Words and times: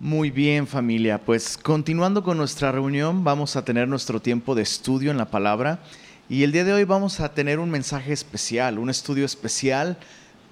Muy 0.00 0.30
bien 0.30 0.68
familia, 0.68 1.18
pues 1.18 1.58
continuando 1.58 2.22
con 2.22 2.36
nuestra 2.36 2.70
reunión 2.70 3.24
vamos 3.24 3.56
a 3.56 3.64
tener 3.64 3.88
nuestro 3.88 4.22
tiempo 4.22 4.54
de 4.54 4.62
estudio 4.62 5.10
en 5.10 5.18
la 5.18 5.28
palabra 5.28 5.80
y 6.28 6.44
el 6.44 6.52
día 6.52 6.62
de 6.62 6.72
hoy 6.72 6.84
vamos 6.84 7.18
a 7.18 7.34
tener 7.34 7.58
un 7.58 7.68
mensaje 7.68 8.12
especial, 8.12 8.78
un 8.78 8.90
estudio 8.90 9.24
especial 9.24 9.96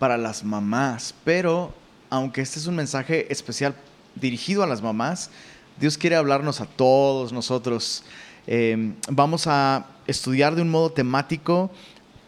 para 0.01 0.19
las 0.19 0.43
mamás, 0.43 1.15
pero 1.23 1.73
aunque 2.11 2.41
este 2.41 2.59
es 2.59 2.67
un 2.67 2.75
mensaje 2.75 3.33
especial 3.33 3.77
dirigido 4.17 4.65
a 4.65 4.67
las 4.67 4.83
mamás, 4.83 5.31
Dios 5.79 5.97
quiere 5.97 6.17
hablarnos 6.17 6.61
a 6.61 6.67
todos 6.67 7.33
nosotros. 7.33 8.03
Em, 8.49 8.97
vamos 9.09 9.47
a 9.47 9.87
estudiar 10.09 10.57
de 10.57 10.63
un 10.63 10.71
modo 10.71 10.91
temático 10.91 11.71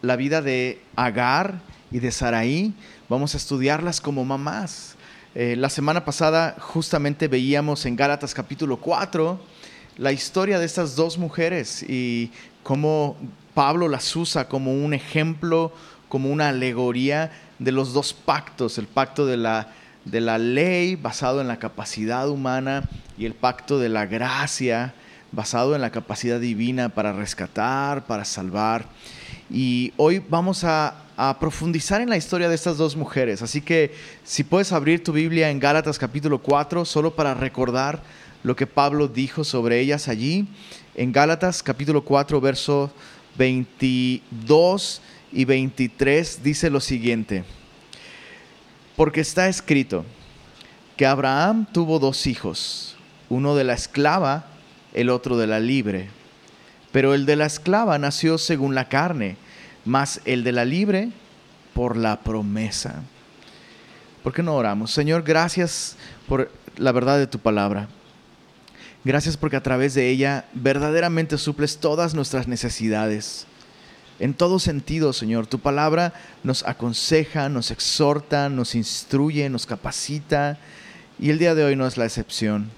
la 0.01 0.15
vida 0.15 0.41
de 0.41 0.81
Agar 0.95 1.59
y 1.91 1.99
de 1.99 2.13
Saraí, 2.13 2.73
vamos 3.09 3.33
a 3.33 3.37
estudiarlas 3.37 3.99
como 3.99 4.23
mamás. 4.23 4.88
Eh, 5.35 5.55
la 5.55 5.69
semana 5.69 6.05
pasada 6.05 6.55
justamente 6.59 7.27
veíamos 7.27 7.85
en 7.85 7.95
Gálatas 7.95 8.33
capítulo 8.33 8.77
4 8.77 9.39
la 9.97 10.11
historia 10.11 10.57
de 10.57 10.65
estas 10.65 10.95
dos 10.95 11.19
mujeres 11.19 11.83
y 11.87 12.31
cómo 12.63 13.15
Pablo 13.53 13.87
las 13.89 14.15
usa 14.15 14.47
como 14.47 14.73
un 14.73 14.95
ejemplo, 14.95 15.71
como 16.07 16.31
una 16.31 16.49
alegoría 16.49 17.31
de 17.59 17.71
los 17.71 17.93
dos 17.93 18.11
pactos, 18.13 18.79
el 18.79 18.87
pacto 18.87 19.27
de 19.27 19.37
la, 19.37 19.67
de 20.03 20.19
la 20.19 20.39
ley 20.39 20.95
basado 20.95 21.41
en 21.41 21.47
la 21.47 21.59
capacidad 21.59 22.27
humana 22.27 22.89
y 23.15 23.25
el 23.25 23.35
pacto 23.35 23.77
de 23.77 23.89
la 23.89 24.07
gracia 24.07 24.95
basado 25.31 25.75
en 25.75 25.81
la 25.81 25.91
capacidad 25.91 26.39
divina 26.39 26.89
para 26.89 27.13
rescatar, 27.13 28.07
para 28.07 28.25
salvar. 28.25 28.85
Y 29.51 29.93
hoy 29.97 30.23
vamos 30.27 30.63
a 30.63 30.95
a 31.21 31.37
profundizar 31.37 31.99
en 31.99 32.09
la 32.09 32.15
historia 32.15 32.47
de 32.47 32.55
estas 32.55 32.77
dos 32.77 32.95
mujeres. 32.95 33.41
Así 33.41 33.59
que 33.59 33.93
si 34.23 34.45
puedes 34.45 34.71
abrir 34.71 35.03
tu 35.03 35.11
Biblia 35.11 35.49
en 35.49 35.59
Gálatas 35.59 35.99
capítulo 35.99 36.39
4, 36.41 36.85
solo 36.85 37.13
para 37.13 37.33
recordar 37.33 38.01
lo 38.41 38.55
que 38.55 38.65
Pablo 38.65 39.09
dijo 39.09 39.43
sobre 39.43 39.81
ellas 39.81 40.07
allí. 40.07 40.47
En 40.95 41.11
Gálatas 41.11 41.61
capítulo 41.61 42.05
4, 42.05 42.39
verso 42.39 42.89
22 43.37 45.01
y 45.33 45.43
23 45.43 46.41
dice 46.41 46.69
lo 46.69 46.79
siguiente. 46.79 47.43
Porque 48.95 49.19
está 49.19 49.49
escrito 49.49 50.05
que 50.95 51.05
Abraham 51.05 51.67
tuvo 51.69 51.99
dos 51.99 52.27
hijos, 52.27 52.95
uno 53.27 53.57
de 53.57 53.65
la 53.65 53.73
esclava, 53.73 54.45
el 54.93 55.09
otro 55.09 55.35
de 55.35 55.47
la 55.47 55.59
libre. 55.59 56.07
Pero 56.93 57.13
el 57.13 57.25
de 57.25 57.35
la 57.35 57.45
esclava 57.45 57.99
nació 57.99 58.37
según 58.37 58.73
la 58.73 58.87
carne 58.87 59.35
más 59.89 60.21
el 60.25 60.43
de 60.43 60.51
la 60.51 60.63
libre 60.63 61.09
por 61.73 61.97
la 61.97 62.21
promesa. 62.21 63.03
¿Por 64.23 64.33
qué 64.33 64.43
no 64.43 64.55
oramos? 64.55 64.91
Señor, 64.91 65.23
gracias 65.23 65.97
por 66.27 66.51
la 66.77 66.91
verdad 66.91 67.17
de 67.17 67.27
tu 67.27 67.39
palabra. 67.39 67.89
Gracias 69.03 69.37
porque 69.37 69.55
a 69.55 69.63
través 69.63 69.93
de 69.93 70.09
ella 70.09 70.45
verdaderamente 70.53 71.37
suples 71.37 71.77
todas 71.77 72.13
nuestras 72.13 72.47
necesidades. 72.47 73.47
En 74.19 74.33
todo 74.33 74.59
sentido, 74.59 75.13
Señor, 75.13 75.47
tu 75.47 75.59
palabra 75.59 76.13
nos 76.43 76.65
aconseja, 76.67 77.47
nos 77.47 77.71
exhorta, 77.71 78.49
nos 78.49 78.75
instruye, 78.75 79.49
nos 79.49 79.65
capacita 79.65 80.59
y 81.17 81.29
el 81.29 81.39
día 81.39 81.55
de 81.55 81.63
hoy 81.63 81.75
no 81.77 81.87
es 81.87 81.95
la 81.95 82.05
excepción. 82.05 82.69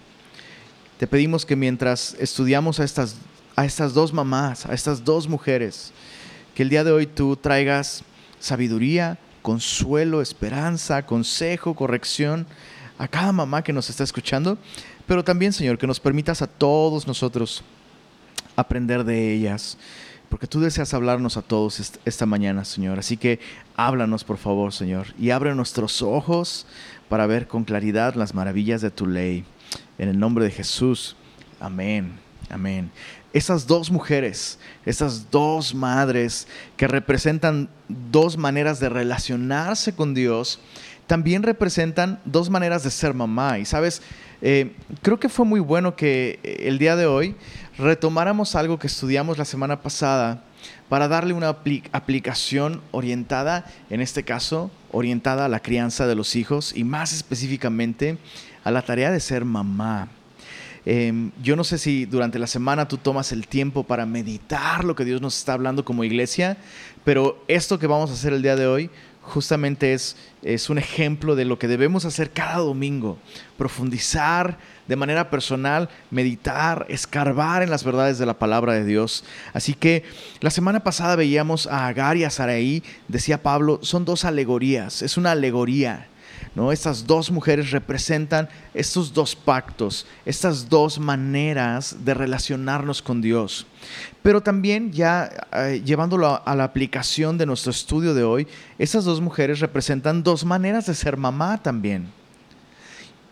Te 1.00 1.08
pedimos 1.08 1.48
que 1.48 1.56
mientras 1.56 2.16
estudiamos 2.20 2.80
a 2.80 2.84
estas, 2.84 3.16
a 3.56 3.66
estas 3.66 3.96
dos 3.96 4.14
mamás, 4.14 4.68
a 4.68 4.74
estas 4.76 5.04
dos 5.04 5.28
mujeres, 5.28 5.92
que 6.56 6.64
el 6.64 6.70
día 6.70 6.84
de 6.84 6.92
hoy 6.92 7.08
tú 7.08 7.36
traigas 7.36 8.04
sabiduría, 8.40 9.18
consuelo, 9.42 10.22
esperanza, 10.22 11.06
consejo, 11.06 11.76
corrección 11.76 12.48
a 12.98 13.08
cada 13.08 13.32
mamá 13.32 13.64
que 13.64 13.74
nos 13.74 13.90
está 13.90 14.04
escuchando, 14.04 14.58
pero 15.08 15.24
también, 15.24 15.54
Señor, 15.54 15.78
que 15.78 15.88
nos 15.88 16.00
permitas 16.00 16.42
a 16.42 16.48
todos 16.48 17.08
nosotros 17.08 17.64
aprender 18.56 19.04
de 19.04 19.34
ellas, 19.34 19.78
porque 20.30 20.48
tú 20.48 20.60
deseas 20.62 20.94
hablarnos 20.94 21.36
a 21.36 21.42
todos 21.42 22.00
esta 22.06 22.26
mañana, 22.26 22.64
Señor. 22.64 23.00
Así 23.00 23.18
que 23.18 23.40
háblanos, 23.76 24.24
por 24.24 24.38
favor, 24.38 24.72
Señor, 24.72 25.08
y 25.20 25.32
abre 25.32 25.54
nuestros 25.56 26.02
ojos 26.02 26.66
para 27.10 27.26
ver 27.28 27.48
con 27.48 27.66
claridad 27.66 28.16
las 28.16 28.34
maravillas 28.34 28.82
de 28.82 28.92
tu 28.92 29.08
ley. 29.08 29.44
En 29.98 30.10
el 30.10 30.20
nombre 30.20 30.46
de 30.46 30.52
Jesús. 30.52 31.16
Amén. 31.60 32.31
Amén 32.52 32.92
esas 33.34 33.66
dos 33.68 33.92
mujeres, 33.92 34.60
esas 34.86 35.32
dos 35.32 35.74
madres 35.74 36.48
que 36.76 36.88
representan 36.88 37.70
dos 37.88 38.38
maneras 38.38 38.80
de 38.80 38.90
relacionarse 38.90 39.94
con 39.94 40.14
Dios, 40.14 40.60
también 41.08 41.44
representan 41.44 42.20
dos 42.26 42.50
maneras 42.50 42.84
de 42.84 42.92
ser 42.92 43.14
mamá. 43.14 43.60
Y 43.60 43.66
sabes, 43.66 44.02
eh, 44.42 44.74
creo 45.02 45.20
que 45.20 45.30
fue 45.30 45.46
muy 45.46 45.60
bueno 45.60 45.96
que 45.96 46.40
eh, 46.44 46.64
el 46.68 46.78
día 46.78 46.96
de 46.96 47.06
hoy 47.06 47.36
retomáramos 47.78 48.56
algo 48.56 48.80
que 48.80 48.88
estudiamos 48.88 49.38
la 49.38 49.46
semana 49.46 49.82
pasada 49.82 50.44
para 50.90 51.08
darle 51.08 51.34
una 51.34 51.50
aplicación 51.50 52.82
orientada, 52.92 53.66
en 53.90 54.02
este 54.02 54.24
caso, 54.24 54.72
orientada 54.92 55.46
a 55.46 55.50
la 55.50 55.62
crianza 55.62 56.06
de 56.06 56.16
los 56.16 56.36
hijos 56.36 56.74
y 56.76 56.84
más 56.84 57.14
específicamente 57.14 58.18
a 58.64 58.72
la 58.72 58.82
tarea 58.82 59.10
de 59.10 59.20
ser 59.20 59.46
mamá. 59.46 60.10
Em, 60.86 61.32
yo 61.44 61.56
no 61.56 61.64
sé 61.64 61.78
si 61.78 62.06
durante 62.06 62.40
la 62.40 62.48
semana 62.48 62.88
tú 62.88 62.98
tomas 62.98 63.32
el 63.32 63.48
tiempo 63.48 63.84
para 63.84 64.06
meditar 64.06 64.84
lo 64.84 64.96
que 64.96 65.06
Dios 65.06 65.22
nos 65.22 65.38
está 65.38 65.54
hablando 65.54 65.86
como 65.86 66.04
iglesia, 66.04 66.58
pero 67.04 67.44
esto 67.48 67.78
que 67.78 67.88
vamos 67.88 68.10
a 68.10 68.14
hacer 68.14 68.34
el 68.34 68.42
día 68.42 68.56
de 68.56 68.68
hoy 68.68 68.90
justamente 69.22 69.94
es, 69.94 70.18
es 70.42 70.70
un 70.70 70.80
ejemplo 70.80 71.36
de 71.36 71.46
lo 71.46 71.60
que 71.60 71.68
debemos 71.68 72.06
hacer 72.06 72.32
cada 72.32 72.58
domingo, 72.58 73.20
profundizar 73.58 74.58
de 74.88 74.96
manera 74.96 75.30
personal, 75.30 75.90
meditar, 76.10 76.86
escarbar 76.90 77.62
en 77.62 77.70
las 77.70 77.84
verdades 77.84 78.18
de 78.18 78.26
la 78.26 78.40
palabra 78.40 78.74
de 78.74 78.84
Dios. 78.84 79.24
Así 79.54 79.74
que 79.74 80.04
la 80.40 80.50
semana 80.50 80.84
pasada 80.84 81.16
veíamos 81.16 81.68
a 81.68 81.88
Agar 81.88 82.18
y 82.18 82.24
a 82.24 82.32
Saraí, 82.32 82.84
decía 83.08 83.44
Pablo, 83.44 83.80
son 83.84 84.04
dos 84.04 84.26
alegorías, 84.26 85.02
es 85.04 85.18
una 85.18 85.32
alegoría. 85.32 86.08
¿No? 86.56 86.72
Estas 86.72 87.06
dos 87.06 87.32
mujeres 87.32 87.72
representan 87.72 88.50
estos 88.74 89.14
dos 89.14 89.36
pactos, 89.36 90.06
estas 90.26 90.70
dos 90.70 91.00
maneras 91.00 91.98
de 92.04 92.14
relacionarnos 92.14 93.02
con 93.02 93.22
Dios. 93.22 93.66
Pero 94.22 94.42
también 94.42 94.92
ya 94.92 95.30
eh, 95.54 95.82
llevándolo 95.84 96.42
a, 96.46 96.56
la 96.56 96.64
aplicación 96.64 97.38
de 97.38 97.46
nuestro 97.46 97.72
estudio 97.72 98.14
de 98.14 98.24
hoy, 98.24 98.48
estas 98.78 99.06
dos 99.06 99.22
mujeres 99.22 99.60
representan 99.60 100.24
dos 100.24 100.46
maneras 100.46 100.86
de 100.86 100.96
ser 100.96 101.18
mamá 101.18 101.62
también. 101.62 102.12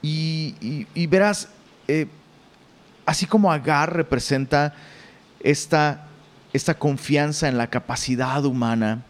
Y, 0.02 1.08
verás, 1.08 1.50
eh, 1.88 2.08
así 3.06 3.26
como 3.26 3.52
Agar 3.52 3.94
representa 3.94 4.74
esta, 5.42 6.08
esta 6.54 6.74
confianza 6.74 7.50
en 7.50 7.58
la 7.58 7.68
capacidad 7.68 8.46
humana, 8.46 9.04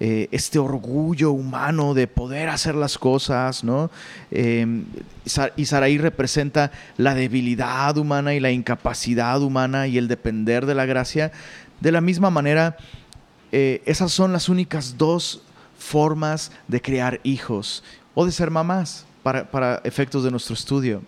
eh, 0.00 0.28
este 0.32 0.58
orgullo 0.58 1.30
humano 1.30 1.94
de 1.94 2.08
poder 2.08 2.48
hacer 2.48 2.74
las 2.74 2.98
cosas, 2.98 3.62
¿no? 3.62 3.92
Em, 4.32 4.84
y 5.56 5.64
Saraí 5.66 5.98
representa 5.98 6.72
la 6.96 7.14
debilidad 7.14 7.96
humana 7.96 8.34
y 8.34 8.40
la 8.40 8.50
incapacidad 8.50 9.40
humana 9.40 9.86
y 9.86 9.96
el 9.96 10.08
depender 10.08 10.66
de 10.66 10.74
la 10.74 10.84
gracia. 10.84 11.30
De 11.80 11.92
la 11.92 12.00
misma 12.00 12.30
manera, 12.30 12.76
eh, 13.52 13.82
esas 13.86 14.10
son 14.10 14.32
las 14.32 14.48
únicas 14.48 14.98
dos 14.98 15.42
formas 15.78 16.50
de 16.66 16.82
crear 16.82 17.20
hijos 17.22 17.84
o 18.14 18.26
de 18.26 18.32
ser 18.32 18.50
mamás 18.50 19.06
para, 19.22 19.48
para 19.48 19.80
efectos 19.84 20.24
de 20.24 20.32
nuestro 20.32 20.54
estudio. 20.54 21.02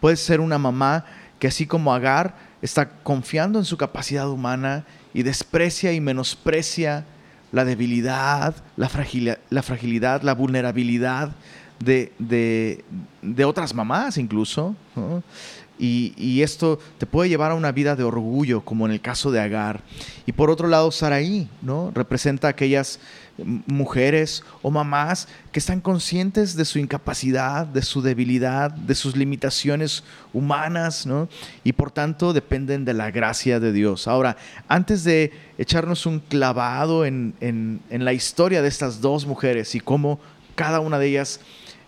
Puede 0.00 0.16
ser 0.16 0.40
una 0.40 0.58
mamá 0.58 1.04
que 1.38 1.46
así 1.46 1.64
como 1.64 1.94
Agar 1.94 2.34
está 2.60 2.88
confiando 2.88 3.60
en 3.60 3.64
su 3.64 3.76
capacidad 3.76 4.28
humana 4.28 4.84
y 5.14 5.22
desprecia 5.22 5.92
y 5.92 6.00
menosprecia 6.00 7.04
la 7.52 7.64
debilidad, 7.64 8.54
la 8.76 8.88
fragilidad, 8.88 9.38
la, 9.50 9.62
fragilidad, 9.62 10.22
la 10.22 10.34
vulnerabilidad 10.34 11.30
de, 11.78 12.12
de, 12.18 13.44
otras 13.44 13.74
mamás 13.74 14.18
incluso. 14.18 14.74
Y, 15.78 16.42
esto 16.42 16.78
te 16.98 17.06
puede 17.06 17.28
llevar 17.28 17.50
a 17.50 17.54
una 17.54 17.72
vida 17.72 17.96
de 17.96 18.04
orgullo, 18.04 18.62
como 18.62 18.86
en 18.86 18.92
el 18.92 19.00
caso 19.00 19.30
de 19.30 19.40
Agar. 19.40 19.80
Y 20.24 20.32
por 20.32 20.50
otro 20.50 20.68
lado, 20.68 20.90
Saraí, 20.90 21.48
¿no? 21.60 21.90
Representa 21.94 22.48
aquellas 22.48 22.98
mujeres 23.38 24.42
o 24.62 24.70
mamás 24.70 25.28
que 25.52 25.58
están 25.58 25.80
conscientes 25.80 26.56
de 26.56 26.64
su 26.64 26.78
incapacidad, 26.78 27.66
de 27.66 27.82
su 27.82 28.00
debilidad, 28.00 28.70
de 28.70 28.94
sus 28.94 29.16
limitaciones 29.16 30.04
humanas, 30.32 31.06
¿no? 31.06 31.28
Y 31.62 31.72
por 31.72 31.90
tanto 31.90 32.32
dependen 32.32 32.84
de 32.84 32.94
la 32.94 33.10
gracia 33.10 33.60
de 33.60 33.72
Dios. 33.72 34.08
Ahora, 34.08 34.36
antes 34.68 35.04
de 35.04 35.32
echarnos 35.58 36.06
un 36.06 36.20
clavado 36.20 37.04
en, 37.04 37.34
en, 37.40 38.04
la 38.04 38.12
historia 38.12 38.62
de 38.62 38.68
estas 38.68 39.00
dos 39.00 39.26
mujeres 39.26 39.74
y 39.74 39.80
cómo 39.80 40.18
cada 40.54 40.80
una 40.80 40.98
de 40.98 41.08
ellas 41.08 41.40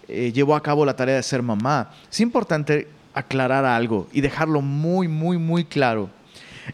eh, 0.08 0.32
llevó 0.34 0.54
a 0.54 0.62
cabo 0.62 0.84
la 0.84 0.96
tarea 0.96 1.16
de 1.16 1.22
ser 1.22 1.42
mamá, 1.42 1.90
es 2.10 2.20
importante 2.20 2.88
aclarar 3.14 3.64
algo 3.64 4.08
y 4.12 4.20
dejarlo 4.20 4.60
muy, 4.60 5.08
muy, 5.08 5.38
muy 5.38 5.64
claro. 5.64 6.10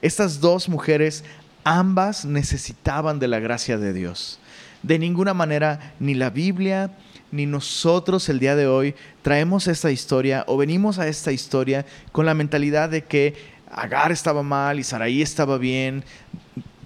Estas 0.02 0.40
dos 0.40 0.68
mujeres 0.68 1.24
ambas 1.62 2.24
necesitaban 2.24 3.18
de 3.18 3.28
la 3.28 3.38
gracia 3.38 3.78
de 3.78 3.92
Dios. 3.92 4.38
De 4.84 4.98
ninguna 4.98 5.32
manera 5.32 5.94
ni 5.98 6.12
la 6.12 6.28
Biblia 6.28 6.90
ni 7.32 7.46
nosotros 7.46 8.28
el 8.28 8.38
día 8.38 8.54
de 8.54 8.66
hoy 8.66 8.94
traemos 9.22 9.66
esta 9.66 9.90
historia 9.90 10.44
o 10.46 10.58
venimos 10.58 10.98
a 10.98 11.08
esta 11.08 11.32
historia 11.32 11.86
con 12.12 12.26
la 12.26 12.34
mentalidad 12.34 12.90
de 12.90 13.02
que 13.02 13.54
Agar 13.72 14.12
estaba 14.12 14.42
mal 14.42 14.78
y 14.78 14.84
Saraí 14.84 15.22
estaba 15.22 15.56
bien. 15.56 16.04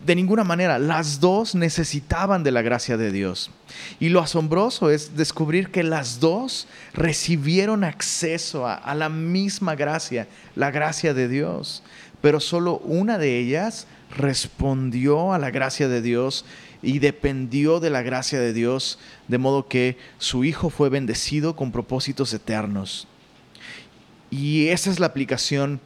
De 0.06 0.15
ninguna 0.15 0.45
manera, 0.45 0.79
las 0.79 1.19
dos 1.19 1.56
necesitaban 1.56 2.45
de 2.45 2.53
la 2.53 2.62
gracia 2.62 2.97
de 2.97 3.11
Dios. 3.11 3.50
Y 3.99 4.09
lo 4.09 4.21
asombroso 4.21 4.91
es 4.91 5.17
descubrir 5.17 5.71
que 5.71 5.83
las 5.83 6.19
dos 6.19 6.69
recibieron 6.95 7.83
acceso 7.83 8.67
a, 8.67 8.75
a 8.75 8.95
la 8.95 9.09
misma 9.09 9.75
gracia, 9.75 10.29
la 10.55 10.71
gracia 10.71 11.12
de 11.12 11.29
Dios. 11.29 11.83
Pero 12.23 12.39
solo 12.41 12.79
una 12.79 13.19
de 13.19 13.39
ellas 13.39 13.87
respondió 14.17 15.35
a 15.35 15.39
la 15.39 15.50
gracia 15.50 15.89
de 15.89 16.00
Dios 16.00 16.47
y 16.83 16.99
dependió 16.99 17.81
de 17.81 17.91
la 17.91 18.03
gracia 18.03 18.41
de 18.41 18.53
Dios, 18.53 18.99
de 19.27 19.39
modo 19.39 19.69
que 19.69 19.97
su 20.19 20.45
hijo 20.45 20.71
fue 20.71 20.89
bendecido 20.89 21.57
con 21.57 21.73
propósitos 21.73 22.33
eternos. 22.33 23.07
Y 24.31 24.69
esa 24.69 24.91
es 24.91 25.01
la 25.01 25.07
aplicación 25.07 25.81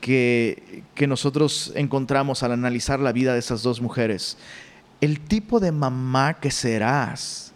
que, 0.00 0.84
que 0.94 1.06
nosotros 1.06 1.72
encontramos 1.74 2.42
al 2.42 2.52
analizar 2.52 3.00
la 3.00 3.12
vida 3.12 3.32
de 3.32 3.40
esas 3.40 3.62
dos 3.62 3.80
mujeres. 3.80 4.38
El 5.00 5.20
tipo 5.20 5.60
de 5.60 5.72
mamá 5.72 6.34
que 6.34 6.50
serás 6.50 7.52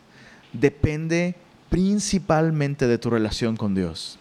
depende 0.53 1.35
principalmente 1.69 2.87
de 2.87 2.99
tu 2.99 3.09
relación 3.11 3.57
con 3.57 3.75
Dios. 3.75 4.19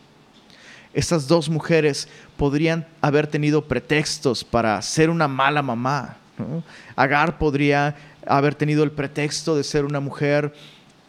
Estas 0.94 1.28
dos 1.28 1.50
mujeres 1.50 2.08
podrían 2.38 2.86
haber 3.02 3.28
tenido 3.28 3.68
pretextos 3.68 4.44
para 4.44 4.82
ser 4.82 5.10
una 5.10 5.28
mala 5.28 5.62
mamá. 5.62 6.18
Agar 6.96 7.38
podría 7.38 7.96
haber 8.26 8.56
tenido 8.56 8.84
el 8.84 8.92
pretexto 8.92 9.56
de 9.56 9.64
ser 9.64 9.86
una 9.86 10.00
mujer 10.00 10.54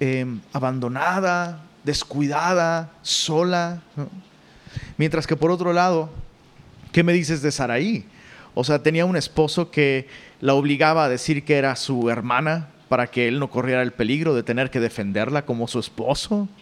em, 0.01 0.41
abandonada, 0.53 1.63
descuidada, 1.85 2.91
sola. 3.03 3.83
Mientras 4.97 5.27
que 5.27 5.37
por 5.37 5.51
otro 5.51 5.73
lado, 5.73 6.11
¿qué 6.93 7.03
me 7.03 7.13
dices 7.13 7.43
de 7.43 7.53
Saraí? 7.53 8.05
O 8.55 8.65
sea, 8.65 8.83
tenía 8.83 9.05
un 9.07 9.17
esposo 9.17 9.71
que 9.71 10.09
la 10.41 10.55
obligaba 10.55 11.05
a 11.05 11.09
decir 11.09 11.45
que 11.45 11.57
era 11.57 11.77
su 11.77 12.11
hermana 12.11 12.69
para 12.89 13.07
que 13.07 13.29
él 13.29 13.39
no 13.39 13.49
corriera 13.49 13.83
el 13.83 13.93
peligro 13.93 14.35
de 14.35 14.43
tener 14.43 14.71
que 14.71 14.81
defenderla 14.81 15.45
como 15.45 15.69
su 15.69 15.79
esposo. 15.79 16.49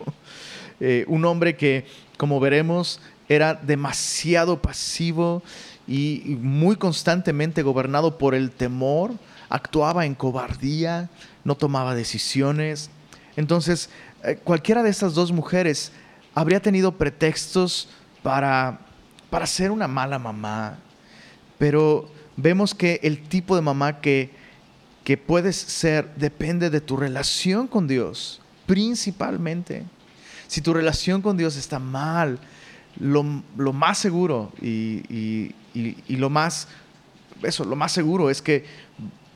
Eh, 0.82 1.04
un 1.08 1.26
hombre 1.26 1.56
que, 1.56 1.84
como 2.16 2.40
veremos, 2.40 3.02
era 3.28 3.52
demasiado 3.52 4.62
pasivo 4.62 5.42
y 5.86 6.38
muy 6.40 6.76
constantemente 6.76 7.60
gobernado 7.60 8.16
por 8.16 8.34
el 8.34 8.50
temor 8.50 9.12
actuaba 9.50 10.06
en 10.06 10.14
cobardía, 10.14 11.10
no 11.44 11.54
tomaba 11.56 11.94
decisiones. 11.94 12.88
Entonces, 13.36 13.90
eh, 14.24 14.38
cualquiera 14.42 14.82
de 14.82 14.90
estas 14.90 15.14
dos 15.14 15.32
mujeres 15.32 15.92
habría 16.34 16.60
tenido 16.60 16.96
pretextos 16.96 17.88
para, 18.22 18.80
para 19.28 19.46
ser 19.46 19.70
una 19.70 19.88
mala 19.88 20.18
mamá, 20.18 20.78
pero 21.58 22.10
vemos 22.36 22.74
que 22.74 23.00
el 23.02 23.22
tipo 23.28 23.56
de 23.56 23.62
mamá 23.62 24.00
que, 24.00 24.30
que 25.04 25.16
puedes 25.16 25.56
ser 25.56 26.14
depende 26.14 26.70
de 26.70 26.80
tu 26.80 26.96
relación 26.96 27.66
con 27.66 27.86
Dios, 27.86 28.40
principalmente. 28.66 29.84
Si 30.46 30.60
tu 30.60 30.72
relación 30.72 31.22
con 31.22 31.36
Dios 31.36 31.56
está 31.56 31.78
mal, 31.78 32.38
lo, 32.98 33.22
más 33.72 33.98
seguro 33.98 34.52
y, 34.60 35.54
lo 36.08 36.30
más 36.30 36.68
eso, 37.42 37.64
lo 37.64 37.76
más 37.76 37.92
seguro 37.92 38.28
es 38.28 38.42
que 38.42 38.64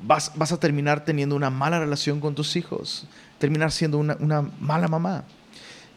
vas, 0.02 0.30
a 0.52 0.60
terminar 0.60 1.04
teniendo 1.04 1.36
una 1.36 1.50
mala 1.50 1.80
relación 1.80 2.20
con 2.20 2.34
tus 2.34 2.56
hijos, 2.56 3.06
terminar 3.38 3.72
siendo 3.72 3.98
una, 3.98 4.16
una 4.20 4.42
mala 4.60 4.88
mamá. 4.88 5.24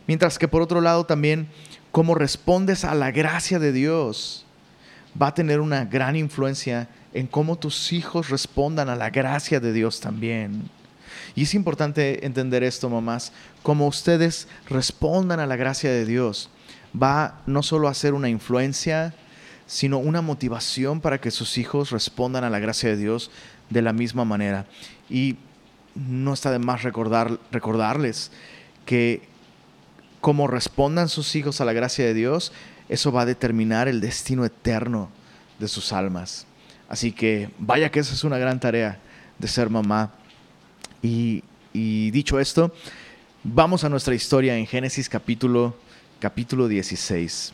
Mientras 0.08 0.40
que 0.40 0.48
por 0.48 0.62
otro 0.62 0.82
lado 0.82 1.06
también, 1.06 1.48
cómo 1.92 2.16
respondes 2.16 2.86
a 2.86 2.96
la 2.96 3.12
gracia 3.12 3.60
de 3.60 3.72
Dios 3.72 4.46
va 5.20 5.28
a 5.28 5.34
tener 5.34 5.60
una 5.60 5.86
gran 5.86 6.16
influencia 6.16 6.90
en 7.14 7.28
cómo 7.28 7.58
tus 7.58 7.92
hijos 7.92 8.30
respondan 8.30 8.90
a 8.90 8.96
la 8.96 9.10
gracia 9.10 9.60
de 9.60 9.74
Dios 9.74 10.00
también. 10.00 10.70
Y 11.36 11.44
es 11.44 11.54
importante 11.54 12.26
entender 12.26 12.64
esto, 12.64 12.90
mamás, 12.90 13.32
cómo 13.64 13.88
ustedes 13.88 14.48
respondan 14.70 15.40
a 15.40 15.46
la 15.46 15.56
gracia 15.56 15.90
de 15.90 16.06
Dios 16.06 16.50
va 17.00 17.42
no 17.46 17.64
solo 17.64 17.88
a 17.88 17.94
ser 17.94 18.14
una 18.14 18.30
influencia, 18.30 19.14
sino 19.66 19.98
una 19.98 20.22
motivación 20.22 21.02
para 21.02 21.20
que 21.20 21.32
sus 21.32 21.58
hijos 21.58 21.92
respondan 21.92 22.44
a 22.44 22.50
la 22.50 22.60
gracia 22.60 22.90
de 22.90 22.98
Dios 22.98 23.32
de 23.70 23.82
la 23.82 23.94
misma 23.94 24.26
manera. 24.26 24.66
Y 25.10 25.38
no 25.96 26.34
está 26.34 26.52
de 26.52 26.60
más 26.60 26.84
recordar, 26.84 27.40
recordarles 27.52 28.32
que 28.86 29.22
como 30.22 30.48
respondan 30.48 31.10
sus 31.10 31.36
hijos 31.36 31.62
a 31.62 31.66
la 31.66 31.74
gracia 31.74 32.06
de 32.06 32.14
Dios, 32.14 32.52
eso 32.90 33.12
va 33.12 33.22
a 33.22 33.26
determinar 33.26 33.88
el 33.88 34.02
destino 34.02 34.46
eterno 34.46 35.10
de 35.60 35.68
sus 35.68 35.94
almas. 35.94 36.46
Así 36.90 37.12
que 37.12 37.50
vaya 37.60 37.92
que 37.92 38.00
esa 38.00 38.14
es 38.14 38.24
una 38.24 38.38
gran 38.38 38.60
tarea 38.60 39.00
de 39.38 39.48
ser 39.48 39.70
mamá. 39.70 40.14
Y, 41.02 41.44
y 41.74 42.12
dicho 42.12 42.40
esto, 42.40 42.74
vamos 43.44 43.84
a 43.84 43.90
nuestra 43.90 44.16
historia 44.16 44.58
en 44.58 44.66
Génesis 44.66 45.10
capítulo, 45.10 45.76
capítulo 46.20 46.68
16. 46.68 47.54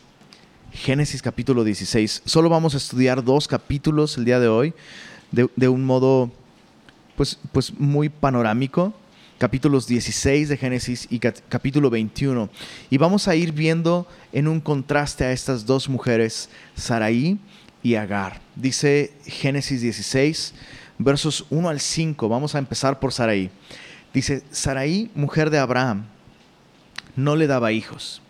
Génesis 0.72 1.22
capítulo 1.22 1.64
16. 1.64 2.22
Solo 2.24 2.48
vamos 2.48 2.74
a 2.74 2.78
estudiar 2.78 3.22
dos 3.22 3.46
capítulos 3.46 4.16
el 4.16 4.24
día 4.24 4.40
de 4.40 4.48
hoy 4.48 4.74
de, 5.34 5.68
un 5.68 5.84
modo 5.84 6.30
pues, 7.16 7.38
pues 7.52 7.72
muy 7.78 8.08
panorámico. 8.08 8.94
Capítulos 9.38 9.86
16 9.86 10.48
de 10.48 10.56
Génesis 10.56 11.08
y 11.10 11.18
capítulo 11.18 11.90
21. 11.90 12.48
Y 12.88 12.98
vamos 12.98 13.26
a 13.26 13.34
ir 13.34 13.52
viendo 13.52 14.06
en 14.32 14.46
un 14.46 14.60
contraste 14.60 15.24
a 15.24 15.32
estas 15.32 15.66
dos 15.66 15.88
mujeres, 15.88 16.48
Saraí 16.76 17.38
y 17.82 17.96
Agar. 17.96 18.40
Dice 18.54 19.12
Génesis 19.26 19.80
16, 19.80 20.54
versos 20.98 21.46
1 21.50 21.68
al 21.68 21.80
5. 21.80 22.28
Vamos 22.28 22.54
a 22.54 22.58
empezar 22.58 23.00
por 23.00 23.12
Saraí. 23.12 23.50
Dice, 24.12 24.44
Saraí, 24.50 25.10
mujer 25.14 25.50
de 25.50 25.58
Abraham, 25.58 26.06
no 27.16 27.34
le 27.34 27.48
daba 27.48 27.72
hijos 27.72 28.22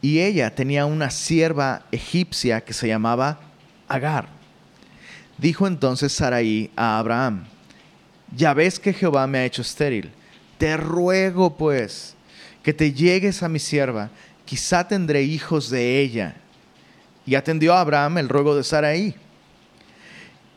y 0.00 0.20
ella 0.20 0.54
tenía 0.54 0.86
una 0.86 1.10
sierva 1.10 1.82
egipcia 1.90 2.60
que 2.60 2.72
se 2.72 2.88
llamaba 2.88 3.40
Agar. 3.88 4.37
Dijo 5.38 5.66
entonces 5.66 6.12
Saraí 6.12 6.70
a 6.76 6.98
Abraham, 6.98 7.44
ya 8.34 8.52
ves 8.54 8.78
que 8.78 8.92
Jehová 8.92 9.26
me 9.26 9.38
ha 9.38 9.44
hecho 9.44 9.62
estéril, 9.62 10.10
te 10.58 10.76
ruego 10.76 11.56
pues 11.56 12.16
que 12.62 12.74
te 12.74 12.92
llegues 12.92 13.42
a 13.42 13.48
mi 13.48 13.60
sierva, 13.60 14.10
quizá 14.44 14.86
tendré 14.86 15.22
hijos 15.22 15.70
de 15.70 16.00
ella. 16.00 16.34
Y 17.24 17.34
atendió 17.34 17.74
a 17.74 17.80
Abraham 17.80 18.18
el 18.18 18.28
ruego 18.28 18.56
de 18.56 18.64
Saraí. 18.64 19.14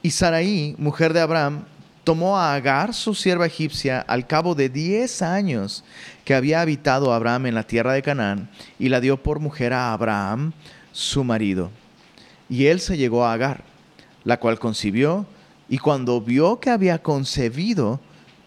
Y 0.02 0.12
Saraí, 0.12 0.76
mujer 0.78 1.14
de 1.14 1.20
Abraham, 1.20 1.66
tomó 2.04 2.38
a 2.38 2.56
Agar, 2.56 2.94
su 2.94 3.14
sierva 3.14 3.46
egipcia, 3.46 4.02
al 4.02 4.26
cabo 4.26 4.56
de 4.56 4.70
diez 4.70 5.22
años 5.22 5.84
que 6.26 6.34
había 6.34 6.62
habitado 6.62 7.14
Abraham 7.14 7.46
en 7.48 7.56
la 7.56 7.64
tierra 7.64 7.94
de 7.94 8.02
Canaán, 8.02 8.50
y 8.80 8.90
la 8.90 9.00
dio 9.00 9.22
por 9.22 9.40
mujer 9.40 9.74
a 9.74 9.94
Abraham, 9.94 10.54
su 10.92 11.24
marido. 11.24 11.70
Y 12.50 12.66
él 12.66 12.80
se 12.80 12.98
llegó 12.98 13.26
a 13.26 13.34
Agar, 13.34 13.64
la 14.24 14.38
cual 14.38 14.60
concibió, 14.60 15.26
y 15.70 15.78
cuando 15.78 16.22
vio 16.22 16.60
que 16.60 16.70
había 16.70 17.02
concebido, 17.02 18.00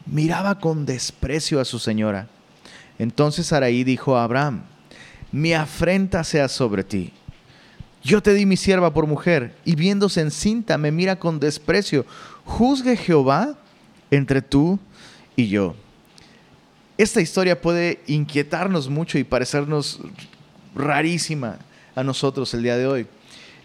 miraba 0.06 0.58
con 0.58 0.86
desprecio 0.86 1.60
a 1.60 1.64
su 1.64 1.78
señora. 1.78 2.28
Entonces 2.98 3.52
Araí 3.52 3.84
dijo 3.84 4.16
a 4.16 4.24
Abraham, 4.24 4.62
mi 5.32 5.52
afrenta 5.52 6.22
sea 6.22 6.48
sobre 6.48 6.84
ti. 6.84 7.12
Yo 8.02 8.22
te 8.22 8.34
di 8.34 8.44
mi 8.44 8.56
sierva 8.56 8.92
por 8.92 9.06
mujer, 9.06 9.56
y 9.64 9.74
viéndose 9.74 10.20
encinta 10.20 10.76
me 10.76 10.92
mira 10.92 11.18
con 11.18 11.40
desprecio 11.40 12.04
juzgue 12.44 12.96
Jehová 12.96 13.56
entre 14.10 14.42
tú 14.42 14.78
y 15.36 15.48
yo. 15.48 15.74
Esta 16.96 17.20
historia 17.20 17.60
puede 17.60 18.00
inquietarnos 18.06 18.88
mucho 18.88 19.18
y 19.18 19.24
parecernos 19.24 20.00
rarísima 20.74 21.58
a 21.94 22.04
nosotros 22.04 22.52
el 22.54 22.62
día 22.62 22.76
de 22.76 22.86
hoy. 22.86 23.06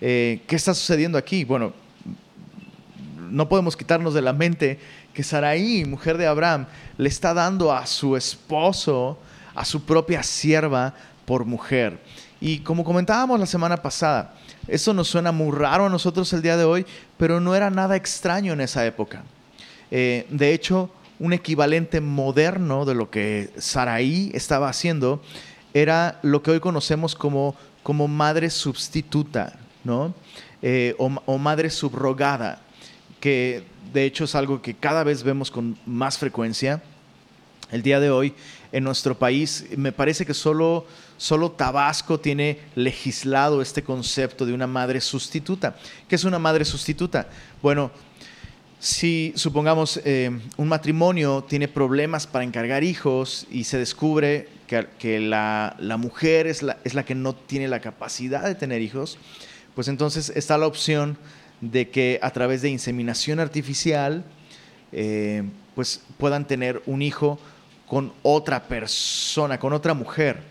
Eh, 0.02 0.42
¿Qué 0.48 0.56
está 0.56 0.74
sucediendo 0.74 1.18
aquí? 1.18 1.44
Bueno, 1.44 1.74
no 3.30 3.50
podemos 3.50 3.78
quitarnos 3.78 4.14
de 4.14 4.22
la 4.22 4.34
mente 4.34 4.80
que 5.14 5.24
Saraí, 5.24 5.86
mujer 5.86 6.18
de 6.18 6.28
Abraham, 6.28 6.68
le 6.98 7.10
está 7.10 7.34
dando 7.34 7.72
a 7.72 7.86
su 7.86 8.16
esposo, 8.16 9.18
a 9.56 9.66
su 9.66 9.84
propia 9.84 10.24
sierva, 10.24 10.94
por 11.26 11.46
mujer. 11.46 12.00
Y 12.42 12.60
como 12.60 12.84
comentábamos 12.84 13.40
la 13.40 13.46
semana 13.46 13.78
pasada, 13.78 14.34
eso 14.68 14.94
nos 14.94 15.08
suena 15.08 15.32
muy 15.32 15.56
raro 15.56 15.86
a 15.86 15.90
nosotros 15.90 16.32
el 16.34 16.42
día 16.42 16.58
de 16.58 16.64
hoy, 16.64 16.86
pero 17.18 17.40
no 17.40 17.56
era 17.56 17.70
nada 17.70 17.96
extraño 17.96 18.54
en 18.54 18.62
esa 18.62 18.86
época. 18.86 19.24
Eh, 19.92 20.26
de 20.30 20.54
hecho, 20.54 20.90
un 21.20 21.34
equivalente 21.34 22.02
moderno 22.02 22.86
de 22.86 22.96
lo 22.96 23.10
que 23.10 23.52
Saraí 23.58 24.32
estaba 24.34 24.70
haciendo 24.70 25.22
era 25.74 26.20
lo 26.24 26.42
que 26.42 26.52
hoy 26.52 26.60
conocemos 26.60 27.14
como, 27.14 27.56
como 27.84 28.08
madre 28.08 28.50
sustituta, 28.50 29.60
¿no? 29.84 30.14
Eh, 30.62 30.96
o, 30.98 31.12
o, 31.26 31.38
madre 31.38 31.70
subrogada, 31.70 32.62
que 33.20 33.64
de 33.94 34.06
hecho 34.06 34.26
es 34.26 34.36
algo 34.36 34.62
que 34.62 34.74
cada 34.76 35.04
vez 35.04 35.24
vemos 35.24 35.52
con 35.52 35.78
más 35.86 36.18
frecuencia. 36.18 36.82
El 37.72 37.84
día 37.84 38.00
de 38.00 38.10
hoy 38.10 38.34
en 38.72 38.84
nuestro 38.84 39.18
país 39.18 39.66
me 39.78 39.92
parece 39.92 40.26
que 40.26 40.34
solo, 40.34 40.86
solo 41.18 41.52
Tabasco 41.52 42.20
tiene 42.20 42.60
legislado 42.76 43.62
este 43.62 43.84
concepto 43.84 44.46
de 44.46 44.54
una 44.54 44.68
madre 44.68 45.02
sustituta. 45.02 45.76
¿Qué 46.08 46.16
es 46.16 46.24
una 46.24 46.40
madre 46.40 46.66
sustituta? 46.66 47.28
Bueno, 47.62 47.92
si 48.80 49.34
supongamos 49.36 50.00
eh, 50.06 50.32
un 50.56 50.68
matrimonio 50.68 51.44
tiene 51.48 51.68
problemas 51.68 52.26
para 52.26 52.46
encargar 52.46 52.84
hijos 52.84 53.46
y 53.52 53.66
se 53.66 53.78
descubre 53.78 54.48
que, 54.68 55.20
la, 55.20 55.76
mujer 56.00 56.48
es 56.48 56.64
la, 56.64 56.78
es 56.84 56.94
la 56.94 57.04
que 57.04 57.16
no 57.16 57.36
tiene 57.36 57.68
la 57.68 57.82
capacidad 57.82 58.44
de 58.46 58.56
tener 58.56 58.82
hijos, 58.82 59.18
pues 59.76 59.88
entonces 59.88 60.32
está 60.36 60.58
la 60.58 60.68
opción 60.68 61.18
de 61.62 61.90
que 61.90 62.20
a 62.22 62.32
través 62.32 62.62
de 62.62 62.70
inseminación 62.70 63.40
artificial 63.40 64.24
eh, 64.92 65.44
pues 65.76 66.02
puedan 66.18 66.48
tener 66.48 66.82
un 66.86 67.02
hijo 67.02 67.40
con 67.88 68.14
otra 68.22 68.68
persona, 68.68 69.60
con 69.60 69.74
otra 69.74 69.94
mujer. 69.94 70.42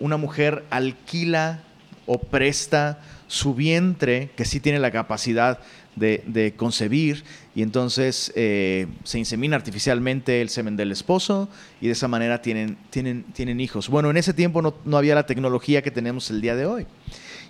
Una 0.00 0.16
mujer 0.16 0.64
alquila 0.70 1.62
o 2.06 2.18
presta 2.18 3.00
su 3.26 3.54
vientre, 3.54 4.30
que 4.36 4.44
sí 4.44 4.60
tiene 4.60 4.78
la 4.78 4.90
capacidad 4.90 5.58
de, 5.96 6.54
concebir, 6.56 7.24
y 7.54 7.62
entonces 7.62 8.32
eh, 8.34 8.86
se 9.04 9.18
insemina 9.18 9.56
artificialmente 9.56 10.42
el 10.42 10.48
semen 10.48 10.76
del 10.76 10.90
esposo 10.90 11.48
y 11.80 11.86
de 11.86 11.92
esa 11.92 12.08
manera 12.08 12.42
tienen, 12.42 12.76
tienen, 12.90 13.24
tienen 13.32 13.60
hijos. 13.60 13.88
Bueno, 13.88 14.10
en 14.10 14.16
ese 14.16 14.34
tiempo 14.34 14.60
no, 14.60 14.74
no 14.84 14.96
había 14.96 15.14
la 15.14 15.26
tecnología 15.26 15.82
que 15.82 15.90
tenemos 15.90 16.30
el 16.30 16.40
día 16.40 16.56
de 16.56 16.66
hoy. 16.66 16.86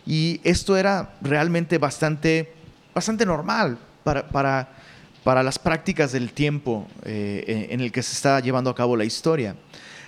Y 0.07 0.41
esto 0.45 0.77
era 0.77 1.17
realmente 1.23 1.79
bastante, 1.79 2.53
bastante 2.95 3.27
normal 3.27 3.79
para, 4.05 4.29
para, 4.29 4.69
para 5.25 5.43
las 5.43 5.59
prácticas 5.59 6.13
del 6.13 6.33
tiempo 6.33 6.87
eh, 7.05 7.69
en 7.71 7.81
el 7.81 7.91
que 7.91 8.03
se 8.03 8.13
está 8.13 8.41
llevando 8.41 8.71
a 8.71 8.75
cabo 8.75 8.97
la 8.97 9.05
historia. 9.05 9.57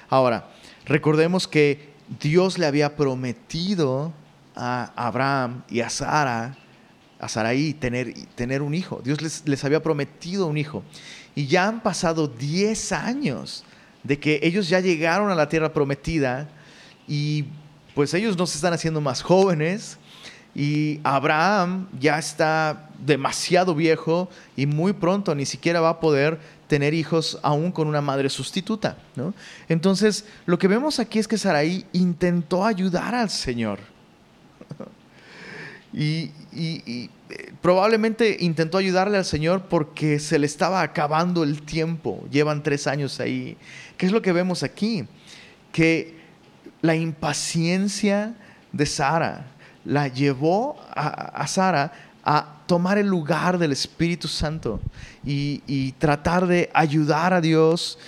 Ahora, 0.08 0.48
recordemos 0.84 1.48
que 1.48 1.90
Dios 2.20 2.58
le 2.58 2.66
había 2.66 2.96
prometido 2.96 4.12
a 4.54 4.92
Abraham 4.94 5.64
y 5.68 5.80
a 5.80 5.90
Sara, 5.90 6.56
a 7.18 7.28
Saraí, 7.28 7.74
tener, 7.74 8.14
tener 8.34 8.62
un 8.62 8.74
hijo. 8.74 9.00
Dios 9.04 9.20
les, 9.20 9.46
les 9.46 9.64
había 9.64 9.82
prometido 9.82 10.46
un 10.46 10.56
hijo. 10.56 10.84
Y 11.34 11.46
ya 11.46 11.66
han 11.66 11.82
pasado 11.82 12.28
10 12.28 12.92
años 12.92 13.64
de 14.04 14.18
que 14.18 14.38
ellos 14.42 14.68
ya 14.68 14.80
llegaron 14.80 15.30
a 15.30 15.34
la 15.34 15.48
tierra 15.48 15.72
prometida 15.72 16.48
y 17.08 17.46
pues 17.94 18.14
ellos 18.14 18.36
no 18.36 18.46
se 18.46 18.56
están 18.56 18.72
haciendo 18.72 19.00
más 19.00 19.22
jóvenes 19.22 19.98
y 20.56 21.00
Abraham 21.04 21.86
ya 22.00 22.18
está 22.18 22.88
demasiado 23.04 23.74
viejo 23.74 24.30
y 24.56 24.64
muy 24.64 24.94
pronto 24.94 25.34
ni 25.34 25.44
siquiera 25.44 25.82
va 25.82 25.90
a 25.90 26.00
poder 26.00 26.40
tener 26.66 26.94
hijos 26.94 27.38
aún 27.42 27.70
con 27.70 27.86
una 27.88 28.00
madre 28.00 28.30
sustituta. 28.30 28.96
Entonces, 29.68 30.24
lo 30.46 30.58
que 30.58 30.66
vemos 30.66 30.98
aquí 30.98 31.18
es 31.18 31.28
que 31.28 31.36
Sarai 31.36 31.84
intentó 31.92 32.64
ayudar 32.64 33.14
al 33.14 33.28
Señor. 33.28 33.80
y, 35.92 36.30
y, 36.54 37.10
eh, 37.28 37.52
probablemente 37.60 38.38
intentó 38.40 38.78
ayudarle 38.78 39.18
al 39.18 39.26
Señor 39.26 39.64
porque 39.68 40.18
se 40.18 40.38
le 40.38 40.46
estaba 40.46 40.80
acabando 40.80 41.44
el 41.44 41.60
tiempo. 41.60 42.26
Llevan 42.30 42.62
tres 42.62 42.86
años 42.86 43.20
ahí. 43.20 43.58
¿Qué 43.98 44.06
es 44.06 44.12
lo 44.12 44.22
que 44.22 44.32
vemos 44.32 44.62
aquí? 44.62 45.04
Que 45.70 46.16
la 46.80 46.96
impaciencia 46.96 48.34
de 48.72 48.86
Sara 48.86 49.52
la 49.86 50.08
llevó 50.08 50.76
a, 50.94 51.46
Sara 51.46 51.92
a 52.24 52.56
tomar 52.66 52.98
el 52.98 53.06
lugar 53.06 53.56
del 53.56 53.72
Espíritu 53.72 54.26
Santo 54.26 54.80
y, 55.24 55.92
tratar 55.92 56.46
de 56.46 56.68
ayudar 56.74 57.32
a 57.32 57.40
Dios 57.40 57.98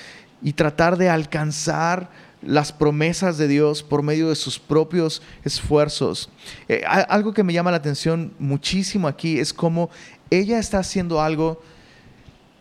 y 0.43 0.53
tratar 0.53 0.97
de 0.97 1.09
alcanzar 1.09 2.11
las 2.43 2.73
promesas 2.73 3.39
de 3.39 3.49
Dios 3.49 3.83
por 3.83 4.03
medio 4.03 4.29
de 4.29 4.37
sus 4.37 4.59
propios 4.59 5.23
esfuerzos. 5.45 6.31
Eh, 6.69 6.83
algo 6.87 7.33
que 7.33 7.43
me 7.43 7.53
llama 7.53 7.71
la 7.71 7.79
atención 7.79 8.33
muchísimo 8.39 9.09
aquí 9.09 9.39
es 9.39 9.53
cómo 9.53 9.91
ella 10.31 10.59
está 10.59 10.79
haciendo 10.79 11.21
algo 11.21 11.61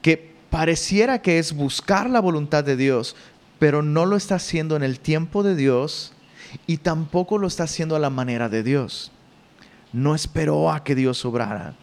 que 0.01 0.33
pareciera 0.49 1.21
que 1.21 1.37
es 1.37 1.53
buscar 1.53 2.09
la 2.09 2.19
voluntad 2.19 2.63
de 2.63 2.75
Dios, 2.75 3.15
pero 3.59 3.81
no 3.81 4.05
lo 4.05 4.15
está 4.15 4.35
haciendo 4.35 4.75
en 4.75 4.83
el 4.83 4.99
tiempo 4.99 5.43
de 5.43 5.55
Dios 5.55 6.13
y 6.65 6.77
tampoco 6.77 7.37
lo 7.37 7.47
está 7.47 7.63
haciendo 7.63 7.95
a 7.95 7.99
la 7.99 8.09
manera 8.09 8.49
de 8.49 8.63
Dios. 8.63 9.11
No 9.93 10.15
esperó 10.15 10.71
a 10.71 10.83
que 10.83 10.95
Dios 10.95 11.23
obrara. 11.25 11.75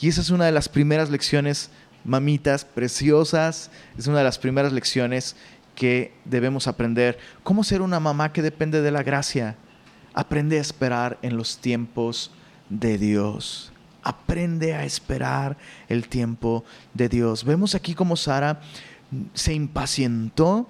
Y 0.00 0.08
esa 0.08 0.20
es 0.20 0.30
una 0.30 0.46
de 0.46 0.52
las 0.52 0.68
primeras 0.68 1.10
lecciones, 1.10 1.70
mamitas, 2.04 2.64
preciosas. 2.64 3.70
Es 3.98 4.06
una 4.06 4.18
de 4.18 4.24
las 4.24 4.38
primeras 4.38 4.72
lecciones 4.72 5.36
que 5.74 6.14
debemos 6.24 6.66
aprender. 6.66 7.18
¿Cómo 7.42 7.64
ser 7.64 7.82
una 7.82 8.00
mamá 8.00 8.32
que 8.32 8.42
depende 8.42 8.80
de 8.80 8.90
la 8.90 9.02
gracia? 9.02 9.56
Aprende 10.14 10.58
a 10.58 10.62
esperar 10.62 11.18
en 11.22 11.36
los 11.36 11.58
tiempos 11.58 12.30
de 12.68 12.98
Dios. 12.98 13.72
Aprende 14.02 14.74
a 14.74 14.84
esperar 14.84 15.58
el 15.88 16.08
tiempo 16.08 16.64
de 16.94 17.08
Dios. 17.08 17.44
Vemos 17.44 17.74
aquí 17.74 17.94
cómo 17.94 18.16
Sara 18.16 18.60
se 19.34 19.52
impacientó 19.52 20.68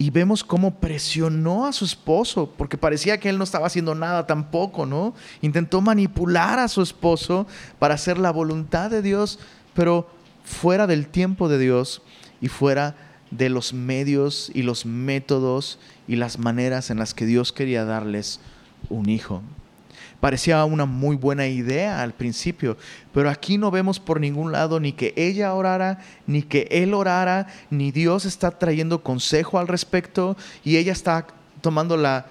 y 0.00 0.08
vemos 0.08 0.42
cómo 0.42 0.80
presionó 0.80 1.66
a 1.66 1.74
su 1.74 1.84
esposo, 1.84 2.50
porque 2.56 2.78
parecía 2.78 3.20
que 3.20 3.28
él 3.28 3.36
no 3.36 3.44
estaba 3.44 3.66
haciendo 3.66 3.94
nada 3.94 4.26
tampoco, 4.26 4.86
¿no? 4.86 5.12
Intentó 5.42 5.82
manipular 5.82 6.58
a 6.58 6.68
su 6.68 6.80
esposo 6.80 7.46
para 7.78 7.96
hacer 7.96 8.16
la 8.16 8.30
voluntad 8.30 8.90
de 8.90 9.02
Dios, 9.02 9.38
pero 9.74 10.08
fuera 10.42 10.86
del 10.86 11.06
tiempo 11.06 11.50
de 11.50 11.58
Dios 11.58 12.00
y 12.40 12.48
fuera 12.48 12.96
de 13.30 13.50
los 13.50 13.74
medios 13.74 14.50
y 14.54 14.62
los 14.62 14.86
métodos 14.86 15.78
y 16.08 16.16
las 16.16 16.38
maneras 16.38 16.88
en 16.88 16.98
las 16.98 17.12
que 17.12 17.26
Dios 17.26 17.52
quería 17.52 17.84
darles 17.84 18.40
un 18.88 19.10
hijo. 19.10 19.42
Parecía 20.20 20.62
una 20.66 20.84
muy 20.84 21.16
buena 21.16 21.46
idea 21.46 22.02
al 22.02 22.12
principio, 22.12 22.76
pero 23.14 23.30
aquí 23.30 23.56
no 23.56 23.70
vemos 23.70 23.98
por 23.98 24.20
ningún 24.20 24.52
lado 24.52 24.78
ni 24.78 24.92
que 24.92 25.14
ella 25.16 25.54
orara, 25.54 26.00
ni 26.26 26.42
que 26.42 26.68
él 26.70 26.92
orara, 26.92 27.46
ni 27.70 27.90
Dios 27.90 28.26
está 28.26 28.50
trayendo 28.50 29.02
consejo 29.02 29.58
al 29.58 29.66
respecto 29.66 30.36
y 30.62 30.76
ella 30.76 30.92
está 30.92 31.26
tomando 31.62 31.96
la, 31.96 32.26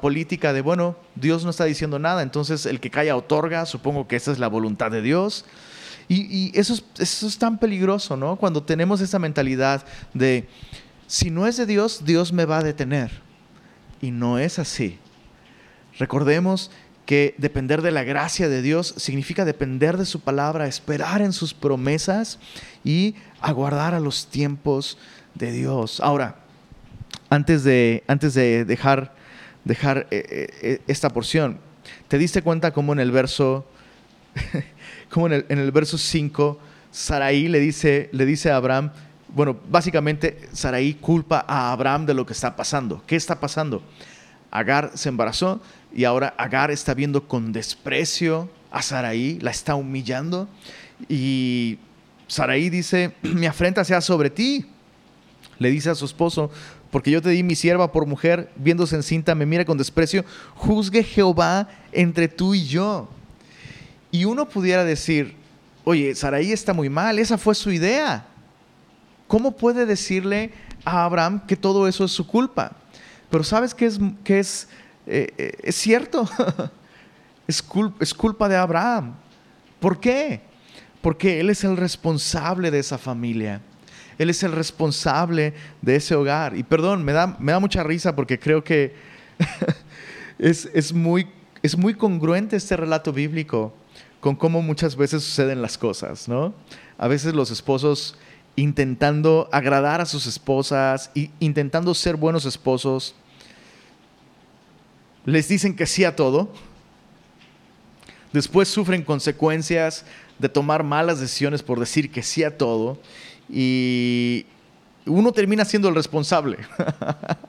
política 0.00 0.54
de, 0.54 0.62
bueno, 0.62 0.96
Dios 1.14 1.44
no 1.44 1.50
está 1.50 1.66
diciendo 1.66 1.98
nada, 1.98 2.22
entonces 2.22 2.64
el 2.64 2.80
que 2.80 2.90
calla 2.90 3.16
otorga, 3.16 3.66
supongo 3.66 4.08
que 4.08 4.16
esa 4.16 4.32
es 4.32 4.38
la 4.38 4.48
voluntad 4.48 4.90
de 4.90 5.02
Dios. 5.02 5.44
Y, 6.08 6.58
eso, 6.58 6.72
es, 6.72 6.84
eso 6.98 7.26
es 7.26 7.36
tan 7.36 7.58
peligroso, 7.58 8.16
¿no? 8.16 8.36
Cuando 8.36 8.62
tenemos 8.62 9.00
esa 9.00 9.18
mentalidad 9.18 9.84
de, 10.14 10.48
si 11.06 11.30
no 11.30 11.46
es 11.46 11.56
de 11.56 11.66
Dios, 11.66 12.04
Dios 12.04 12.32
me 12.32 12.44
va 12.44 12.58
a 12.58 12.62
detener. 12.62 13.10
Y 14.00 14.12
no 14.12 14.38
es 14.38 14.58
así. 14.58 14.98
Recordemos 15.98 16.70
que 17.06 17.34
depender 17.38 17.82
de 17.82 17.92
la 17.92 18.02
gracia 18.02 18.48
de 18.48 18.60
Dios 18.60 18.94
significa 18.96 19.44
depender 19.44 19.96
de 19.96 20.04
su 20.04 20.20
palabra, 20.20 20.66
esperar 20.66 21.22
en 21.22 21.32
sus 21.32 21.54
promesas 21.54 22.38
y 22.84 23.14
aguardar 23.40 23.94
a 23.94 24.00
los 24.00 24.26
tiempos 24.26 24.98
de 25.34 25.52
Dios. 25.52 26.00
Ahora, 26.00 26.36
antes 27.30 27.62
de, 27.62 28.02
antes 28.08 28.34
de 28.34 28.64
dejar, 28.64 29.14
dejar 29.64 30.08
eh, 30.10 30.26
eh, 30.28 30.48
eh, 30.62 30.80
esta 30.88 31.10
porción, 31.10 31.58
¿te 32.08 32.18
diste 32.18 32.42
cuenta 32.42 32.72
cómo 32.72 32.92
en 32.92 32.98
el 32.98 33.12
verso, 33.12 33.66
cómo 35.10 35.28
en 35.28 35.32
el, 35.32 35.46
en 35.48 35.58
el 35.58 35.70
verso 35.70 35.98
5, 35.98 36.58
Saraí 36.90 37.48
le 37.48 37.60
dice, 37.60 38.08
le 38.12 38.26
dice 38.26 38.50
a 38.50 38.56
Abraham, 38.56 38.90
bueno, 39.28 39.56
básicamente 39.68 40.48
Saraí 40.52 40.94
culpa 40.94 41.44
a 41.46 41.70
Abraham 41.70 42.06
de 42.06 42.14
lo 42.14 42.26
que 42.26 42.32
está 42.32 42.56
pasando. 42.56 43.02
¿Qué 43.06 43.16
está 43.16 43.38
pasando? 43.38 43.82
Agar 44.50 44.92
se 44.94 45.08
embarazó 45.08 45.60
y 45.96 46.04
ahora 46.04 46.34
Agar 46.36 46.70
está 46.70 46.92
viendo 46.92 47.26
con 47.26 47.54
desprecio 47.54 48.50
a 48.70 48.82
Saraí, 48.82 49.38
la 49.40 49.50
está 49.50 49.76
humillando 49.76 50.46
y 51.08 51.78
Saraí 52.26 52.68
dice, 52.68 53.14
mi 53.22 53.46
afrenta 53.46 53.82
sea 53.82 54.02
sobre 54.02 54.28
ti. 54.28 54.66
Le 55.58 55.70
dice 55.70 55.88
a 55.88 55.94
su 55.94 56.04
esposo, 56.04 56.50
porque 56.90 57.10
yo 57.10 57.22
te 57.22 57.30
di 57.30 57.42
mi 57.42 57.54
sierva 57.54 57.92
por 57.92 58.04
mujer, 58.04 58.52
viéndose 58.56 58.94
encinta, 58.94 59.34
me 59.34 59.46
mira 59.46 59.64
con 59.64 59.78
desprecio, 59.78 60.22
juzgue 60.54 61.02
Jehová 61.02 61.70
entre 61.92 62.28
tú 62.28 62.54
y 62.54 62.66
yo. 62.66 63.08
Y 64.10 64.26
uno 64.26 64.46
pudiera 64.50 64.84
decir, 64.84 65.34
oye, 65.84 66.14
Saraí 66.14 66.52
está 66.52 66.74
muy 66.74 66.90
mal, 66.90 67.18
esa 67.18 67.38
fue 67.38 67.54
su 67.54 67.70
idea. 67.70 68.26
¿Cómo 69.28 69.56
puede 69.56 69.86
decirle 69.86 70.52
a 70.84 71.04
Abraham 71.04 71.46
que 71.46 71.56
todo 71.56 71.88
eso 71.88 72.04
es 72.04 72.12
su 72.12 72.26
culpa? 72.26 72.72
Pero 73.30 73.42
¿sabes 73.44 73.74
qué 73.74 73.86
es, 73.86 73.98
qué 74.24 74.40
es 74.40 74.68
eh, 75.06 75.32
eh, 75.38 75.52
es 75.62 75.76
cierto, 75.76 76.28
es, 77.46 77.64
es 78.00 78.14
culpa 78.14 78.48
de 78.48 78.56
Abraham. 78.56 79.14
¿Por 79.80 80.00
qué? 80.00 80.40
Porque 81.00 81.40
él 81.40 81.50
es 81.50 81.64
el 81.64 81.76
responsable 81.76 82.70
de 82.70 82.78
esa 82.78 82.98
familia. 82.98 83.60
Él 84.18 84.30
es 84.30 84.42
el 84.42 84.52
responsable 84.52 85.54
de 85.82 85.96
ese 85.96 86.14
hogar. 86.14 86.56
Y 86.56 86.62
perdón, 86.62 87.04
me 87.04 87.12
da, 87.12 87.36
me 87.38 87.52
da 87.52 87.60
mucha 87.60 87.82
risa 87.82 88.16
porque 88.16 88.38
creo 88.38 88.64
que 88.64 88.94
es, 90.38 90.68
es, 90.74 90.92
muy, 90.92 91.28
es 91.62 91.76
muy 91.76 91.94
congruente 91.94 92.56
este 92.56 92.76
relato 92.76 93.12
bíblico 93.12 93.74
con 94.20 94.34
cómo 94.34 94.62
muchas 94.62 94.96
veces 94.96 95.22
suceden 95.22 95.62
las 95.62 95.78
cosas, 95.78 96.28
¿no? 96.28 96.54
A 96.98 97.06
veces 97.06 97.34
los 97.34 97.50
esposos 97.50 98.16
intentando 98.56 99.48
agradar 99.52 100.00
a 100.00 100.06
sus 100.06 100.26
esposas, 100.26 101.10
y 101.14 101.30
intentando 101.38 101.94
ser 101.94 102.16
buenos 102.16 102.46
esposos. 102.46 103.14
Les 105.26 105.48
dicen 105.48 105.74
que 105.74 105.86
sí 105.86 106.04
a 106.04 106.16
todo. 106.16 106.50
Después 108.32 108.68
sufren 108.68 109.02
consecuencias 109.02 110.04
de 110.38 110.48
tomar 110.48 110.84
malas 110.84 111.20
decisiones 111.20 111.62
por 111.62 111.80
decir 111.80 112.10
que 112.10 112.22
sí 112.22 112.44
a 112.44 112.56
todo. 112.56 112.98
Y 113.50 114.46
uno 115.04 115.32
termina 115.32 115.64
siendo 115.64 115.88
el 115.88 115.94
responsable. 115.94 116.58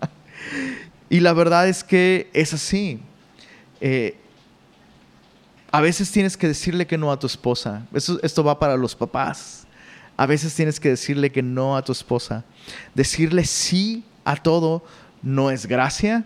y 1.10 1.20
la 1.20 1.34
verdad 1.34 1.68
es 1.68 1.84
que 1.84 2.30
es 2.34 2.54
así. 2.54 3.00
Eh, 3.80 4.18
a 5.72 5.80
veces 5.82 6.12
tienes 6.12 6.36
que 6.36 6.48
decirle 6.48 6.88
que 6.88 6.98
no 6.98 7.12
a 7.12 7.20
tu 7.20 7.28
esposa. 7.28 7.86
esto 7.94 8.44
va 8.44 8.58
para 8.58 8.76
los 8.76 8.96
papás. 8.96 9.68
A 10.16 10.26
veces 10.26 10.56
tienes 10.56 10.80
que 10.80 10.90
decirle 10.90 11.32
que 11.32 11.44
no 11.44 11.78
a 11.78 11.84
tu 11.84 11.92
esposa. 11.92 12.44
Decirle 12.96 13.46
sí 13.46 14.04
a 14.26 14.36
todo 14.36 14.84
no 15.22 15.52
es 15.52 15.66
gracia. 15.66 16.26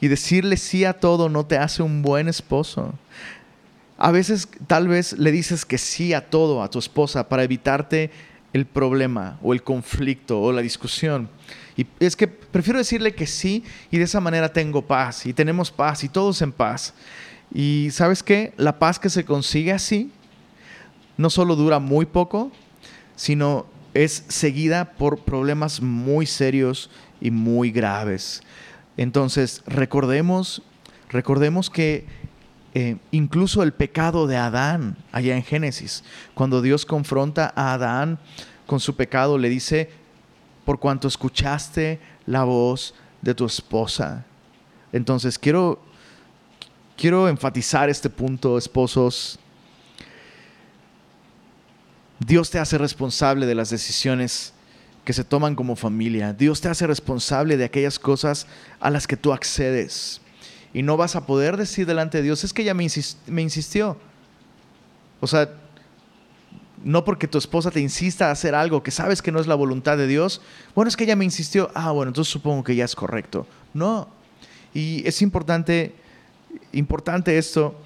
Y 0.00 0.08
decirle 0.08 0.56
sí 0.56 0.84
a 0.84 0.94
todo 0.94 1.28
no 1.28 1.46
te 1.46 1.58
hace 1.58 1.82
un 1.82 2.02
buen 2.02 2.28
esposo. 2.28 2.94
A 3.98 4.10
veces 4.10 4.48
tal 4.66 4.88
vez 4.88 5.12
le 5.14 5.30
dices 5.30 5.64
que 5.64 5.78
sí 5.78 6.12
a 6.12 6.28
todo 6.28 6.62
a 6.62 6.70
tu 6.70 6.78
esposa 6.78 7.28
para 7.28 7.44
evitarte 7.44 8.10
el 8.52 8.66
problema 8.66 9.38
o 9.42 9.52
el 9.52 9.62
conflicto 9.62 10.40
o 10.40 10.52
la 10.52 10.60
discusión. 10.60 11.28
Y 11.76 11.86
es 12.00 12.16
que 12.16 12.28
prefiero 12.28 12.78
decirle 12.78 13.14
que 13.14 13.26
sí 13.26 13.64
y 13.90 13.98
de 13.98 14.04
esa 14.04 14.20
manera 14.20 14.52
tengo 14.52 14.82
paz 14.82 15.26
y 15.26 15.32
tenemos 15.32 15.70
paz 15.70 16.04
y 16.04 16.08
todos 16.08 16.42
en 16.42 16.52
paz. 16.52 16.94
Y 17.54 17.88
sabes 17.92 18.22
qué? 18.22 18.52
La 18.56 18.78
paz 18.78 18.98
que 18.98 19.08
se 19.08 19.24
consigue 19.24 19.72
así 19.72 20.10
no 21.16 21.30
solo 21.30 21.56
dura 21.56 21.78
muy 21.78 22.06
poco, 22.06 22.50
sino 23.16 23.66
es 23.94 24.24
seguida 24.28 24.92
por 24.92 25.20
problemas 25.20 25.80
muy 25.80 26.26
serios 26.26 26.90
y 27.22 27.30
muy 27.30 27.70
graves. 27.70 28.42
Entonces, 28.96 29.62
recordemos, 29.64 30.60
recordemos 31.08 31.70
que 31.70 32.04
eh, 32.74 32.96
incluso 33.12 33.62
el 33.62 33.72
pecado 33.72 34.26
de 34.26 34.36
Adán, 34.36 34.96
allá 35.12 35.36
en 35.36 35.44
Génesis, 35.44 36.02
cuando 36.34 36.60
Dios 36.60 36.84
confronta 36.84 37.52
a 37.54 37.74
Adán 37.74 38.18
con 38.66 38.80
su 38.80 38.96
pecado, 38.96 39.38
le 39.38 39.48
dice, 39.48 39.90
por 40.64 40.80
cuanto 40.80 41.06
escuchaste 41.06 42.00
la 42.26 42.42
voz 42.42 42.94
de 43.20 43.34
tu 43.34 43.46
esposa. 43.46 44.24
Entonces, 44.92 45.38
quiero, 45.38 45.80
quiero 46.96 47.28
enfatizar 47.28 47.88
este 47.88 48.10
punto, 48.10 48.58
esposos. 48.58 49.38
Dios 52.18 52.50
te 52.50 52.58
hace 52.58 52.78
responsable 52.78 53.46
de 53.46 53.54
las 53.54 53.70
decisiones 53.70 54.54
que 55.04 55.12
se 55.12 55.24
toman 55.24 55.54
como 55.54 55.76
familia. 55.76 56.32
Dios 56.32 56.60
te 56.60 56.68
hace 56.68 56.86
responsable 56.86 57.56
de 57.56 57.64
aquellas 57.64 57.98
cosas 57.98 58.46
a 58.80 58.90
las 58.90 59.06
que 59.06 59.16
tú 59.16 59.32
accedes. 59.32 60.20
Y 60.74 60.82
no 60.82 60.96
vas 60.96 61.16
a 61.16 61.26
poder 61.26 61.56
decir 61.56 61.86
delante 61.86 62.18
de 62.18 62.24
Dios, 62.24 62.44
es 62.44 62.52
que 62.52 62.62
ella 62.62 62.74
me, 62.74 62.84
insistió. 62.84 63.96
O 65.20 65.26
sea, 65.26 65.50
no 66.82 67.04
porque 67.04 67.28
tu 67.28 67.38
esposa 67.38 67.70
te 67.70 67.80
insista 67.80 68.28
a 68.28 68.30
hacer 68.30 68.54
algo 68.54 68.82
que 68.82 68.90
sabes 68.90 69.22
que 69.22 69.32
no 69.32 69.40
es 69.40 69.46
la 69.46 69.54
voluntad 69.54 69.96
de 69.96 70.06
Dios, 70.06 70.40
bueno, 70.74 70.88
es 70.88 70.96
que 70.96 71.04
ella 71.04 71.16
me 71.16 71.24
insistió, 71.24 71.70
ah, 71.74 71.90
bueno, 71.90 72.10
entonces 72.10 72.32
supongo 72.32 72.64
que 72.64 72.74
ya 72.74 72.84
es 72.84 72.94
correcto. 72.94 73.46
No. 73.74 74.08
Y 74.72 75.06
es 75.06 75.20
importante, 75.20 75.94
importante 76.72 77.36
esto, 77.36 77.78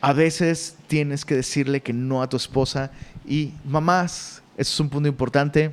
a 0.00 0.12
veces 0.12 0.76
tienes 0.88 1.24
que 1.24 1.36
decirle 1.36 1.80
que 1.80 1.92
no 1.92 2.22
a 2.22 2.28
tu 2.28 2.36
esposa 2.36 2.90
y 3.26 3.52
mamás, 3.64 4.42
eso 4.56 4.72
es 4.72 4.80
un 4.80 4.90
punto 4.90 5.08
importante, 5.08 5.72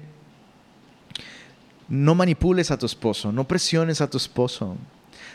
no 1.89 2.15
manipules 2.15 2.72
a 2.72 2.77
tu 2.77 2.86
esposo, 2.86 3.31
no 3.31 3.48
presiones 3.48 4.00
a 4.01 4.10
tu 4.10 4.17
esposo. 4.17 4.77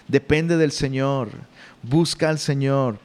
Depende 0.07 0.57
del 0.57 0.71
Señor, 0.71 1.31
busca 1.83 2.29
al 2.29 2.39
Señor 2.39 2.99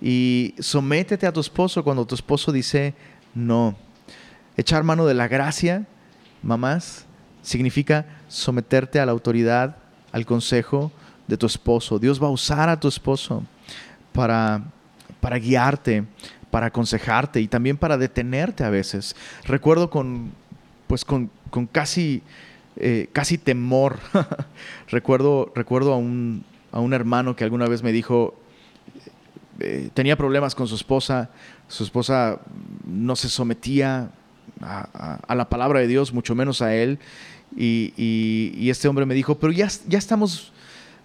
y 0.00 0.54
sométete 0.58 1.26
a 1.26 1.32
tu 1.32 1.40
esposo 1.40 1.82
cuando 1.82 2.06
tu 2.06 2.14
esposo 2.14 2.52
dice 2.52 2.94
no. 3.34 3.76
Echar 4.56 4.84
mano 4.84 5.06
de 5.06 5.14
la 5.14 5.28
gracia, 5.28 5.86
mamás, 6.42 7.06
significa 7.42 8.06
someterte 8.28 9.00
a 9.00 9.06
la 9.06 9.12
autoridad, 9.12 9.76
al 10.12 10.26
consejo 10.26 10.92
de 11.26 11.36
tu 11.36 11.46
esposo. 11.46 11.98
Dios 11.98 12.22
va 12.22 12.26
a 12.26 12.30
usar 12.30 12.68
a 12.68 12.78
tu 12.78 12.88
esposo 12.88 13.42
para, 14.12 14.62
para 15.20 15.38
guiarte, 15.38 16.04
para 16.50 16.66
aconsejarte 16.66 17.40
y 17.40 17.48
también 17.48 17.78
para 17.78 17.96
detenerte 17.96 18.62
a 18.62 18.70
veces. 18.70 19.16
Recuerdo 19.44 19.88
con, 19.88 20.32
pues 20.86 21.04
con, 21.04 21.30
con 21.50 21.66
casi 21.66 22.22
eh, 22.76 23.08
casi 23.12 23.38
temor. 23.38 23.98
recuerdo 24.88 25.52
recuerdo 25.54 25.92
a 25.92 25.96
un, 25.96 26.44
a 26.70 26.80
un, 26.80 26.94
hermano 26.94 27.36
que 27.36 27.44
alguna 27.44 27.68
vez 27.68 27.82
me 27.82 27.92
dijo, 27.92 28.34
eh, 29.60 29.90
tenía 29.94 30.16
problemas 30.16 30.54
con 30.54 30.68
su 30.68 30.74
esposa, 30.74 31.30
su 31.68 31.84
esposa 31.84 32.40
no 32.84 33.14
se 33.16 33.28
sometía 33.28 34.10
a, 34.62 35.34
la 35.34 35.48
palabra 35.48 35.80
de 35.80 35.86
Dios, 35.86 36.12
mucho 36.12 36.34
menos 36.34 36.62
a 36.62 36.74
él, 36.74 36.98
y, 37.56 37.92
y, 37.96 38.70
este 38.70 38.88
hombre 38.88 39.04
me 39.04 39.14
dijo, 39.14 39.36
pero 39.36 39.52
ya, 39.52 39.68
ya 39.86 39.98
estamos... 39.98 40.52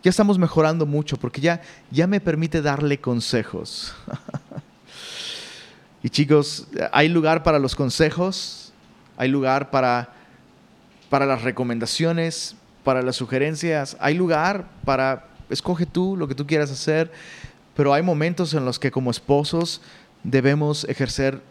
Ya 0.03 0.11
estamos 0.11 0.37
mejorando 0.37 0.85
mucho 0.85 1.17
porque 1.17 1.41
ya, 1.41 1.59
ya 1.89 2.05
me 2.05 2.21
permite 2.21 2.61
darle 2.61 2.99
consejos. 2.99 3.95
y 6.03 6.09
chicos, 6.09 6.67
hay 6.91 7.09
lugar 7.09 7.41
para 7.41 7.57
los 7.57 7.75
consejos, 7.75 8.71
hay 9.17 9.27
lugar 9.27 9.71
para 9.71 10.16
para 11.09 11.25
las 11.25 11.41
recomendaciones, 11.41 12.55
para 12.83 13.01
las 13.01 13.15
sugerencias. 13.15 13.97
Hay 13.99 14.13
lugar 14.15 14.69
para, 14.85 15.27
escoge 15.49 15.85
tú 15.85 16.15
lo 16.17 16.27
que 16.27 16.35
tú 16.35 16.47
quieras 16.47 16.71
hacer, 16.71 17.11
pero 17.75 17.93
hay 17.93 18.01
momentos 18.01 18.53
en 18.53 18.65
los 18.65 18.79
que 18.79 18.91
como 18.91 19.11
esposos 19.11 19.81
debemos 20.23 20.83
ejercer 20.85 21.41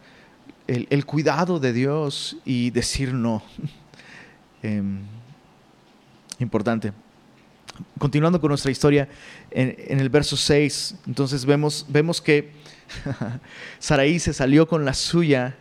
el, 0.67 1.07
cuidado 1.07 1.61
de 1.61 1.73
Dios 1.73 2.37
y 2.45 2.71
decir 2.71 3.13
no. 3.13 3.43
Em, 4.63 5.01
importante. 6.39 6.93
Continuando 7.99 8.41
con 8.41 8.49
nuestra 8.49 8.71
historia, 8.73 9.07
en, 9.51 10.01
el 10.01 10.09
verso 10.09 10.37
6, 10.37 10.97
entonces 11.07 11.45
vemos, 11.45 11.87
vemos 11.89 12.21
que 12.21 12.53
Saraí 13.79 14.19
se 14.19 14.33
salió 14.33 14.67
con 14.67 14.85
la 14.85 14.95
suya 14.95 15.55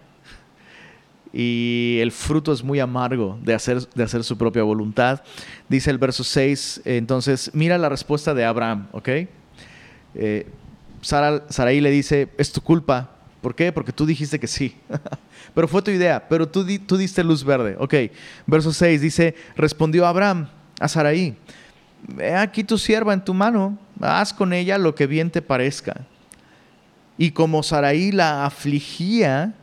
y 1.38 1.98
el 2.00 2.14
fruto 2.14 2.54
es 2.54 2.64
muy 2.64 2.80
amargo 2.80 3.38
de 3.44 3.54
hacer, 3.54 3.86
de 3.90 4.04
hacer 4.04 4.24
su 4.24 4.38
propia 4.38 4.64
voluntad. 4.64 5.22
Dice 5.68 5.92
el 5.92 5.98
verso 5.98 6.24
6, 6.24 6.84
entonces 6.86 7.52
mira 7.54 7.78
la 7.78 7.90
respuesta 7.90 8.34
de 8.34 8.46
Abraham, 8.46 8.88
¿ok? 8.94 9.10
Eh, 10.16 10.48
Saraí 11.02 11.82
le 11.82 11.92
dice, 11.92 12.30
es 12.38 12.54
tu 12.54 12.62
culpa. 12.62 13.12
¿Por 13.42 13.54
qué? 13.54 13.74
Porque 13.74 13.92
tú 13.92 14.06
dijiste 14.06 14.40
que 14.40 14.48
sí. 14.48 14.78
pero 15.54 15.68
fue 15.68 15.82
tu 15.82 15.92
idea, 15.92 16.26
pero 16.30 16.48
tú, 16.48 16.66
tú 16.88 16.96
diste 16.96 17.22
luz 17.22 17.44
verde. 17.44 17.76
Ok, 17.80 17.94
verso 18.48 18.72
6 18.72 19.02
dice, 19.02 19.36
respondió 19.58 20.08
Abraham 20.08 20.48
a 20.80 20.88
Saraí, 20.88 21.36
ve 22.08 22.34
aquí 22.34 22.64
tu 22.64 22.78
sierva 22.78 23.14
en 23.14 23.26
tu 23.26 23.34
mano, 23.34 23.78
haz 24.00 24.34
con 24.34 24.54
ella 24.54 24.78
lo 24.78 24.96
que 24.96 25.06
bien 25.06 25.30
te 25.30 25.42
parezca. 25.42 26.06
Y 27.18 27.32
como 27.32 27.62
Saraí 27.62 28.14
la 28.14 28.46
afligía, 28.46 29.54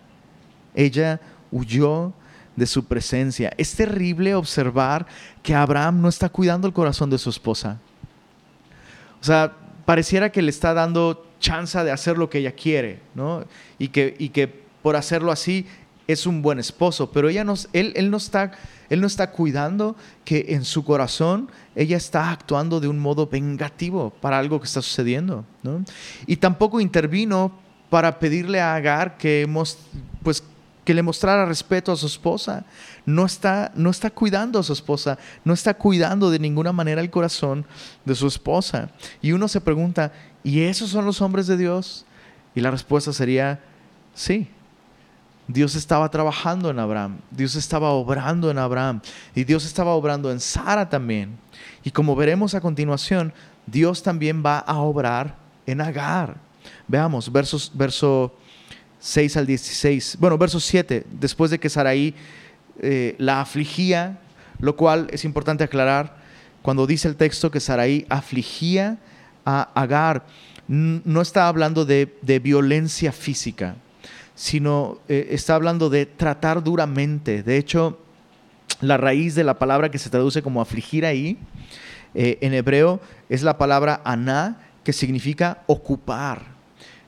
ella 0.74 1.20
huyó 1.52 2.12
de 2.56 2.66
su 2.66 2.84
presencia. 2.84 3.52
Es 3.56 3.74
terrible 3.74 4.34
observar 4.34 5.06
que 5.42 5.54
Abraham 5.54 6.00
no 6.00 6.08
está 6.08 6.28
cuidando 6.28 6.66
el 6.66 6.72
corazón 6.72 7.10
de 7.10 7.18
su 7.18 7.30
esposa. 7.30 7.78
O 9.20 9.24
sea, 9.24 9.52
pareciera 9.84 10.32
que 10.32 10.42
le 10.42 10.50
está 10.50 10.74
dando 10.74 11.26
chance 11.38 11.82
de 11.82 11.90
hacer 11.90 12.18
lo 12.18 12.28
que 12.28 12.38
ella 12.38 12.52
quiere, 12.52 13.00
¿no? 13.14 13.44
Y 13.78 13.88
que, 13.88 14.16
y 14.18 14.30
que 14.30 14.48
por 14.82 14.96
hacerlo 14.96 15.30
así 15.30 15.66
es 16.08 16.26
un 16.26 16.42
buen 16.42 16.58
esposo, 16.58 17.10
pero 17.12 17.28
ella 17.28 17.44
no, 17.44 17.54
él, 17.72 17.92
él, 17.96 18.10
no 18.10 18.16
está, 18.16 18.52
él 18.90 19.00
no 19.00 19.06
está 19.06 19.30
cuidando 19.30 19.96
que 20.24 20.46
en 20.48 20.64
su 20.64 20.84
corazón 20.84 21.50
ella 21.76 21.96
está 21.96 22.30
actuando 22.30 22.80
de 22.80 22.88
un 22.88 22.98
modo 22.98 23.28
vengativo 23.28 24.12
para 24.20 24.38
algo 24.38 24.60
que 24.60 24.66
está 24.66 24.82
sucediendo, 24.82 25.44
¿no? 25.62 25.84
Y 26.26 26.36
tampoco 26.36 26.80
intervino 26.80 27.52
para 27.88 28.18
pedirle 28.18 28.60
a 28.60 28.74
Agar 28.74 29.16
que, 29.16 29.48
pues, 30.22 30.42
que 30.84 30.94
le 30.94 31.02
mostrara 31.02 31.46
respeto 31.46 31.92
a 31.92 31.96
su 31.96 32.06
esposa. 32.06 32.64
No 33.06 33.24
está, 33.24 33.72
no 33.74 33.90
está 33.90 34.10
cuidando 34.10 34.58
a 34.58 34.62
su 34.62 34.72
esposa, 34.72 35.18
no 35.44 35.52
está 35.52 35.74
cuidando 35.74 36.30
de 36.30 36.38
ninguna 36.38 36.72
manera 36.72 37.00
el 37.00 37.10
corazón 37.10 37.64
de 38.04 38.14
su 38.14 38.26
esposa. 38.26 38.90
Y 39.20 39.32
uno 39.32 39.48
se 39.48 39.60
pregunta, 39.60 40.12
¿y 40.42 40.60
esos 40.60 40.90
son 40.90 41.04
los 41.04 41.20
hombres 41.20 41.46
de 41.46 41.56
Dios? 41.56 42.04
Y 42.54 42.60
la 42.60 42.70
respuesta 42.70 43.12
sería, 43.12 43.60
sí. 44.14 44.48
Dios 45.48 45.74
estaba 45.74 46.08
trabajando 46.10 46.70
en 46.70 46.78
Abraham, 46.78 47.18
Dios 47.30 47.56
estaba 47.56 47.90
obrando 47.90 48.50
en 48.50 48.58
Abraham 48.58 49.00
y 49.34 49.42
Dios 49.42 49.66
estaba 49.66 49.92
obrando 49.92 50.30
en 50.30 50.40
Sara 50.40 50.88
también. 50.88 51.36
Y 51.82 51.90
como 51.90 52.14
veremos 52.14 52.54
a 52.54 52.60
continuación, 52.60 53.34
Dios 53.66 54.02
también 54.02 54.42
va 54.44 54.58
a 54.58 54.78
obrar 54.78 55.36
en 55.66 55.80
Agar. 55.80 56.36
Veamos, 56.86 57.30
versos, 57.30 57.72
verso 57.74 58.34
6 59.02 59.36
al 59.36 59.46
16. 59.46 60.16
Bueno, 60.20 60.38
verso 60.38 60.60
7, 60.60 61.04
después 61.10 61.50
de 61.50 61.58
que 61.58 61.68
Saraí 61.68 62.14
eh, 62.80 63.16
la 63.18 63.40
afligía, 63.40 64.20
lo 64.60 64.76
cual 64.76 65.08
es 65.10 65.24
importante 65.24 65.64
aclarar 65.64 66.16
cuando 66.62 66.86
dice 66.86 67.08
el 67.08 67.16
texto 67.16 67.50
que 67.50 67.58
Saraí 67.58 68.06
afligía 68.08 68.98
a 69.44 69.68
Agar, 69.74 70.24
no 70.68 71.20
está 71.20 71.48
hablando 71.48 71.84
de, 71.84 72.06
violencia 72.40 73.10
física, 73.10 73.74
sino 74.36 75.00
eh, 75.08 75.28
está 75.30 75.56
hablando 75.56 75.90
de 75.90 76.06
tratar 76.06 76.62
duramente. 76.62 77.42
De 77.42 77.56
hecho, 77.56 77.98
la 78.80 78.96
raíz 78.98 79.34
de 79.34 79.42
la 79.42 79.58
palabra 79.58 79.90
que 79.90 79.98
se 79.98 80.10
traduce 80.10 80.42
como 80.42 80.62
afligir 80.62 81.04
ahí, 81.04 81.36
eh, 82.14 82.38
en 82.40 82.54
hebreo, 82.54 83.00
es 83.28 83.42
la 83.42 83.58
palabra 83.58 84.00
aná, 84.04 84.60
que 84.84 84.92
significa 84.92 85.64
ocupar. 85.66 86.51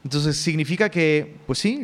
Entonces 0.05 0.37
significa 0.37 0.91
que, 0.91 1.37
pues 1.47 1.59
sí, 1.59 1.83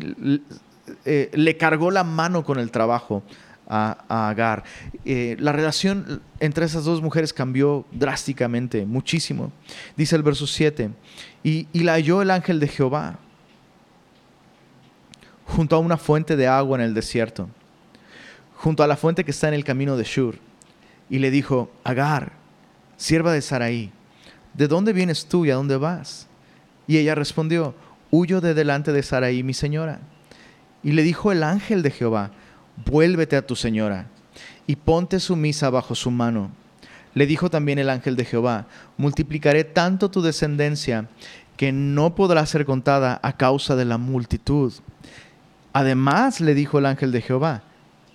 eh, 1.04 1.30
le 1.32 1.56
cargó 1.56 1.90
la 1.90 2.04
mano 2.04 2.44
con 2.44 2.58
el 2.58 2.70
trabajo 2.70 3.22
a, 3.66 4.28
Agar. 4.28 4.64
Eh, 5.04 5.36
la 5.38 5.52
relación 5.52 6.20
entre 6.38 6.66
esas 6.66 6.84
dos 6.84 7.00
mujeres 7.00 7.32
cambió 7.32 7.86
drásticamente, 7.92 8.84
muchísimo. 8.84 9.52
Dice 9.96 10.16
el 10.16 10.22
verso 10.22 10.46
7, 10.46 10.90
y, 11.42 11.68
y 11.72 11.80
la 11.80 11.92
halló 11.92 12.20
el 12.20 12.30
ángel 12.30 12.60
de 12.60 12.68
Jehová 12.68 13.18
junto 15.46 15.76
a 15.76 15.78
una 15.78 15.96
fuente 15.96 16.36
de 16.36 16.46
agua 16.46 16.78
en 16.78 16.84
el 16.84 16.94
desierto, 16.94 17.48
junto 18.56 18.82
a 18.82 18.86
la 18.86 18.96
fuente 18.96 19.24
que 19.24 19.30
está 19.30 19.48
en 19.48 19.54
el 19.54 19.64
camino 19.64 19.96
de 19.96 20.04
Shur, 20.04 20.36
y 21.08 21.18
le 21.18 21.30
dijo, 21.30 21.70
Agar, 21.84 22.32
sierva 22.96 23.32
de 23.32 23.42
Saraí, 23.42 23.90
¿de 24.54 24.68
dónde 24.68 24.92
vienes 24.92 25.26
tú 25.26 25.44
y 25.46 25.50
a 25.50 25.56
dónde 25.56 25.76
vas? 25.76 26.28
Y 26.86 26.98
ella 26.98 27.14
respondió, 27.14 27.74
huyo 28.10 28.40
de 28.40 28.54
delante 28.54 28.92
de 28.92 29.02
Saraí, 29.02 29.42
mi 29.42 29.54
señora. 29.54 30.00
Y 30.82 30.92
le 30.92 31.02
dijo 31.02 31.32
el 31.32 31.42
ángel 31.42 31.82
de 31.82 31.90
Jehová, 31.90 32.30
vuélvete 32.86 33.36
a 33.36 33.46
tu 33.46 33.56
señora 33.56 34.06
y 34.66 34.76
ponte 34.76 35.20
sumisa 35.20 35.70
bajo 35.70 35.94
su 35.94 36.10
mano. 36.10 36.50
Le 37.14 37.26
dijo 37.26 37.50
también 37.50 37.78
el 37.78 37.90
ángel 37.90 38.16
de 38.16 38.24
Jehová, 38.24 38.66
multiplicaré 38.96 39.64
tanto 39.64 40.10
tu 40.10 40.22
descendencia 40.22 41.08
que 41.56 41.72
no 41.72 42.14
podrá 42.14 42.46
ser 42.46 42.64
contada 42.64 43.20
a 43.22 43.36
causa 43.36 43.76
de 43.76 43.84
la 43.84 43.98
multitud. 43.98 44.72
Además 45.72 46.40
le 46.40 46.54
dijo 46.54 46.78
el 46.78 46.86
ángel 46.86 47.12
de 47.12 47.20
Jehová, 47.20 47.62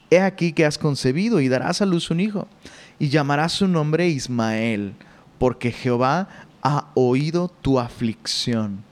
he 0.09 0.19
aquí 0.19 0.53
que 0.53 0.65
has 0.65 0.77
concebido 0.77 1.41
y 1.41 1.49
darás 1.49 1.81
a 1.81 1.85
luz 1.85 2.09
un 2.09 2.19
hijo, 2.19 2.47
y 2.99 3.09
llamarás 3.09 3.51
su 3.51 3.67
nombre 3.67 4.07
Ismael, 4.07 4.93
porque 5.37 5.71
Jehová 5.71 6.27
ha 6.63 6.87
oído 6.95 7.49
tu 7.61 7.79
aflicción. 7.79 8.83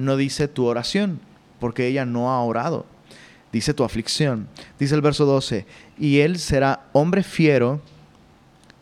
No 0.00 0.16
dice 0.16 0.48
tu 0.48 0.66
oración, 0.66 1.20
porque 1.58 1.86
ella 1.86 2.04
no 2.04 2.30
ha 2.30 2.42
orado 2.42 2.86
dice 3.52 3.74
tu 3.74 3.84
aflicción. 3.84 4.48
Dice 4.78 4.94
el 4.94 5.00
verso 5.00 5.24
12, 5.26 5.66
y 5.98 6.20
él 6.20 6.38
será 6.38 6.88
hombre 6.92 7.22
fiero, 7.22 7.80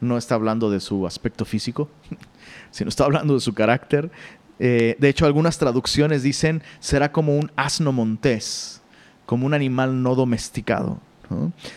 no 0.00 0.16
está 0.16 0.34
hablando 0.34 0.70
de 0.70 0.80
su 0.80 1.06
aspecto 1.06 1.44
físico, 1.44 1.88
sino 2.70 2.88
está 2.88 3.04
hablando 3.04 3.34
de 3.34 3.40
su 3.40 3.52
carácter. 3.54 4.10
Eh, 4.58 4.96
de 4.98 5.08
hecho, 5.08 5.26
algunas 5.26 5.58
traducciones 5.58 6.22
dicen, 6.22 6.62
será 6.80 7.12
como 7.12 7.36
un 7.36 7.50
asno 7.56 7.92
montés, 7.92 8.82
como 9.26 9.46
un 9.46 9.54
animal 9.54 10.02
no 10.02 10.14
domesticado. 10.14 11.00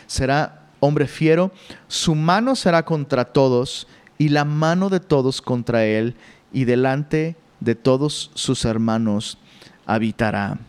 Será 0.07 0.67
hombre 0.79 1.07
fiero, 1.07 1.51
su 1.87 2.15
mano 2.15 2.55
será 2.55 2.85
contra 2.85 3.25
todos 3.25 3.85
y 4.17 4.29
la 4.29 4.45
mano 4.45 4.89
de 4.89 5.01
todos 5.01 5.41
contra 5.41 5.85
él, 5.85 6.15
y 6.53 6.63
delante 6.65 7.35
de 7.61 7.75
todos 7.75 8.31
sus 8.33 8.65
hermanos 8.65 9.37
habitará. 9.85 10.59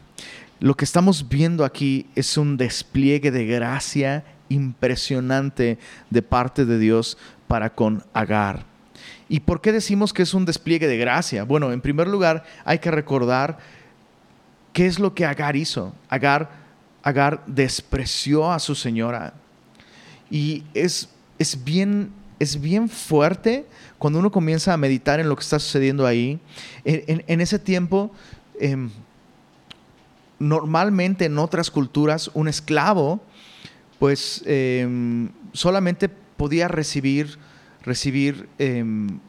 Lo 0.60 0.76
que 0.76 0.84
estamos 0.84 1.28
viendo 1.28 1.64
aquí 1.64 2.06
es 2.14 2.36
un 2.36 2.56
despliegue 2.56 3.32
de 3.32 3.46
gracia 3.46 4.24
impresionante 4.48 5.78
de 6.10 6.22
parte 6.22 6.64
de 6.64 6.78
Dios 6.78 7.18
para 7.48 7.74
con 7.74 8.04
Agar. 8.14 8.64
¿Y 9.28 9.40
por 9.40 9.60
qué 9.60 9.72
decimos 9.72 10.12
que 10.12 10.22
es 10.22 10.34
un 10.34 10.44
despliegue 10.44 10.86
de 10.86 10.98
gracia? 10.98 11.44
Bueno, 11.44 11.72
en 11.72 11.80
primer 11.80 12.06
lugar, 12.06 12.44
hay 12.64 12.78
que 12.78 12.90
recordar 12.90 13.58
qué 14.72 14.86
es 14.86 14.98
lo 14.98 15.14
que 15.14 15.26
Agar 15.26 15.56
hizo. 15.56 15.94
Agar, 16.08 16.50
Agar 17.02 17.42
despreció 17.46 18.52
a 18.52 18.58
su 18.58 18.74
señora. 18.74 19.34
Y 20.30 20.64
es, 20.74 21.08
es, 21.38 21.64
bien, 21.64 22.12
es 22.42 22.60
bien 22.60 22.88
fuerte 22.88 23.66
cuando 23.98 24.18
uno 24.18 24.32
comienza 24.32 24.72
a 24.72 24.76
meditar 24.76 25.20
en 25.20 25.28
lo 25.28 25.36
que 25.36 25.42
está 25.42 25.60
sucediendo 25.60 26.06
ahí. 26.06 26.40
En, 26.84 27.40
ese 27.40 27.60
tiempo, 27.60 28.10
em, 28.58 28.90
normalmente 30.40 31.26
en 31.26 31.38
otras 31.38 31.70
culturas 31.70 32.30
un 32.34 32.48
esclavo 32.48 33.20
pues 34.00 34.42
em, 34.46 35.28
solamente 35.52 36.08
podía 36.08 36.66
recibir, 36.66 37.38
recibir 37.84 38.48
em, 38.58 39.20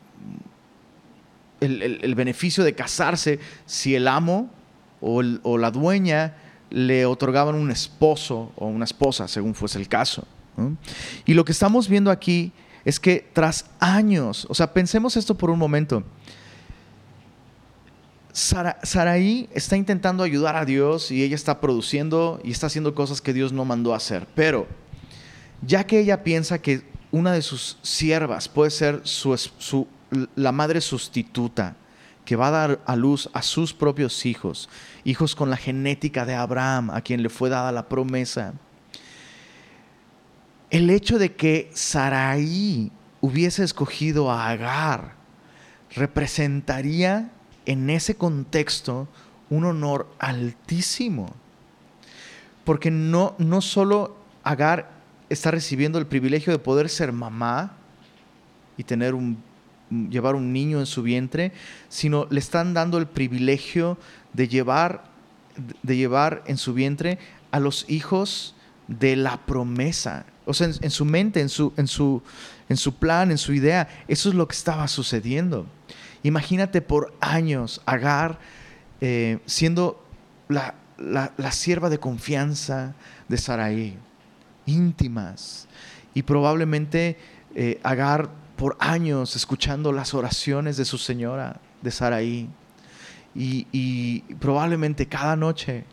el, 1.60 2.16
beneficio 2.16 2.64
de 2.64 2.74
casarse 2.74 3.40
si 3.68 3.94
el 3.94 4.08
amo 4.08 4.50
o, 5.00 5.22
la 5.22 5.70
dueña 5.70 6.36
le 6.72 7.06
otorgaban 7.06 7.54
un 7.54 7.70
esposo 7.70 8.52
o 8.56 8.66
una 8.66 8.86
esposa, 8.86 9.28
según 9.28 9.54
fuese 9.54 9.78
el 9.78 9.88
caso. 9.88 10.26
Y 11.26 11.36
lo 11.36 11.46
que 11.46 11.52
estamos 11.52 11.88
viendo 11.88 12.10
aquí 12.10 12.52
es 12.86 13.00
que 13.00 13.30
tras 13.34 13.66
años, 13.80 14.46
o 14.50 14.54
sea, 14.54 14.74
pensemos 14.74 15.16
esto 15.18 15.36
por 15.36 15.50
un 15.50 15.60
momento, 15.60 16.04
Saraí 18.34 19.48
está 19.54 19.78
intentando 19.78 20.24
ayudar 20.24 20.56
a 20.56 20.66
Dios 20.66 21.12
y 21.12 21.24
ella 21.24 21.36
está 21.36 21.62
produciendo 21.62 22.42
y 22.44 22.52
está 22.52 22.66
haciendo 22.66 22.96
cosas 22.96 23.22
que 23.22 23.32
Dios 23.32 23.54
no 23.54 23.64
mandó 23.64 23.94
a 23.94 23.98
hacer. 23.98 24.28
Pero 24.34 24.68
ya 25.62 25.86
que 25.86 26.00
ella 26.00 26.24
piensa 26.24 26.60
que 26.60 26.82
una 27.12 27.32
de 27.32 27.44
sus 27.44 27.78
siervas 27.84 28.50
puede 28.50 28.72
ser 28.72 29.02
su, 29.04 29.88
la 30.36 30.52
madre 30.52 30.82
sustituta, 30.82 31.76
que 32.26 32.36
va 32.36 32.48
a 32.48 32.52
dar 32.52 32.80
a 32.88 32.96
luz 32.96 33.30
a 33.34 33.44
sus 33.44 33.72
propios 33.72 34.26
hijos, 34.26 34.68
hijos 35.04 35.36
con 35.36 35.52
la 35.52 35.58
genética 35.58 36.26
de 36.26 36.34
Abraham, 36.34 36.90
a 36.90 37.02
quien 37.02 37.22
le 37.22 37.30
fue 37.30 37.50
dada 37.50 37.72
la 37.72 37.88
promesa. 37.88 38.54
El 40.74 40.90
hecho 40.90 41.20
de 41.20 41.36
que 41.36 41.70
Saraí 41.76 42.92
hubiese 43.22 43.64
escogido 43.64 44.32
a 44.32 44.50
Agar 44.50 45.14
representaría 45.96 47.30
en 47.68 47.92
ese 47.92 48.16
contexto 48.16 49.08
un 49.52 49.66
honor 49.66 50.12
altísimo. 50.18 51.32
Porque 52.66 52.90
no, 52.90 53.36
no 53.38 53.62
solo 53.62 54.18
Agar 54.44 54.90
está 55.30 55.52
recibiendo 55.52 56.00
el 56.00 56.08
privilegio 56.08 56.52
de 56.52 56.58
poder 56.58 56.90
ser 56.90 57.12
mamá 57.12 57.74
y 58.76 58.84
tener 58.84 59.14
un, 59.14 59.38
llevar 60.10 60.34
un 60.34 60.52
niño 60.54 60.80
en 60.80 60.88
su 60.88 61.04
vientre, 61.04 61.52
sino 61.88 62.26
le 62.32 62.40
están 62.40 62.74
dando 62.74 62.98
el 62.98 63.06
privilegio 63.06 64.00
de 64.34 64.48
llevar, 64.48 65.04
de 65.84 65.98
llevar 65.98 66.44
en 66.48 66.58
su 66.58 66.74
vientre 66.74 67.20
a 67.52 67.60
los 67.60 67.86
hijos 67.88 68.56
de 68.88 69.16
la 69.16 69.38
promesa. 69.38 70.26
O 70.46 70.54
sea, 70.54 70.68
en, 70.68 70.92
su 70.92 71.06
mente, 71.06 71.40
en 71.42 71.50
su, 71.50 71.74
en, 71.78 71.88
su, 71.88 72.22
en 72.70 72.78
su 72.78 72.96
plan, 72.96 73.32
en 73.32 73.38
su 73.38 73.54
idea, 73.54 73.88
eso 74.08 74.30
es 74.30 74.36
lo 74.36 74.48
que 74.48 74.56
estaba 74.56 74.88
sucediendo. 74.88 75.66
Imagínate 76.24 76.82
por 76.82 77.14
años 77.20 77.82
Agar 77.86 78.40
eh, 79.02 79.40
siendo 79.46 80.04
la, 80.48 80.76
sierva 81.52 81.90
de 81.90 82.00
confianza 82.00 82.94
de 83.28 83.38
Saraí, 83.38 83.98
íntimas, 84.66 85.68
y 86.14 86.24
probablemente 86.24 87.18
eh, 87.56 87.80
Agar 87.84 88.30
por 88.56 88.78
años 88.80 89.36
escuchando 89.36 89.92
las 89.92 90.14
oraciones 90.14 90.78
de 90.78 90.86
su 90.86 90.98
señora, 90.98 91.60
de 91.82 91.92
Saraí, 91.92 92.50
y, 93.36 93.68
y 93.72 94.22
probablemente 94.36 95.08
cada 95.08 95.36
noche 95.36 95.86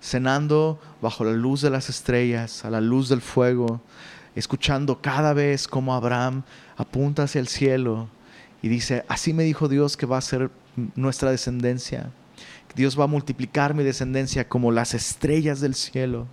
cenando 0.00 0.80
bajo 1.00 1.24
la 1.24 1.32
luz 1.32 1.60
de 1.60 1.70
las 1.70 1.88
estrellas, 1.88 2.64
a 2.64 2.70
la 2.70 2.80
luz 2.80 3.08
del 3.08 3.20
fuego, 3.20 3.80
escuchando 4.34 5.00
cada 5.00 5.32
vez 5.32 5.68
como 5.68 5.94
Abraham 5.94 6.42
apunta 6.76 7.24
hacia 7.24 7.40
el 7.40 7.48
cielo 7.48 8.08
y 8.62 8.68
dice, 8.68 9.04
así 9.08 9.32
me 9.32 9.44
dijo 9.44 9.68
Dios 9.68 9.96
que 9.96 10.06
va 10.06 10.18
a 10.18 10.22
ser 10.22 10.50
nuestra 10.94 11.30
descendencia. 11.30 12.10
Dios 12.76 12.98
va 12.98 13.04
a 13.04 13.08
multiplicar 13.08 13.74
mi 13.74 13.82
descendencia 13.82 14.48
como 14.48 14.70
las 14.70 14.94
estrellas 14.94 15.60
del 15.60 15.74
cielo. 15.74 16.28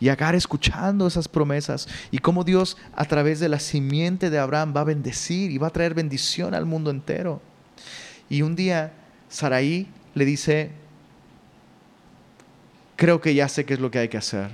Y 0.00 0.08
Agar 0.08 0.34
escuchando 0.34 1.06
esas 1.06 1.28
promesas 1.28 1.86
y 2.10 2.18
cómo 2.18 2.44
Dios 2.44 2.78
a 2.94 3.04
través 3.04 3.40
de 3.40 3.48
la 3.48 3.60
simiente 3.60 4.30
de 4.30 4.38
Abraham 4.38 4.72
va 4.74 4.80
a 4.80 4.84
bendecir 4.84 5.50
y 5.50 5.58
va 5.58 5.68
a 5.68 5.72
traer 5.72 5.92
bendición 5.92 6.54
al 6.54 6.64
mundo 6.64 6.90
entero. 6.90 7.42
Y 8.30 8.42
un 8.42 8.56
día 8.56 8.92
Saraí 9.28 9.86
le 10.14 10.24
dice, 10.24 10.70
creo 12.96 13.20
que 13.20 13.34
ya 13.34 13.48
sé 13.48 13.64
qué 13.64 13.74
es 13.74 13.80
lo 13.80 13.90
que 13.90 13.98
hay 13.98 14.08
que 14.08 14.18
hacer. 14.18 14.50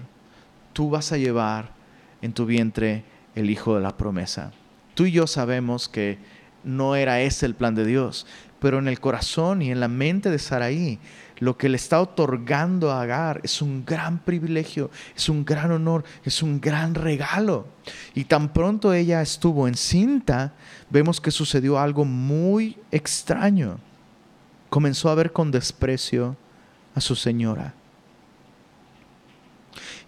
Tú 0.73 0.91
vas 0.91 1.13
a 1.13 1.17
llevar 1.17 1.71
en 2.21 2.33
tu 2.33 2.45
vientre 2.45 3.05
el 3.35 3.51
hijo 3.51 3.77
de 3.77 3.81
la 3.81 3.97
promesa. 3.97 4.53
Tú 4.95 5.07
y 5.07 5.13
yo 5.13 5.27
sabemos 5.27 5.89
que 5.89 6.19
no 6.65 6.95
era 6.97 7.21
ese 7.21 7.47
el 7.47 7.55
plan 7.55 7.75
de 7.75 7.87
Dios. 7.87 8.27
pero 8.61 8.79
en 8.79 8.87
el 8.87 9.01
corazón 9.01 9.61
y 9.61 9.73
en 9.73 9.81
la 9.81 9.89
mente 9.89 10.31
de 10.31 10.39
Saraí, 10.39 11.01
lo 11.41 11.59
que 11.59 11.69
le 11.69 11.75
está 11.75 12.01
otorgando 12.01 12.93
a 12.93 13.03
Agar 13.03 13.41
es 13.43 13.61
un 13.61 13.85
gran 13.85 14.21
privilegio, 14.21 14.89
es 15.17 15.29
un 15.29 15.45
gran 15.45 15.73
honor, 15.73 16.05
es 16.25 16.45
un 16.45 16.61
gran 16.61 16.95
regalo. 16.95 17.67
Y 18.15 18.27
tan 18.27 18.53
pronto 18.53 18.93
ella 18.93 19.21
estuvo 19.21 19.67
encinta, 19.67 20.55
vemos 20.91 21.21
que 21.21 21.33
sucedió 21.33 21.81
algo 21.81 22.05
muy 22.05 22.79
extraño. 22.93 23.81
Comenzó 24.71 25.11
a 25.11 25.17
ver 25.17 25.33
con 25.33 25.51
desprecio 25.51 26.37
a 26.95 27.01
su 27.01 27.17
señora. 27.17 27.75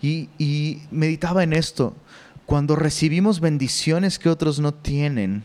Y, 0.05 0.83
meditaba 0.91 1.43
en 1.43 1.55
esto. 1.55 1.95
Cuando 2.45 2.77
recibimos 2.77 3.41
bendiciones 3.41 4.19
que 4.19 4.29
otros 4.29 4.61
no 4.61 4.75
tienen, 4.75 5.43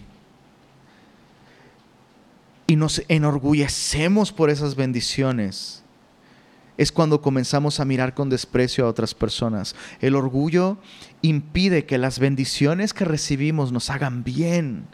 y 2.68 2.76
nos 2.76 3.02
enorgullecemos 3.08 4.32
por 4.32 4.50
esas 4.50 4.76
bendiciones, 4.76 5.82
es 6.78 6.92
cuando 6.92 7.22
comenzamos 7.22 7.80
a 7.80 7.86
mirar 7.86 8.14
con 8.14 8.30
desprecio 8.30 8.86
a 8.86 8.90
otras 8.90 9.16
personas. 9.16 9.76
El 10.02 10.16
orgullo 10.16 10.78
impide 11.22 11.86
que 11.86 11.98
las 11.98 12.20
bendiciones 12.20 12.94
que 12.94 13.06
recibimos 13.06 13.72
nos 13.72 13.90
hagan 13.90 14.24
bien. 14.24 14.86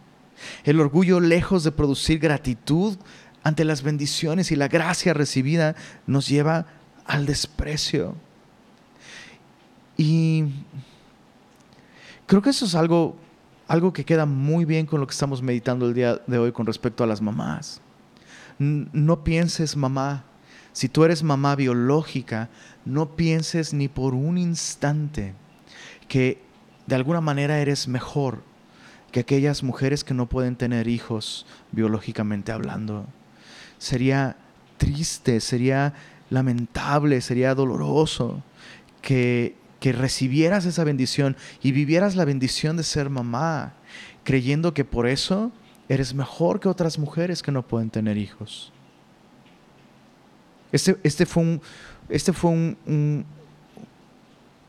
El 0.63 0.79
orgullo, 0.79 1.19
lejos 1.19 1.63
de 1.63 1.71
producir 1.71 2.19
gratitud 2.19 2.97
ante 3.43 3.65
las 3.65 3.83
bendiciones 3.83 4.51
y 4.51 4.55
la 4.55 4.67
gracia 4.67 5.13
recibida, 5.13 5.75
nos 6.07 6.27
lleva 6.27 6.65
al 7.05 7.25
desprecio. 7.25 8.15
Y 9.97 10.45
creo 12.25 12.41
que 12.41 12.49
eso 12.49 12.65
es 12.65 12.75
algo 12.75 13.15
algo 13.67 13.93
que 13.93 14.05
queda 14.05 14.25
muy 14.25 14.65
bien 14.65 14.85
con 14.85 14.99
lo 14.99 15.07
que 15.07 15.13
estamos 15.13 15.41
meditando 15.41 15.87
el 15.87 15.93
día 15.93 16.21
de 16.27 16.37
hoy 16.37 16.51
con 16.51 16.65
respecto 16.65 17.03
a 17.03 17.07
las 17.07 17.21
mamás. 17.21 17.81
No 18.59 19.23
pienses, 19.23 19.75
mamá, 19.75 20.23
si 20.71 20.87
tú 20.87 21.03
eres 21.03 21.23
mamá 21.23 21.55
biológica, 21.55 22.49
no 22.85 23.15
pienses 23.15 23.73
ni 23.73 23.87
por 23.87 24.13
un 24.13 24.37
instante 24.37 25.33
que 26.07 26.41
de 26.87 26.95
alguna 26.95 27.21
manera 27.21 27.59
eres 27.59 27.87
mejor 27.87 28.43
que 29.11 29.21
aquellas 29.21 29.63
mujeres 29.63 30.03
que 30.03 30.13
no 30.13 30.27
pueden 30.27 30.55
tener 30.55 30.87
hijos 30.87 31.45
biológicamente 31.71 32.51
hablando. 32.51 33.07
Sería 33.77 34.37
triste, 34.77 35.39
sería 35.39 35.93
lamentable, 36.29 37.21
sería 37.21 37.55
doloroso 37.55 38.43
que 39.01 39.55
que 39.85 39.91
recibieras 39.91 40.65
esa 40.65 40.83
bendición 40.83 41.37
y 41.61 41.71
vivieras 41.71 42.15
la 42.15 42.25
bendición 42.25 42.75
de 42.75 42.81
ser 42.81 43.11
mamá, 43.11 43.73
creyendo 44.23 44.73
que 44.73 44.83
por 44.83 45.05
eso 45.05 45.51
eres 45.87 46.15
mejor 46.15 46.59
que 46.59 46.67
otras 46.67 46.97
mujeres 46.97 47.43
que 47.43 47.51
no 47.51 47.61
pueden 47.61 47.91
tener 47.91 48.17
hijos. 48.17 48.73
Este, 50.71 50.97
este 51.03 51.27
fue, 51.27 51.43
un, 51.43 51.61
este 52.09 52.33
fue 52.33 52.49
un, 52.49 53.25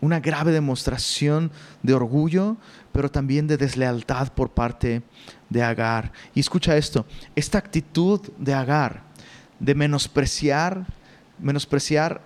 una 0.02 0.20
grave 0.20 0.52
demostración 0.52 1.50
de 1.83 1.94
orgullo, 1.94 2.59
pero 2.92 3.11
también 3.11 3.46
de 3.46 3.57
deslealtad 3.57 4.35
por 4.35 4.50
parte 4.50 5.00
de 5.48 5.62
Agar. 5.62 6.12
Y 6.35 6.40
escucha 6.40 6.76
esto, 6.76 7.07
esta 7.35 7.57
actitud 7.57 8.20
de 8.37 8.52
Agar, 8.52 9.02
de 9.61 9.74
menospreciar, 9.74 10.85
menospreciar 11.38 12.20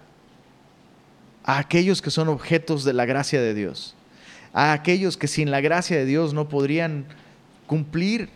a 1.44 1.58
aquellos 1.58 2.02
que 2.02 2.10
son 2.10 2.28
objetos 2.28 2.84
de 2.84 2.92
la 2.92 3.04
gracia 3.04 3.40
de 3.40 3.54
Dios, 3.54 3.94
a 4.52 4.72
aquellos 4.72 5.16
que 5.16 5.28
sin 5.28 5.50
la 5.50 5.60
gracia 5.60 5.96
de 5.96 6.04
Dios 6.04 6.34
no 6.34 6.48
podrían 6.48 7.06
cumplir 7.66 8.28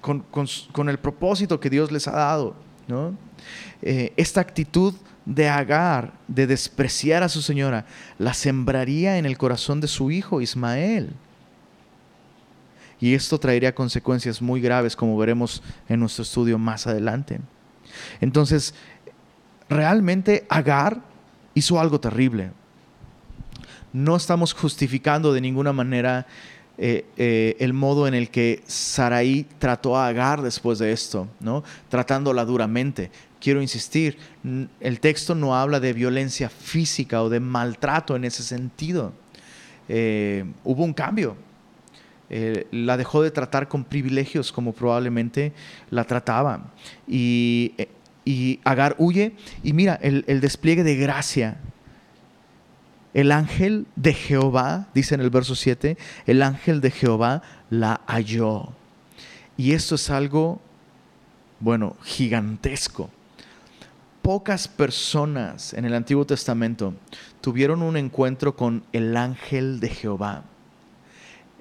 con, 0.00 0.88
el 0.88 0.98
propósito 0.98 1.58
que 1.58 1.70
Dios 1.70 1.90
les 1.90 2.06
ha 2.06 2.12
dado. 2.12 2.54
Eh, 3.82 4.12
esta 4.16 4.40
actitud 4.40 4.94
de 5.24 5.48
Agar, 5.48 6.12
de 6.28 6.46
despreciar 6.46 7.22
a 7.22 7.28
su 7.28 7.42
señora, 7.42 7.84
la 8.18 8.32
sembraría 8.32 9.18
en 9.18 9.26
el 9.26 9.36
corazón 9.36 9.80
de 9.80 9.88
su 9.88 10.10
hijo 10.10 10.40
Ismael. 10.40 11.12
Y 13.00 13.14
esto 13.14 13.38
traería 13.38 13.74
consecuencias 13.74 14.40
muy 14.40 14.60
graves, 14.60 14.96
como 14.96 15.18
veremos 15.18 15.62
en 15.88 16.00
nuestro 16.00 16.22
estudio 16.22 16.58
más 16.58 16.86
adelante. 16.86 17.40
Entonces, 18.20 18.74
realmente 19.68 20.46
Agar 20.48 21.02
hizo 21.56 21.80
algo 21.80 21.98
terrible. 21.98 22.52
No 23.92 24.14
estamos 24.14 24.52
justificando 24.52 25.32
de 25.32 25.40
ninguna 25.40 25.72
manera 25.72 26.26
eh, 26.76 27.06
eh, 27.16 27.56
el 27.58 27.72
modo 27.72 28.06
en 28.06 28.12
el 28.12 28.28
que 28.28 28.62
Saraí 28.66 29.46
trató 29.58 29.96
a 29.96 30.06
Agar 30.08 30.42
después 30.42 30.78
de 30.78 30.92
esto, 30.92 31.26
¿no? 31.40 31.64
tratándola 31.88 32.44
duramente. 32.44 33.10
Quiero 33.40 33.62
insistir, 33.62 34.18
el 34.80 35.00
texto 35.00 35.34
no 35.34 35.56
habla 35.56 35.80
de 35.80 35.94
violencia 35.94 36.50
física 36.50 37.22
o 37.22 37.30
de 37.30 37.40
maltrato 37.40 38.16
en 38.16 38.24
ese 38.24 38.42
sentido. 38.42 39.12
Eh, 39.88 40.44
hubo 40.62 40.84
un 40.84 40.92
cambio. 40.92 41.36
la 42.28 42.96
dejó 42.96 43.22
de 43.22 43.30
tratar 43.30 43.68
con 43.68 43.84
privilegios 43.84 44.52
como 44.52 44.72
probablemente 44.72 45.52
la 45.90 46.04
trataba. 46.04 46.72
Y 47.08 47.72
y 48.26 48.60
Agar 48.64 48.96
huye 48.98 49.36
y 49.62 49.72
mira 49.72 49.94
el, 50.02 50.40
despliegue 50.40 50.84
de 50.84 50.96
gracia. 50.96 51.56
El 53.14 53.32
ángel 53.32 53.86
de 53.94 54.12
Jehová, 54.12 54.88
dice 54.92 55.14
en 55.14 55.22
el 55.22 55.30
verso 55.30 55.54
7, 55.54 55.96
el 56.26 56.42
ángel 56.42 56.82
de 56.82 56.90
Jehová 56.90 57.40
la 57.70 58.02
halló. 58.06 58.74
Y 59.56 59.72
esto 59.72 59.94
es 59.94 60.10
algo, 60.10 60.60
bueno, 61.60 61.96
gigantesco. 62.02 63.08
Pocas 64.20 64.68
personas 64.68 65.72
en 65.72 65.86
el 65.86 65.94
Antiguo 65.94 66.26
Testamento 66.26 66.94
tuvieron 67.40 67.80
un 67.80 67.96
encuentro 67.96 68.56
con 68.56 68.82
el 68.92 69.16
ángel 69.16 69.80
de 69.80 69.88
Jehová. 69.88 70.42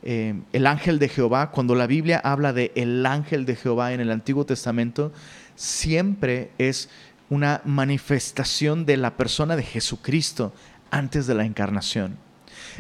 Eh, 0.02 0.40
el 0.52 0.68
ángel 0.68 1.00
de 1.00 1.10
Jehová, 1.10 1.52
cuando 1.52 1.74
la 1.74 1.88
Biblia 1.88 2.20
habla 2.24 2.54
de 2.54 2.72
el 2.76 3.06
ángel 3.06 3.46
de 3.46 3.56
Jehová 3.56 3.94
en 3.94 4.02
el 4.02 4.12
Antiguo 4.12 4.46
Testamento, 4.46 5.14
siempre 5.56 6.52
es 6.58 6.90
una 7.30 7.62
manifestación 7.66 8.86
de 8.86 8.98
la 8.98 9.18
persona 9.18 9.56
de 9.56 9.64
Jesucristo 9.64 10.54
antes 10.92 11.28
de 11.28 11.36
la 11.36 11.46
encarnación. 11.46 12.18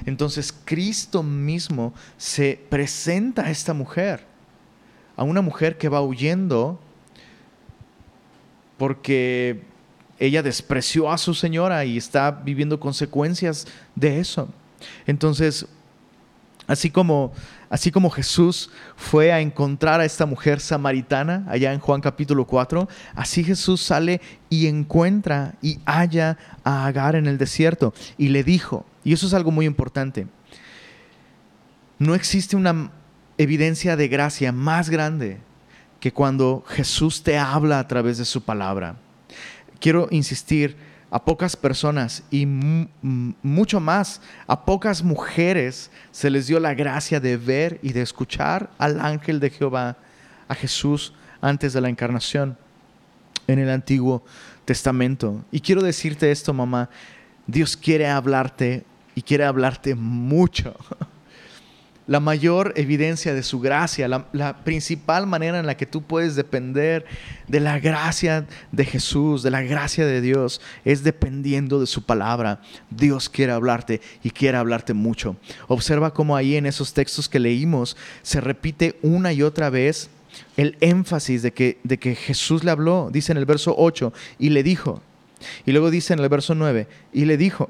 Entonces 0.06 0.54
Cristo 0.66 1.24
mismo 1.24 1.94
se 2.18 2.60
presenta 2.70 3.46
a 3.46 3.52
esta 3.52 3.74
mujer, 3.74 4.26
a 5.16 5.24
una 5.24 5.42
mujer 5.42 5.78
que 5.78 5.90
va 5.90 6.02
huyendo 6.02 6.80
porque 8.78 9.64
ella 10.20 10.44
despreció 10.44 11.12
a 11.12 11.18
su 11.18 11.34
señora 11.34 11.86
y 11.86 11.98
está 11.98 12.32
viviendo 12.32 12.80
consecuencias 12.80 13.68
de 13.96 14.20
eso. 14.20 14.50
Entonces 15.08 15.68
Así 16.68 16.90
como, 16.90 17.32
así 17.70 17.92
como 17.92 18.10
Jesús 18.10 18.72
fue 18.96 19.32
a 19.32 19.40
encontrar 19.40 20.00
a 20.00 20.06
esta 20.06 20.26
mujer 20.26 20.60
samaritana 20.60 21.46
allá 21.48 21.74
en 21.74 21.80
Juan 21.80 22.02
capítulo 22.02 22.46
4, 22.46 22.88
así 23.14 23.44
Jesús 23.44 23.82
sale 23.82 24.20
y 24.50 24.68
encuentra 24.68 25.54
y 25.62 25.80
halla 25.86 26.38
a 26.64 26.88
Agar 26.88 27.16
en 27.16 27.28
el 27.28 27.38
desierto 27.38 27.94
y 28.18 28.30
le 28.30 28.44
dijo, 28.44 28.86
y 29.04 29.14
eso 29.14 29.28
es 29.28 29.34
algo 29.34 29.52
muy 29.52 29.68
importante, 29.68 30.28
no 32.00 32.16
existe 32.16 32.56
una 32.56 32.92
evidencia 33.38 33.96
de 33.96 34.08
gracia 34.08 34.52
más 34.52 34.90
grande 34.90 35.40
que 36.00 36.12
cuando 36.12 36.64
Jesús 36.68 37.24
te 37.24 37.38
habla 37.38 37.80
a 37.80 37.88
través 37.88 38.18
de 38.18 38.26
su 38.26 38.42
palabra. 38.42 38.96
Quiero 39.80 40.08
insistir, 40.12 40.76
a 41.16 41.24
pocas 41.24 41.56
personas 41.56 42.24
y 42.30 42.46
mucho 42.46 43.80
más, 43.80 44.20
a 44.48 44.66
pocas 44.66 45.02
mujeres 45.02 45.90
se 46.12 46.30
les 46.30 46.48
dio 46.48 46.60
la 46.60 46.74
gracia 46.74 47.22
de 47.22 47.38
ver 47.38 47.80
y 47.82 47.94
de 47.94 48.02
escuchar 48.02 48.70
al 48.78 49.00
ángel 49.00 49.40
de 49.40 49.50
Jehová, 49.50 49.96
a 50.50 50.56
Jesús 50.56 51.14
antes 51.40 51.72
de 51.72 51.80
la 51.80 51.88
encarnación 51.88 52.58
en 53.48 53.60
el 53.60 53.70
Antiguo 53.70 54.26
Testamento. 54.66 55.42
Y 55.54 55.62
quiero 55.62 55.82
decirte 55.82 56.30
esto, 56.32 56.54
mamá, 56.54 56.90
Dios 57.48 57.78
quiere 57.78 58.10
hablarte 58.10 58.84
y 59.16 59.22
quiere 59.22 59.46
hablarte 59.46 59.96
mucho. 59.96 60.76
la 62.08 62.20
mayor 62.20 62.74
evidencia 62.76 63.34
de 63.34 63.44
su 63.44 63.60
gracia, 63.60 64.08
la, 64.08 64.64
principal 64.64 65.26
manera 65.28 65.60
en 65.60 65.66
la 65.66 65.78
que 65.78 65.86
tú 65.86 66.04
puedes 66.04 66.36
depender 66.36 67.06
de 67.48 67.60
la 67.60 67.80
gracia 67.80 68.46
de 68.72 68.86
Jesús, 68.86 69.42
de 69.44 69.52
la 69.52 69.62
gracia 69.62 70.06
de 70.06 70.22
Dios, 70.22 70.62
es 70.84 71.04
dependiendo 71.04 71.80
de 71.80 71.88
su 71.88 72.04
palabra. 72.04 72.62
Dios 72.90 73.30
quiere 73.30 73.52
hablarte 73.52 74.02
y 74.24 74.30
quiere 74.30 74.58
hablarte 74.58 74.94
mucho. 74.94 75.36
Observa 75.68 76.14
cómo 76.14 76.36
ahí 76.36 76.56
en 76.56 76.66
esos 76.66 76.94
textos 76.94 77.28
que 77.28 77.40
leímos 77.40 77.98
se 78.22 78.42
repite 78.42 78.98
una 79.02 79.34
y 79.34 79.42
otra 79.42 79.70
vez 79.70 80.10
el 80.58 80.78
énfasis 80.82 81.42
de 81.42 81.54
que, 81.54 81.80
de 81.84 81.98
que 81.98 82.16
Jesús 82.16 82.64
le 82.64 82.72
habló, 82.72 83.10
dice 83.12 83.32
en 83.32 83.38
el 83.38 83.46
verso 83.46 83.74
8, 83.78 84.14
y 84.38 84.50
le 84.50 84.64
dijo, 84.64 85.02
y 85.66 85.72
luego 85.72 85.92
dice 85.92 86.14
en 86.14 86.20
el 86.20 86.30
verso 86.30 86.56
9, 86.56 86.88
y 87.14 87.26
le 87.26 87.38
dijo, 87.38 87.70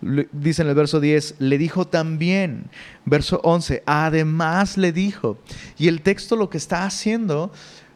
dice 0.00 0.62
en 0.62 0.68
el 0.68 0.74
verso 0.74 1.00
10, 1.00 1.36
le 1.38 1.58
dijo 1.58 1.86
también, 1.86 2.70
verso 3.04 3.40
11, 3.42 3.82
además 3.86 4.76
le 4.76 4.92
dijo. 4.92 5.38
Y 5.78 5.88
el 5.88 6.02
texto 6.02 6.36
lo 6.36 6.50
que 6.50 6.58
está 6.58 6.84
haciendo 6.84 7.52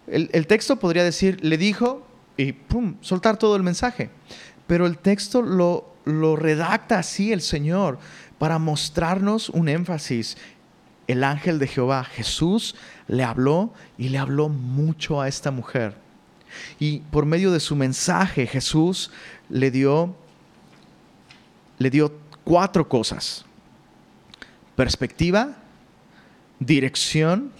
El, 0.06 0.46
texto 0.46 0.78
podría 0.78 1.04
decir, 1.04 1.42
le 1.42 1.56
dijo 1.56 2.06
y 2.36 2.52
pum, 2.52 2.96
soltar 3.00 3.38
todo 3.38 3.56
el 3.56 3.62
mensaje. 3.62 4.10
Pero 4.66 4.86
el 4.86 4.98
texto 4.98 5.42
lo, 5.42 5.94
lo 6.04 6.36
redacta 6.36 6.98
así 6.98 7.32
el 7.32 7.40
Señor 7.40 7.98
para 8.38 8.58
mostrarnos 8.58 9.48
un 9.48 9.68
énfasis. 9.68 10.36
El 11.06 11.22
ángel 11.22 11.58
de 11.58 11.66
Jehová, 11.66 12.04
Jesús, 12.04 12.76
le 13.08 13.24
habló 13.24 13.72
y 13.98 14.08
le 14.08 14.18
habló 14.18 14.48
mucho 14.48 15.20
a 15.20 15.28
esta 15.28 15.50
mujer. 15.50 16.03
Y 16.78 17.00
por 17.10 17.26
medio 17.26 17.52
de 17.52 17.60
su 17.60 17.76
mensaje, 17.76 18.46
Jesús 18.46 19.10
le 19.48 19.70
dio, 19.70 20.14
le 21.78 21.90
dio 21.90 22.12
cuatro 22.44 22.88
cosas. 22.88 23.44
Perspectiva, 24.76 25.56
dirección, 26.58 27.52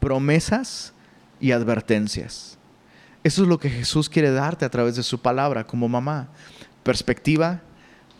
promesas 0.00 0.92
y 1.40 1.52
advertencias. 1.52 2.58
Eso 3.24 3.42
es 3.42 3.48
lo 3.48 3.58
que 3.58 3.70
Jesús 3.70 4.08
quiere 4.08 4.30
darte 4.30 4.64
a 4.64 4.70
través 4.70 4.96
de 4.96 5.02
su 5.02 5.20
palabra 5.20 5.64
como 5.64 5.88
mamá. 5.88 6.28
Perspectiva, 6.82 7.60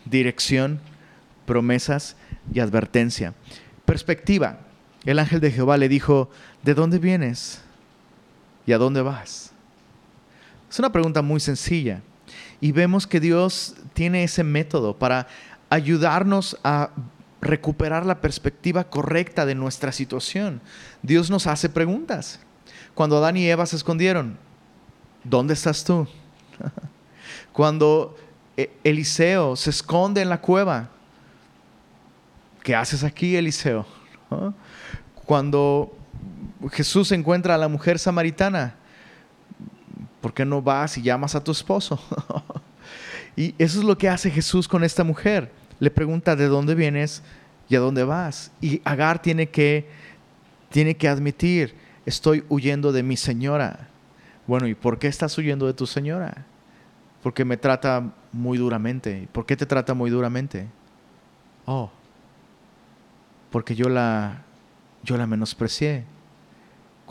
dirección, 0.05 0.79
promesas 1.45 2.15
y 2.53 2.59
advertencia. 2.59 3.33
Perspectiva. 3.85 4.59
El 5.05 5.19
ángel 5.19 5.41
de 5.41 5.51
Jehová 5.51 5.77
le 5.77 5.89
dijo, 5.89 6.29
¿de 6.63 6.73
dónde 6.73 6.99
vienes? 6.99 7.61
¿Y 8.65 8.73
a 8.73 8.77
dónde 8.77 9.01
vas? 9.01 9.51
Es 10.69 10.79
una 10.79 10.91
pregunta 10.91 11.21
muy 11.21 11.39
sencilla. 11.39 12.01
Y 12.59 12.71
vemos 12.71 13.05
que 13.05 13.19
Dios 13.19 13.75
tiene 13.93 14.23
ese 14.23 14.43
método 14.43 14.97
para 14.97 15.27
ayudarnos 15.69 16.57
a 16.63 16.91
recuperar 17.41 18.05
la 18.05 18.21
perspectiva 18.21 18.85
correcta 18.85 19.45
de 19.45 19.55
nuestra 19.55 19.91
situación. 19.91 20.61
Dios 21.01 21.29
nos 21.29 21.45
hace 21.45 21.69
preguntas. 21.69 22.39
Cuando 22.95 23.17
Adán 23.17 23.37
y 23.37 23.47
Eva 23.49 23.65
se 23.65 23.75
escondieron, 23.75 24.37
¿dónde 25.23 25.53
estás 25.53 25.83
tú? 25.83 26.07
Cuando 27.51 28.15
eh, 28.55 28.71
Eliseo 28.83 29.55
se 29.55 29.71
esconde 29.71 30.21
en 30.21 30.29
la 30.29 30.39
cueva, 30.41 30.89
¿qué 32.63 32.75
haces 32.75 33.03
aquí, 33.03 33.35
Eliseo? 33.35 33.85
Cuando 35.25 35.95
Jesús 36.71 37.11
encuentra 37.11 37.55
a 37.55 37.57
la 37.57 37.67
mujer 37.67 37.99
samaritana, 37.99 38.75
¿por 40.21 40.33
qué 40.33 40.45
no 40.45 40.61
vas 40.61 40.97
y 40.97 41.01
llamas 41.01 41.35
a 41.35 41.43
tu 41.43 41.51
esposo? 41.51 41.99
y 43.35 43.53
eso 43.57 43.79
es 43.79 43.85
lo 43.85 43.97
que 43.97 44.09
hace 44.09 44.31
Jesús 44.31 44.67
con 44.67 44.83
esta 44.83 45.03
mujer. 45.03 45.51
Le 45.79 45.91
pregunta, 45.91 46.35
¿de 46.35 46.47
dónde 46.47 46.75
vienes 46.75 47.23
y 47.69 47.75
a 47.75 47.79
dónde 47.79 48.03
vas? 48.03 48.51
Y 48.61 48.81
Agar 48.85 49.21
tiene 49.21 49.49
que, 49.49 49.87
tiene 50.69 50.95
que 50.95 51.07
admitir, 51.07 51.75
estoy 52.05 52.45
huyendo 52.49 52.91
de 52.91 53.03
mi 53.03 53.17
señora. 53.17 53.87
Bueno, 54.47 54.67
¿y 54.67 54.75
por 54.75 54.99
qué 54.99 55.07
estás 55.07 55.37
huyendo 55.37 55.67
de 55.67 55.73
tu 55.73 55.85
señora? 55.87 56.45
Porque 57.21 57.45
me 57.45 57.57
trata 57.57 58.11
muy 58.31 58.57
duramente. 58.57 59.27
¿Por 59.31 59.45
qué 59.45 59.55
te 59.55 59.65
trata 59.65 59.93
muy 59.93 60.09
duramente? 60.09 60.67
Oh, 61.65 61.89
porque 63.53 63.75
yo 63.75 63.87
la, 63.87 64.41
yo 65.03 65.15
la 65.15 65.27
menosprecié. 65.27 66.05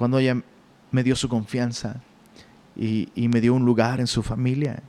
Cuando 0.02 0.18
ella 0.18 0.42
me 0.90 1.04
dio 1.04 1.14
su 1.14 1.28
confianza 1.28 2.00
y, 2.74 3.08
me 3.14 3.40
dio 3.40 3.54
un 3.54 3.64
lugar 3.64 4.00
en 4.00 4.08
su 4.08 4.20
familia. 4.24 4.82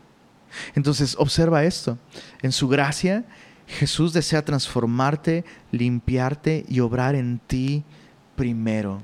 Entonces, 0.74 1.16
observa 1.20 1.64
esto. 1.66 2.00
En 2.42 2.52
su 2.52 2.68
gracia, 2.68 3.24
Jesús 3.68 4.12
desea 4.12 4.44
transformarte, 4.44 5.46
limpiarte 5.70 6.66
y 6.68 6.80
obrar 6.80 7.14
en 7.14 7.38
ti 7.46 7.84
primero. 8.36 9.04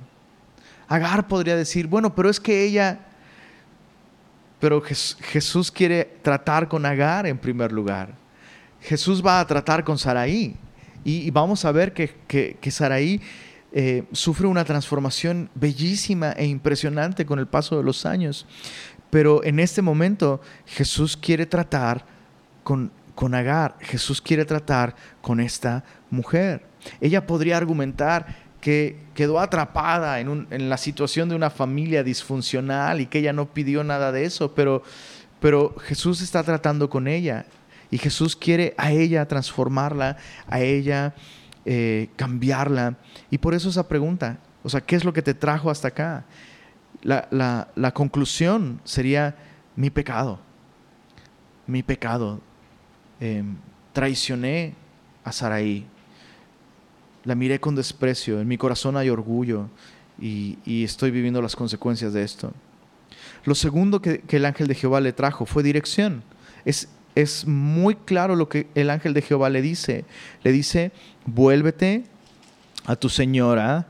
Agar 0.88 1.28
podría 1.28 1.56
decir, 1.56 1.86
bueno, 1.86 2.16
pero 2.16 2.28
es 2.28 2.40
que 2.40 2.64
ella, 2.64 3.02
pero 4.60 4.82
Jesús 4.82 5.72
quiere 5.72 6.06
tratar 6.24 6.68
con 6.68 6.88
Agar 6.88 7.28
en 7.28 7.38
primer 7.38 7.72
lugar. 7.72 8.16
Jesús 8.82 9.24
va 9.24 9.40
a 9.40 9.46
tratar 9.46 9.84
con 9.84 10.00
Saraí. 10.00 10.56
Y, 11.04 11.30
vamos 11.30 11.66
a 11.66 11.72
ver 11.72 11.94
que, 11.94 12.16
que, 12.28 12.72
Saraí 12.72 13.22
eh, 13.72 14.04
sufre 14.12 14.48
una 14.48 14.66
transformación 14.66 15.50
bellísima 15.56 16.32
e 16.32 16.46
impresionante 16.46 17.26
con 17.26 17.40
el 17.40 17.48
paso 17.48 17.78
de 17.78 17.84
los 17.84 18.06
años. 18.06 18.46
Pero 19.10 19.44
en 19.44 19.60
este 19.60 19.82
momento 19.82 20.42
Jesús 20.66 21.18
quiere 21.18 21.46
tratar 21.46 22.06
con, 22.64 22.92
con 23.16 23.36
Agar, 23.36 23.76
Jesús 23.80 24.22
quiere 24.22 24.46
tratar 24.46 24.96
con 25.22 25.40
esta 25.40 25.84
mujer. 26.10 26.66
Ella 27.02 27.26
podría 27.26 27.58
argumentar 27.58 28.50
que 28.62 28.98
quedó 29.14 29.40
atrapada 29.40 30.20
en, 30.20 30.70
la 30.70 30.78
situación 30.78 31.30
de 31.30 31.36
una 31.36 31.50
familia 31.50 32.04
disfuncional 32.04 33.02
y 33.02 33.06
que 33.06 33.20
ella 33.20 33.34
no 33.34 33.54
pidió 33.54 33.84
nada 33.84 34.12
de 34.12 34.26
eso, 34.26 34.54
pero, 34.54 34.84
pero 35.40 35.76
Jesús 35.80 36.22
está 36.22 36.44
tratando 36.44 36.90
con 36.90 37.08
ella 37.08 37.46
y 37.90 37.98
Jesús 37.98 38.36
quiere 38.36 38.74
a 38.78 38.92
ella 38.92 39.28
transformarla, 39.28 40.18
a 40.48 40.60
ella 40.60 41.16
eh, 41.66 42.10
cambiarla. 42.16 42.98
Y 43.30 43.38
por 43.38 43.54
eso 43.54 43.70
esa 43.70 43.88
pregunta, 43.88 44.40
o 44.64 44.70
sea, 44.70 44.82
¿qué 44.82 44.96
es 44.96 45.06
lo 45.06 45.14
que 45.14 45.22
te 45.22 45.34
trajo 45.34 45.70
hasta 45.70 45.90
acá? 45.90 46.26
La, 47.02 47.92
conclusión 47.94 48.82
sería 48.84 49.36
mi 49.76 49.90
pecado, 49.90 50.40
mi 51.68 51.84
pecado. 51.84 52.42
Em, 53.20 53.58
traicioné 53.94 54.76
a 55.24 55.32
Saraí, 55.32 55.86
la 57.24 57.36
miré 57.36 57.60
con 57.60 57.76
desprecio, 57.76 58.40
en 58.40 58.48
mi 58.48 58.58
corazón 58.58 58.98
hay 58.98 59.10
orgullo 59.10 59.70
y, 60.20 60.84
estoy 60.84 61.12
viviendo 61.12 61.42
las 61.42 61.56
consecuencias 61.56 62.14
de 62.14 62.24
esto. 62.24 62.54
Lo 63.46 63.56
segundo 63.56 64.02
que, 64.02 64.24
el 64.28 64.46
ángel 64.46 64.68
de 64.68 64.76
Jehová 64.76 65.02
le 65.02 65.14
trajo 65.14 65.46
fue 65.46 65.64
dirección. 65.64 66.24
Es, 66.66 66.90
es 67.16 67.46
muy 67.46 67.96
claro 67.96 68.36
lo 68.36 68.50
que 68.50 68.68
el 68.76 68.90
ángel 68.90 69.14
de 69.14 69.22
Jehová 69.22 69.50
le 69.50 69.62
dice. 69.62 70.06
Le 70.44 70.52
dice, 70.52 70.92
vuélvete 71.26 72.04
a 72.86 72.96
tu 72.96 73.10
señora, 73.10 73.88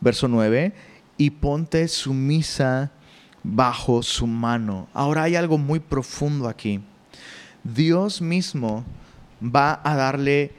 verso 0.00 0.28
9, 0.28 0.72
y 1.16 1.30
ponte 1.30 1.86
sumisa 1.88 2.90
bajo 3.42 4.02
su 4.02 4.26
mano. 4.26 4.88
Ahora 4.92 5.24
hay 5.24 5.36
algo 5.36 5.58
muy 5.58 5.80
profundo 5.80 6.48
aquí. 6.48 6.80
Dios 7.62 8.20
mismo 8.20 8.84
va 9.42 9.80
a 9.84 9.94
darle 9.94 10.52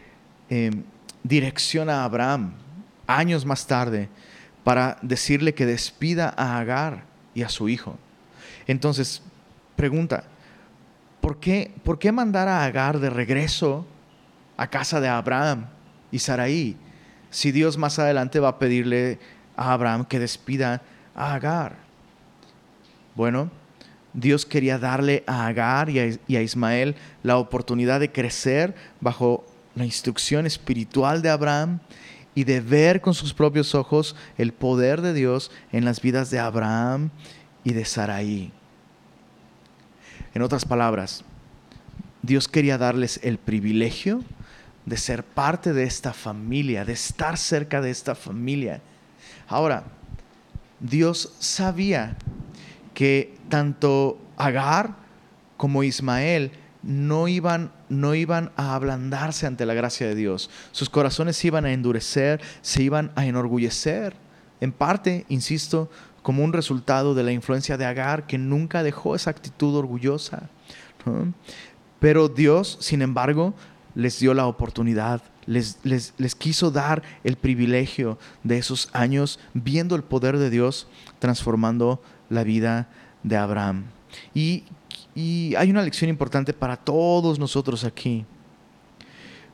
em, 0.50 0.84
dirección 1.24 1.90
a 1.90 2.04
Abraham 2.04 2.54
años 3.08 3.46
más 3.46 3.68
tarde 3.68 4.10
para 4.64 4.98
decirle 5.02 5.54
que 5.54 5.66
despida 5.66 6.34
a 6.36 6.58
Agar 6.60 7.04
y 7.34 7.44
a 7.44 7.50
su 7.50 7.70
hijo. 7.70 7.98
Entonces, 8.68 9.22
pregunta, 9.76 10.24
¿por 11.26 11.40
qué, 11.40 11.72
¿por 11.84 11.98
qué 11.98 12.12
mandar 12.12 12.48
a 12.48 12.64
Agar 12.66 13.00
de 13.00 13.10
regreso 13.10 13.84
a 14.58 14.68
casa 14.68 15.02
de 15.02 15.08
Abraham 15.08 15.66
y 16.12 16.20
Saraí 16.20 16.78
si 17.32 17.52
Dios 17.52 17.80
más 17.80 17.98
adelante 17.98 18.40
va 18.40 18.50
a 18.50 18.60
pedirle 18.60 19.18
a 19.58 19.74
Abraham 19.74 20.06
que 20.06 20.20
despida 20.20 20.84
a 21.16 21.34
Agar? 21.34 21.78
Bueno, 23.16 23.50
Dios 24.14 24.46
quería 24.46 24.78
darle 24.78 25.24
a 25.26 25.48
Agar 25.48 25.90
y 25.90 26.00
a, 26.00 26.42
Ismael 26.44 26.96
la 27.24 27.38
oportunidad 27.38 28.00
de 28.00 28.12
crecer 28.12 28.76
bajo 29.02 29.48
la 29.74 29.84
instrucción 29.84 30.46
espiritual 30.46 31.24
de 31.24 31.32
Abraham 31.32 31.80
y 32.36 32.44
de 32.44 32.62
ver 32.62 33.02
con 33.02 33.16
sus 33.16 33.34
propios 33.34 33.74
ojos 33.74 34.16
el 34.38 34.54
poder 34.54 35.02
de 35.02 35.16
Dios 35.16 35.50
en 35.72 35.86
las 35.86 36.02
vidas 36.02 36.30
de 36.30 36.38
Abraham 36.38 37.10
y 37.64 37.74
de 37.74 37.84
Saraí. 37.84 38.54
En 40.36 40.42
otras 40.42 40.66
palabras, 40.66 41.24
Dios 42.22 42.50
quería 42.50 42.78
darles 42.78 43.22
el 43.24 43.38
privilegio 43.38 44.22
de 44.86 44.98
ser 44.98 45.24
parte 45.24 45.72
de 45.72 45.86
esta 45.86 46.12
familia, 46.12 46.84
de 46.84 46.92
estar 46.92 47.38
cerca 47.38 47.80
de 47.80 47.90
esta 47.90 48.16
familia. 48.16 48.82
Ahora, 49.48 49.86
Dios 50.82 51.34
sabía 51.40 52.18
que 52.94 53.34
tanto 53.48 54.20
Agar 54.36 54.96
como 55.56 55.84
Ismael 55.84 56.52
no 56.84 57.30
iban, 57.30 57.72
no 57.88 58.14
iban 58.14 58.52
a 58.58 58.76
ablandarse 58.76 59.48
ante 59.48 59.66
la 59.66 59.74
gracia 59.74 60.06
de 60.06 60.16
Dios. 60.16 60.50
Sus 60.74 60.90
corazones 60.90 61.38
se 61.38 61.48
iban 61.48 61.64
a 61.64 61.72
endurecer, 61.72 62.42
se 62.62 62.84
iban 62.84 63.14
a 63.16 63.26
enorgullecer. 63.26 64.14
En 64.60 64.74
parte, 64.74 65.26
insisto, 65.30 65.90
como 66.26 66.44
un 66.44 66.52
resultado 66.52 67.14
de 67.14 67.22
la 67.22 67.32
influencia 67.32 67.78
de 67.78 67.86
Agar, 67.86 68.26
que 68.26 68.40
nunca 68.40 68.82
dejó 68.82 69.14
esa 69.16 69.30
actitud 69.30 69.76
orgullosa. 69.76 70.50
Pero 72.00 72.30
Dios, 72.30 72.80
sin 72.82 73.04
embargo, 73.04 73.54
les 73.94 74.20
dio 74.20 74.34
la 74.34 74.48
oportunidad, 74.48 75.22
les, 75.46 75.78
les, 75.84 76.16
les, 76.18 76.34
quiso 76.34 76.72
dar 76.72 77.04
el 77.24 77.36
privilegio 77.36 78.18
de 78.44 78.58
esos 78.58 78.90
años 78.92 79.40
viendo 79.54 79.96
el 79.96 80.04
poder 80.04 80.40
de 80.40 80.50
Dios 80.50 80.88
transformando 81.20 82.02
la 82.30 82.44
vida 82.44 82.90
de 83.22 83.38
Abraham. 83.38 83.84
Y 84.34 84.64
y 85.16 85.56
hay 85.56 85.72
una 85.72 85.82
lección 85.82 86.10
importante 86.10 86.54
para 86.54 86.76
todos 86.76 87.40
nosotros 87.40 87.86
aquí. 87.86 88.26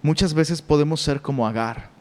Muchas 0.01 0.33
veces 0.33 0.61
podemos 0.61 1.01
ser 1.01 1.21
como 1.21 1.47
Agar. 1.47 1.91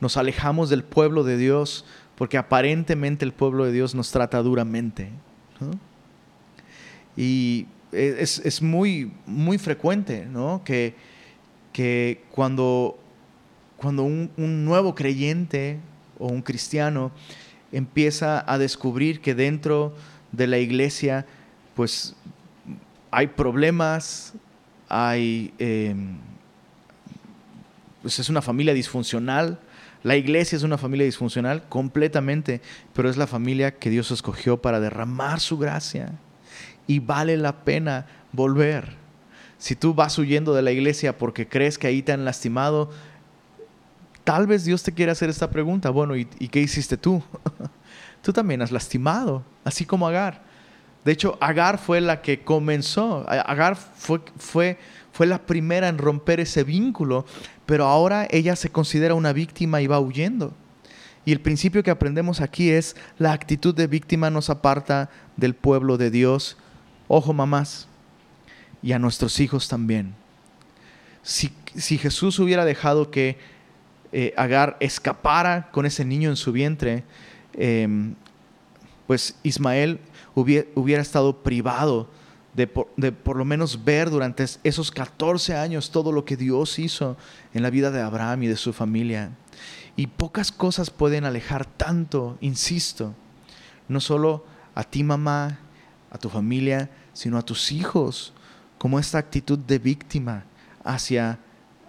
Nos 0.00 0.16
alejamos 0.16 0.70
del 0.70 0.84
pueblo 0.84 1.24
de 1.24 1.36
Dios 1.36 1.84
porque 2.16 2.38
aparentemente 2.38 3.24
el 3.24 3.32
pueblo 3.32 3.64
de 3.64 3.72
Dios 3.72 3.94
nos 3.94 4.10
trata 4.10 4.42
duramente. 4.42 5.10
Y 7.16 7.66
es, 7.92 8.62
muy, 8.62 9.12
muy 9.26 9.58
frecuente 9.58 10.26
¿no? 10.26 10.62
que, 10.64 10.94
que 11.72 12.22
cuando, 12.30 12.98
cuando 13.76 14.02
un, 14.02 14.30
un 14.36 14.64
nuevo 14.64 14.94
creyente 14.94 15.78
o 16.18 16.28
un 16.28 16.42
cristiano 16.42 17.12
empieza 17.72 18.44
a 18.50 18.58
descubrir 18.58 19.20
que 19.20 19.34
dentro 19.34 19.94
de 20.32 20.46
la 20.46 20.58
iglesia 20.58 21.26
pues 21.74 22.14
hay 23.10 23.28
problemas, 23.28 24.34
hay 24.88 25.52
em, 25.58 26.16
pues 28.02 28.18
es 28.18 28.28
una 28.28 28.42
familia 28.42 28.74
disfuncional. 28.74 29.60
La 30.06 30.14
iglesia 30.14 30.54
es 30.54 30.62
una 30.62 30.78
familia 30.78 31.04
disfuncional 31.04 31.64
completamente, 31.68 32.60
pero 32.94 33.10
es 33.10 33.16
la 33.16 33.26
familia 33.26 33.76
que 33.76 33.90
Dios 33.90 34.12
escogió 34.12 34.62
para 34.62 34.78
derramar 34.78 35.40
su 35.40 35.58
gracia. 35.58 36.12
Y 36.86 37.00
vale 37.00 37.36
la 37.36 37.64
pena 37.64 38.06
volver. 38.30 38.94
Si 39.58 39.74
tú 39.74 39.94
vas 39.94 40.16
huyendo 40.16 40.54
de 40.54 40.62
la 40.62 40.70
iglesia 40.70 41.18
porque 41.18 41.48
crees 41.48 41.76
que 41.76 41.88
ahí 41.88 42.02
te 42.02 42.12
han 42.12 42.24
lastimado, 42.24 42.92
tal 44.22 44.46
vez 44.46 44.64
Dios 44.64 44.84
te 44.84 44.92
quiera 44.92 45.10
hacer 45.10 45.28
esta 45.28 45.50
pregunta. 45.50 45.90
Bueno, 45.90 46.14
¿y, 46.16 46.28
y 46.38 46.46
qué 46.46 46.60
hiciste 46.60 46.96
tú? 46.96 47.20
tú 48.22 48.32
también 48.32 48.62
has 48.62 48.70
lastimado, 48.70 49.42
así 49.64 49.84
como 49.84 50.06
Agar. 50.06 50.40
De 51.04 51.10
hecho, 51.10 51.36
Agar 51.40 51.78
fue 51.78 52.00
la 52.00 52.22
que 52.22 52.44
comenzó. 52.44 53.28
Agar 53.28 53.74
fue, 53.74 54.20
fue, 54.38 54.78
fue 55.16 55.26
la 55.26 55.46
primera 55.46 55.88
en 55.88 55.96
romper 55.96 56.40
ese 56.40 56.62
vínculo, 56.62 57.24
pero 57.64 57.86
ahora 57.86 58.28
ella 58.30 58.54
se 58.54 58.68
considera 58.68 59.14
una 59.14 59.32
víctima 59.32 59.80
y 59.80 59.86
va 59.86 59.98
huyendo. 59.98 60.52
Y 61.24 61.32
el 61.32 61.40
principio 61.40 61.82
que 61.82 61.90
aprendemos 61.90 62.42
aquí 62.42 62.68
es 62.68 62.96
la 63.16 63.32
actitud 63.32 63.74
de 63.74 63.86
víctima 63.86 64.28
nos 64.28 64.50
aparta 64.50 65.08
del 65.38 65.54
pueblo 65.54 65.96
de 65.96 66.10
Dios. 66.10 66.58
Ojo, 67.08 67.32
mamás, 67.32 67.88
y 68.82 68.92
a 68.92 68.98
nuestros 68.98 69.40
hijos 69.40 69.68
también. 69.68 70.14
Si, 71.22 71.50
Jesús 71.96 72.38
hubiera 72.38 72.66
dejado 72.66 73.10
que 73.10 73.38
eh, 74.12 74.34
Agar 74.36 74.76
escapara 74.80 75.70
con 75.72 75.86
ese 75.86 76.04
niño 76.04 76.28
en 76.28 76.36
su 76.36 76.52
vientre, 76.52 77.04
em, 77.54 78.16
pues 79.06 79.34
Ismael 79.42 79.98
hubiera, 80.34 81.00
estado 81.00 81.42
privado 81.42 82.10
de 82.56 82.66
por, 82.66 83.36
lo 83.36 83.44
menos 83.44 83.84
ver 83.84 84.08
durante 84.08 84.44
esos 84.64 84.90
14 84.90 85.56
años 85.56 85.90
todo 85.90 86.10
lo 86.10 86.24
que 86.24 86.38
Dios 86.38 86.78
hizo 86.78 87.16
en 87.52 87.62
la 87.62 87.70
vida 87.70 87.90
de 87.90 88.00
Abraham 88.00 88.44
y 88.44 88.46
de 88.46 88.56
su 88.56 88.72
familia. 88.72 89.30
Y 89.94 90.06
pocas 90.06 90.52
cosas 90.52 90.90
pueden 90.90 91.24
alejar 91.24 91.66
tanto, 91.66 92.38
insisto, 92.40 93.14
no 93.88 94.00
solo 94.00 94.44
a 94.74 94.84
ti 94.84 95.04
mamá, 95.04 95.58
a 96.10 96.18
tu 96.18 96.30
familia, 96.30 96.90
sino 97.12 97.36
a 97.36 97.42
tus 97.42 97.72
hijos, 97.72 98.32
como 98.78 98.98
esta 98.98 99.18
actitud 99.18 99.58
de 99.58 99.78
víctima 99.78 100.44
hacia, 100.82 101.38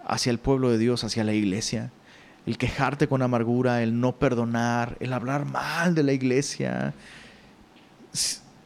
hacia 0.06 0.30
el 0.30 0.38
pueblo 0.38 0.70
de 0.70 0.78
Dios, 0.78 1.02
hacia 1.02 1.24
la 1.24 1.32
iglesia. 1.32 1.92
El 2.44 2.58
quejarte 2.58 3.08
con 3.08 3.22
amargura, 3.22 3.82
el 3.82 4.00
no 4.00 4.18
perdonar, 4.18 4.96
el 5.00 5.12
hablar 5.12 5.44
mal 5.44 5.94
de 5.94 6.02
la 6.02 6.12
iglesia, 6.12 6.94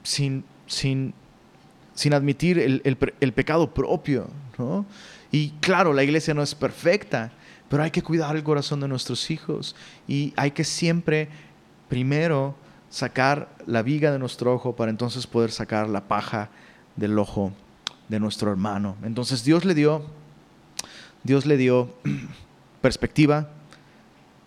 sin, 0.03 0.45
sin, 0.67 1.15
sin 1.95 2.14
admitir 2.14 2.59
el, 2.59 3.32
pecado 3.32 3.72
propio. 3.72 4.28
Y 5.30 5.51
claro, 5.61 5.93
la 5.93 6.03
iglesia 6.03 6.34
no 6.34 6.43
es 6.43 6.55
perfecta, 6.55 7.32
pero 7.68 7.82
hay 7.82 7.90
que 7.90 8.03
cuidar 8.03 8.36
el 8.36 8.43
corazón 8.43 8.80
de 8.80 8.88
nuestros 8.88 9.30
hijos 9.30 9.74
y 10.07 10.32
hay 10.36 10.51
que 10.51 10.64
siempre, 10.64 11.28
primero, 11.88 12.55
sacar 12.90 13.49
la 13.66 13.82
viga 13.82 14.12
de 14.12 14.18
nuestro 14.18 14.53
ojo 14.53 14.76
para 14.76 14.90
entonces 14.90 15.26
poder 15.26 15.51
sacar 15.51 15.88
la 15.88 16.07
paja 16.07 16.51
del 16.97 17.18
ojo 17.18 17.53
de 18.09 18.20
nuestro 18.20 18.51
hermano. 18.51 18.97
Entonces 19.03 19.43
Dios 19.45 19.64
le 19.64 19.74
dio, 19.74 20.05
Dios 21.22 21.47
le 21.47 21.57
dio 21.57 21.95
perspectiva 22.82 23.49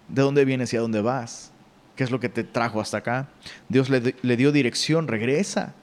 de 0.07 0.21
dónde 0.21 0.45
vienes 0.45 0.71
y 0.73 0.77
a 0.77 0.81
dónde 0.81 1.01
vas. 1.01 1.51
¿Qué 1.95 2.03
es 2.03 2.11
lo 2.11 2.19
que 2.19 2.29
te 2.29 2.43
trajo 2.43 2.81
hasta 2.81 2.97
acá? 2.97 3.29
Dios 3.69 3.89
le, 3.89 4.37
dio 4.37 4.51
dirección, 4.51 5.07
regresa, 5.07 5.73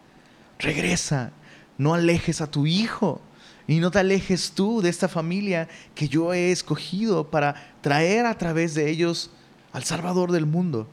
regresa, 0.59 1.33
no 1.83 1.95
alejes 1.95 2.41
a 2.41 2.51
tu 2.51 2.67
hijo 2.67 3.21
y 3.67 3.81
no 3.81 3.91
te 3.91 3.99
alejes 3.99 4.53
tú 4.53 4.81
de 4.81 4.89
esta 4.89 5.09
familia 5.09 5.69
que 5.95 6.09
yo 6.09 6.33
he 6.33 6.53
escogido 6.53 7.31
para 7.31 7.75
traer 7.81 8.27
a 8.27 8.37
través 8.37 8.75
de 8.75 8.91
ellos 8.91 9.31
al 9.73 9.85
Salvador 9.85 10.33
del 10.33 10.47
mundo. 10.47 10.89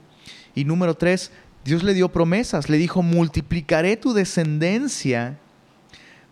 Y 0.55 0.65
número 0.65 0.95
tres, 0.95 1.31
Dios 1.63 1.83
le 1.83 1.93
dio 1.93 2.09
promesas, 2.09 2.69
le 2.69 2.77
dijo, 2.77 3.01
multiplicaré 3.03 3.97
tu 3.97 4.13
descendencia, 4.13 5.37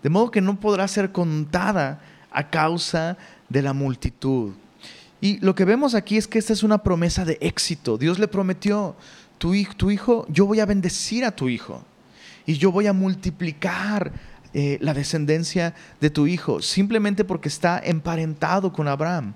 de 0.01 0.10
modo 0.10 0.32
que 0.32 0.41
no 0.41 0.60
podrá 0.60 0.88
ser 0.88 1.12
contada 1.12 2.01
a 2.32 2.49
causa 2.49 3.18
de 3.49 3.62
la 3.62 3.74
multitud. 3.74 4.53
Y 5.20 5.39
lo 5.39 5.55
que 5.55 5.66
vemos 5.66 5.95
aquí 5.95 6.18
es 6.18 6.28
que 6.28 6.39
esta 6.39 6.53
es 6.53 6.64
una 6.64 6.84
promesa 6.84 7.26
de 7.26 7.38
éxito. 7.41 7.97
Dios 7.97 8.20
le 8.20 8.28
prometió, 8.28 8.95
tu 9.38 9.53
tu 9.76 9.91
hijo 9.91 10.26
yo 10.30 10.45
voy 10.45 10.60
a 10.60 10.66
bendecir 10.66 11.26
a 11.26 11.36
tu 11.36 11.49
hijo 11.49 11.84
y 12.47 12.53
yo 12.53 12.72
voy 12.72 12.88
a 12.88 12.93
multiplicar 12.93 14.12
eh, 14.54 14.78
la 14.82 14.93
descendencia 14.93 15.74
de 16.00 16.10
tu 16.10 16.28
hijo, 16.28 16.62
simplemente 16.62 17.24
porque 17.24 17.50
está 17.50 17.80
emparentado 17.84 18.74
con 18.74 18.88
Abraham. 18.88 19.34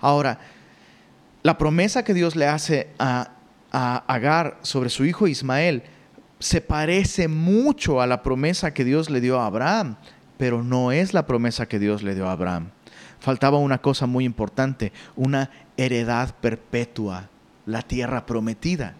Ahora, 0.00 0.38
la 1.42 1.58
promesa 1.58 2.04
que 2.04 2.14
Dios 2.14 2.36
le 2.36 2.46
hace 2.46 2.88
a, 2.98 3.32
a 3.72 4.04
Agar 4.06 4.58
sobre 4.62 4.90
su 4.90 5.04
hijo 5.04 5.26
Ismael 5.26 5.82
se 6.38 6.60
parece 6.60 7.28
mucho 7.28 8.00
a 8.00 8.06
la 8.06 8.22
promesa 8.22 8.74
que 8.74 8.84
Dios 8.84 9.10
le 9.10 9.20
dio 9.20 9.40
a 9.40 9.46
Abraham, 9.46 9.96
pero 10.36 10.62
no 10.62 10.92
es 10.92 11.14
la 11.14 11.26
promesa 11.26 11.66
que 11.66 11.78
Dios 11.78 12.02
le 12.02 12.14
dio 12.14 12.28
a 12.28 12.32
Abraham 12.32 12.70
faltaba 13.24 13.56
una 13.56 13.78
cosa 13.78 14.04
muy 14.04 14.26
importante, 14.26 14.92
una 15.16 15.50
heredad 15.78 16.34
perpetua, 16.42 17.30
la 17.64 17.80
tierra 17.80 18.26
prometida, 18.26 18.96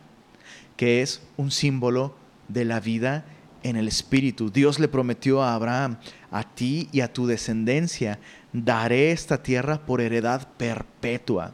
que 0.79 1.03
es 1.03 1.23
un 1.37 1.51
símbolo 1.51 2.17
de 2.49 2.65
la 2.65 2.81
vida 2.81 3.27
en 3.65 3.77
el 3.77 3.89
Espíritu. 3.89 4.51
Dios 4.51 4.79
le 4.79 4.87
prometió 4.87 5.43
a 5.43 5.55
Abraham, 5.55 5.97
a 6.31 6.45
ti 6.45 6.89
y 6.93 7.01
a 7.01 7.13
tu 7.13 7.27
descendencia, 7.27 8.21
daré 8.53 9.11
esta 9.11 9.43
tierra 9.43 9.85
por 9.85 10.01
heredad 10.01 10.47
perpetua. 10.57 11.53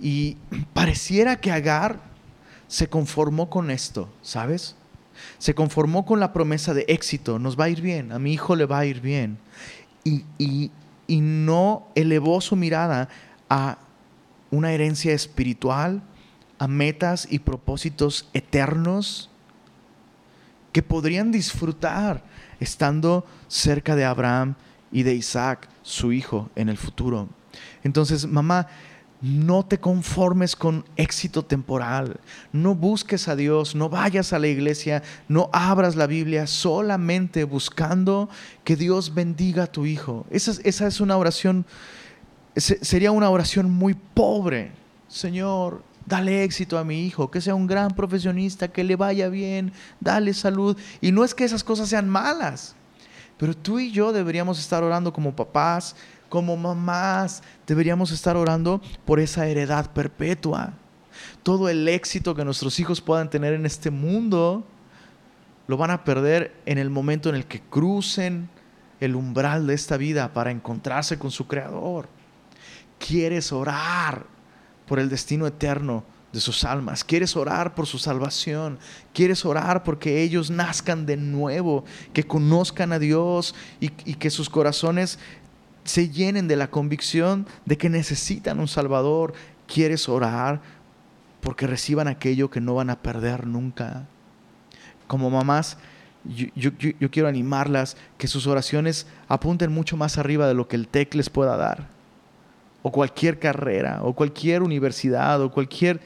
Y 0.00 0.36
pareciera 0.72 1.40
que 1.40 1.50
Agar 1.50 2.00
se 2.68 2.88
conformó 2.88 3.50
con 3.50 3.70
esto, 3.70 4.08
¿sabes? 4.22 4.76
Se 5.38 5.54
conformó 5.54 6.04
con 6.04 6.20
la 6.20 6.32
promesa 6.32 6.72
de 6.72 6.84
éxito, 6.86 7.38
nos 7.38 7.58
va 7.58 7.64
a 7.64 7.68
ir 7.70 7.80
bien, 7.80 8.12
a 8.12 8.18
mi 8.18 8.32
hijo 8.32 8.54
le 8.54 8.66
va 8.66 8.78
a 8.78 8.86
ir 8.86 9.00
bien. 9.00 9.38
Y, 10.04 10.24
y, 10.38 10.70
y 11.06 11.20
no 11.20 11.88
elevó 11.94 12.40
su 12.40 12.54
mirada 12.54 13.08
a 13.48 13.78
una 14.50 14.72
herencia 14.72 15.12
espiritual, 15.12 16.02
a 16.58 16.68
metas 16.68 17.26
y 17.30 17.38
propósitos 17.40 18.28
eternos 18.34 19.29
que 20.72 20.82
podrían 20.82 21.32
disfrutar 21.32 22.22
estando 22.60 23.26
cerca 23.48 23.96
de 23.96 24.04
Abraham 24.04 24.54
y 24.92 25.02
de 25.02 25.14
Isaac, 25.14 25.68
su 25.82 26.12
hijo, 26.12 26.50
en 26.56 26.68
el 26.68 26.76
futuro. 26.76 27.28
Entonces, 27.82 28.26
mamá, 28.26 28.68
no 29.22 29.64
te 29.64 29.78
conformes 29.78 30.56
con 30.56 30.84
éxito 30.96 31.44
temporal. 31.44 32.20
No 32.52 32.74
busques 32.74 33.28
a 33.28 33.36
Dios, 33.36 33.74
no 33.74 33.88
vayas 33.88 34.32
a 34.32 34.38
la 34.38 34.48
iglesia, 34.48 35.02
no 35.28 35.50
abras 35.52 35.96
la 35.96 36.06
Biblia 36.06 36.46
solamente 36.46 37.44
buscando 37.44 38.28
que 38.64 38.76
Dios 38.76 39.14
bendiga 39.14 39.64
a 39.64 39.72
tu 39.72 39.84
hijo. 39.84 40.26
Esa, 40.30 40.86
es 40.86 41.00
una 41.00 41.16
oración, 41.16 41.66
sería 42.56 43.12
una 43.12 43.30
oración 43.30 43.70
muy 43.70 43.94
pobre. 43.94 44.72
Señor, 45.08 45.82
dale 46.10 46.42
éxito 46.42 46.76
a 46.76 46.84
mi 46.84 47.06
hijo, 47.06 47.30
que 47.30 47.40
sea 47.40 47.54
un 47.54 47.68
gran 47.68 47.92
profesionista, 47.92 48.68
que 48.68 48.84
le 48.84 48.96
vaya 48.96 49.28
bien, 49.28 49.72
dale 50.00 50.34
salud. 50.34 50.76
Y 51.00 51.12
no 51.12 51.24
es 51.24 51.34
que 51.34 51.44
esas 51.44 51.64
cosas 51.64 51.88
sean 51.88 52.08
malas, 52.08 52.74
pero 53.38 53.56
tú 53.56 53.78
y 53.78 53.92
yo 53.92 54.12
deberíamos 54.12 54.58
estar 54.58 54.82
orando 54.82 55.12
como 55.12 55.34
papás, 55.34 55.94
como 56.28 56.56
mamás, 56.56 57.42
deberíamos 57.66 58.10
estar 58.10 58.36
orando 58.36 58.82
por 59.04 59.20
esa 59.20 59.46
heredad 59.46 59.92
perpetua. 59.92 60.74
Todo 61.42 61.68
el 61.68 61.86
éxito 61.88 62.34
que 62.34 62.44
nuestros 62.44 62.78
hijos 62.80 63.00
puedan 63.00 63.30
tener 63.30 63.54
en 63.54 63.64
este 63.64 63.90
mundo, 63.90 64.64
lo 65.68 65.76
van 65.76 65.92
a 65.92 66.04
perder 66.04 66.54
en 66.66 66.78
el 66.78 66.90
momento 66.90 67.28
en 67.28 67.36
el 67.36 67.46
que 67.46 67.60
crucen 67.60 68.50
el 68.98 69.14
umbral 69.14 69.66
de 69.68 69.74
esta 69.74 69.96
vida 69.96 70.32
para 70.32 70.50
encontrarse 70.50 71.18
con 71.18 71.30
su 71.30 71.46
Creador. 71.46 72.08
Quieres 72.98 73.52
orar 73.52 74.26
por 74.90 74.98
el 74.98 75.08
destino 75.08 75.46
eterno 75.46 76.02
de 76.32 76.40
sus 76.40 76.64
almas. 76.64 77.04
Quieres 77.04 77.36
orar 77.36 77.76
por 77.76 77.86
su 77.86 77.96
salvación. 77.96 78.80
Quieres 79.14 79.44
orar 79.44 79.84
porque 79.84 80.20
ellos 80.20 80.50
nazcan 80.50 81.06
de 81.06 81.16
nuevo, 81.16 81.84
que 82.12 82.24
conozcan 82.24 82.92
a 82.92 82.98
Dios 82.98 83.54
y, 83.78 83.88
que 83.88 84.30
sus 84.30 84.50
corazones 84.50 85.20
se 85.84 86.08
llenen 86.08 86.48
de 86.48 86.56
la 86.56 86.72
convicción 86.72 87.46
de 87.66 87.78
que 87.78 87.88
necesitan 87.88 88.58
un 88.58 88.66
Salvador. 88.66 89.32
¿Quieres 89.68 90.08
orar 90.08 90.60
porque 91.40 91.68
reciban 91.68 92.08
aquello 92.08 92.50
que 92.50 92.60
no 92.60 92.74
van 92.74 92.90
a 92.90 93.00
perder 93.00 93.46
nunca. 93.46 94.08
Como 95.06 95.30
mamás, 95.30 95.78
yo, 96.24 97.10
quiero 97.10 97.28
animarlas 97.28 97.96
que 98.18 98.26
sus 98.26 98.48
oraciones 98.48 99.06
apunten 99.28 99.72
mucho 99.72 99.96
más 99.96 100.18
arriba 100.18 100.48
de 100.48 100.54
lo 100.54 100.66
que 100.66 100.74
el 100.74 100.88
TEC 100.88 101.14
les 101.14 101.30
pueda 101.30 101.56
dar, 101.56 101.88
o 102.82 102.90
cualquier 102.90 103.38
carrera, 103.38 104.00
o 104.02 104.14
cualquier 104.14 104.62
universidad, 104.62 105.40
o 105.42 105.50
cualquier... 105.50 106.00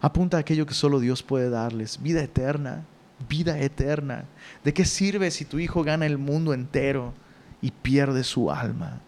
Apunta 0.00 0.36
a 0.36 0.40
aquello 0.40 0.66
que 0.66 0.74
solo 0.74 1.00
Dios 1.00 1.22
puede 1.22 1.48
darles, 1.48 2.02
vida 2.02 2.22
eterna, 2.22 2.84
vida 3.28 3.58
eterna. 3.58 4.24
¿De 4.62 4.74
qué 4.74 4.84
sirve 4.84 5.30
si 5.30 5.44
tu 5.44 5.58
hijo 5.58 5.82
gana 5.82 6.04
el 6.04 6.18
mundo 6.18 6.52
entero 6.52 7.14
y 7.62 7.70
pierde 7.70 8.22
su 8.22 8.50
alma? 8.50 9.00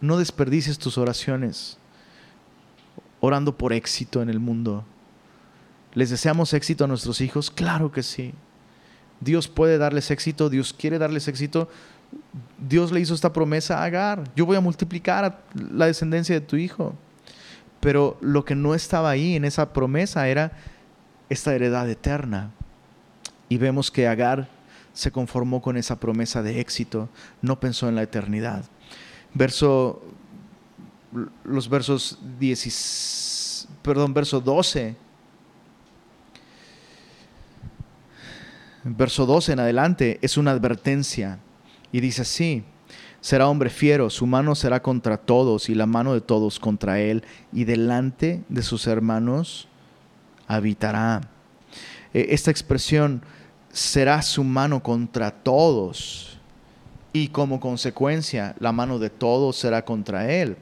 No 0.00 0.18
desperdicies 0.18 0.78
tus 0.78 0.98
oraciones 0.98 1.78
orando 3.20 3.56
por 3.56 3.72
éxito 3.72 4.22
en 4.22 4.30
el 4.30 4.38
mundo. 4.38 4.84
¿Les 5.94 6.10
deseamos 6.10 6.54
éxito 6.54 6.84
a 6.84 6.86
nuestros 6.86 7.20
hijos? 7.20 7.50
Claro 7.50 7.90
que 7.90 8.02
sí. 8.02 8.34
Dios 9.20 9.48
puede 9.48 9.78
darles 9.78 10.10
éxito, 10.10 10.48
Dios 10.48 10.72
quiere 10.72 10.98
darles 10.98 11.26
éxito. 11.26 11.68
Dios 12.58 12.92
le 12.92 13.00
hizo 13.00 13.14
esta 13.14 13.32
promesa 13.32 13.78
a 13.78 13.84
Agar. 13.84 14.24
Yo 14.34 14.46
voy 14.46 14.56
a 14.56 14.60
multiplicar 14.60 15.42
la 15.54 15.86
descendencia 15.86 16.34
de 16.34 16.40
tu 16.40 16.56
hijo. 16.56 16.94
Pero 17.80 18.18
lo 18.20 18.44
que 18.44 18.54
no 18.54 18.74
estaba 18.74 19.10
ahí 19.10 19.36
en 19.36 19.44
esa 19.44 19.72
promesa 19.72 20.28
era 20.28 20.52
esta 21.28 21.54
heredad 21.54 21.88
eterna. 21.88 22.50
Y 23.48 23.56
vemos 23.58 23.90
que 23.90 24.08
Agar 24.08 24.48
se 24.92 25.12
conformó 25.12 25.62
con 25.62 25.76
esa 25.76 26.00
promesa 26.00 26.42
de 26.42 26.60
éxito, 26.60 27.08
no 27.40 27.60
pensó 27.60 27.88
en 27.88 27.94
la 27.94 28.02
eternidad. 28.02 28.64
Verso 29.32 30.02
los 31.44 31.68
versos 31.68 32.18
10, 32.38 33.68
perdón, 33.82 34.12
verso 34.12 34.40
12. 34.40 34.96
Verso 38.84 39.26
12 39.26 39.52
en 39.52 39.60
adelante 39.60 40.18
es 40.22 40.36
una 40.36 40.50
advertencia 40.50 41.38
y 41.92 42.00
dice 42.00 42.22
así, 42.22 42.64
será 43.20 43.48
hombre 43.48 43.70
fiero, 43.70 44.10
su 44.10 44.26
mano 44.26 44.54
será 44.54 44.82
contra 44.82 45.16
todos 45.16 45.68
y 45.68 45.74
la 45.74 45.86
mano 45.86 46.14
de 46.14 46.20
todos 46.20 46.58
contra 46.58 47.00
él 47.00 47.24
y 47.52 47.64
delante 47.64 48.42
de 48.48 48.62
sus 48.62 48.86
hermanos 48.86 49.68
habitará. 50.46 51.20
E, 52.14 52.28
esta 52.30 52.50
expresión 52.50 53.22
será 53.72 54.22
su 54.22 54.44
mano 54.44 54.82
contra 54.82 55.30
todos 55.30 56.38
y 57.12 57.28
como 57.28 57.60
consecuencia 57.60 58.54
la 58.58 58.72
mano 58.72 58.98
de 58.98 59.10
todos 59.10 59.56
será 59.56 59.84
contra 59.84 60.30
él 60.30 60.56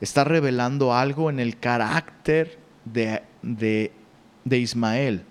está 0.00 0.24
revelando 0.24 0.94
algo 0.94 1.30
en 1.30 1.40
el 1.40 1.58
carácter 1.58 2.58
de, 2.84 3.22
de, 3.42 4.58
Ismael, 4.58 5.24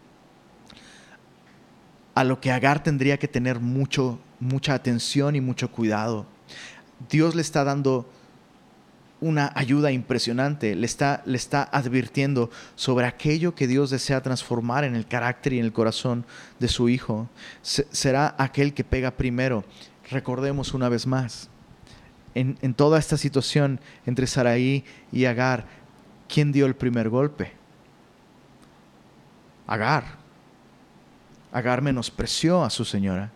a 2.14 2.24
lo 2.24 2.40
que 2.40 2.52
Agar 2.52 2.84
tendría 2.84 3.18
que 3.18 3.28
tener 3.28 3.60
mucho, 3.60 4.20
mucha 4.40 4.74
atención 4.74 5.36
y 5.36 5.42
mucho 5.42 5.72
cuidado. 5.72 6.26
Dios 7.10 7.36
le 7.36 7.42
está 7.42 7.64
dando 7.64 8.10
una 9.22 9.52
ayuda 9.56 9.92
impresionante, 9.92 10.76
le 10.76 10.86
está, 10.86 11.24
le 11.26 11.38
está 11.38 11.64
advirtiendo 11.72 12.50
sobre 12.76 13.06
aquello 13.06 13.56
que 13.56 13.68
Dios 13.68 13.90
desea 13.90 14.22
transformar 14.22 14.84
en 14.84 14.96
el 14.96 15.08
carácter 15.08 15.54
y 15.54 15.60
en 15.60 15.66
el 15.66 15.74
corazón 15.74 16.26
de 16.60 16.68
su 16.68 16.90
hijo. 16.90 17.30
será 17.62 18.36
aquel 18.38 18.74
que 18.74 18.84
pega 18.84 19.12
primero. 19.12 19.64
Recordemos 20.12 20.74
una 20.74 20.90
vez 20.90 21.08
más, 21.08 21.50
en, 22.36 22.74
toda 22.74 23.00
esta 23.00 23.18
situación 23.18 23.80
entre 24.06 24.28
Saraí 24.28 24.84
y 25.12 25.26
Agar, 25.26 25.66
¿quién 26.28 26.52
dio 26.52 26.66
el 26.66 26.76
primer 26.76 27.10
golpe? 27.10 27.54
Agar. 29.66 30.04
Agar 31.54 31.82
menospreció 31.82 32.64
a 32.64 32.70
su 32.70 32.84
señora. 32.84 33.32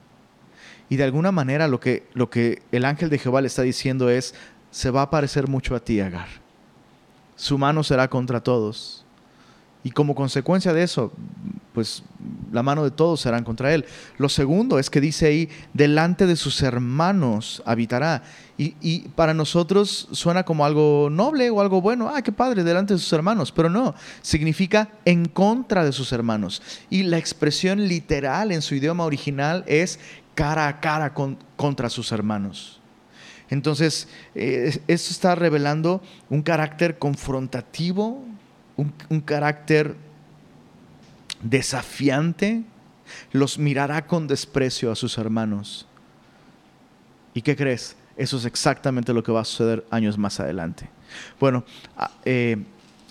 Y 0.90 0.98
de 0.98 1.04
alguna 1.04 1.32
manera 1.32 1.68
lo 1.68 1.80
que, 1.80 2.08
lo 2.14 2.30
que 2.30 2.64
el 2.72 2.86
ángel 2.86 3.10
de 3.10 3.20
Jehová 3.20 3.42
le 3.42 3.48
está 3.48 3.62
diciendo 3.62 4.10
es, 4.10 4.34
se 4.72 4.90
va 4.92 5.04
a 5.04 5.10
parecer 5.10 5.48
mucho 5.48 5.76
a 5.76 5.80
ti, 5.80 6.00
Agar. 6.00 6.28
Su 7.36 7.58
mano 7.58 7.84
será 7.84 8.10
contra 8.10 8.42
todos. 8.42 9.06
Y 9.82 9.92
como 9.92 10.14
consecuencia 10.14 10.74
de 10.74 10.84
eso, 10.84 11.14
pues 11.74 12.04
la 12.52 12.64
mano 12.64 12.84
de 12.84 12.92
todos 12.92 13.22
será 13.22 13.42
contra 13.44 13.74
él. 13.74 13.86
Lo 14.18 14.28
segundo 14.28 14.78
es 14.78 14.90
que 14.90 15.00
dice 15.00 15.28
ahí, 15.28 15.50
delante 15.74 16.26
de 16.26 16.36
sus 16.36 16.62
hermanos 16.62 17.64
habitará. 17.66 18.24
Y, 18.58 19.08
para 19.16 19.34
nosotros 19.34 20.10
suena 20.12 20.44
como 20.44 20.66
algo 20.66 21.08
noble 21.10 21.50
o 21.50 21.62
algo 21.62 21.80
bueno. 21.80 22.10
Ah, 22.14 22.22
qué 22.22 22.34
padre, 22.34 22.66
delante 22.66 22.94
de 22.94 23.00
sus 23.00 23.14
hermanos. 23.14 23.54
Pero 23.54 23.70
no, 23.70 23.96
significa 24.22 24.90
en 25.06 25.30
contra 25.30 25.86
de 25.86 25.94
sus 25.94 26.12
hermanos. 26.12 26.62
Y 26.90 27.04
la 27.04 27.18
expresión 27.18 27.88
literal 27.88 28.52
en 28.52 28.62
su 28.62 28.76
idioma 28.76 29.06
original 29.06 29.64
es 29.66 29.98
cara 30.40 30.70
a 30.70 30.80
cara 30.80 31.14
contra 31.58 31.90
sus 31.90 32.14
hermanos. 32.14 32.80
Entonces, 33.50 34.08
eh, 34.36 34.82
esto 34.88 35.12
está 35.12 35.36
revelando 35.36 36.02
un 36.30 36.42
carácter 36.44 36.98
confrontativo, 36.98 38.24
un, 38.78 39.20
carácter 39.20 39.98
desafiante, 41.44 42.64
los 43.34 43.60
mirará 43.60 44.08
con 44.08 44.28
desprecio 44.28 44.94
a 44.94 44.96
sus 44.96 45.18
hermanos. 45.18 45.86
¿Y 47.34 47.42
qué 47.42 47.58
crees? 47.58 47.98
Eso 48.16 48.38
es 48.38 48.46
exactamente 48.46 49.12
lo 49.12 49.22
que 49.22 49.34
va 49.34 49.42
a 49.42 49.46
suceder 49.46 49.86
años 49.92 50.18
más 50.18 50.40
adelante. 50.40 50.90
Bueno, 51.38 51.66
eh, 52.24 52.64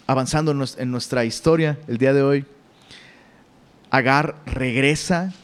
avanzando 0.06 0.52
en 0.78 0.90
nuestra 0.90 1.26
historia 1.26 1.78
el 1.88 1.98
día 1.98 2.14
de 2.14 2.22
hoy, 2.22 2.46
Agar 3.90 4.36
regresa 4.46 5.34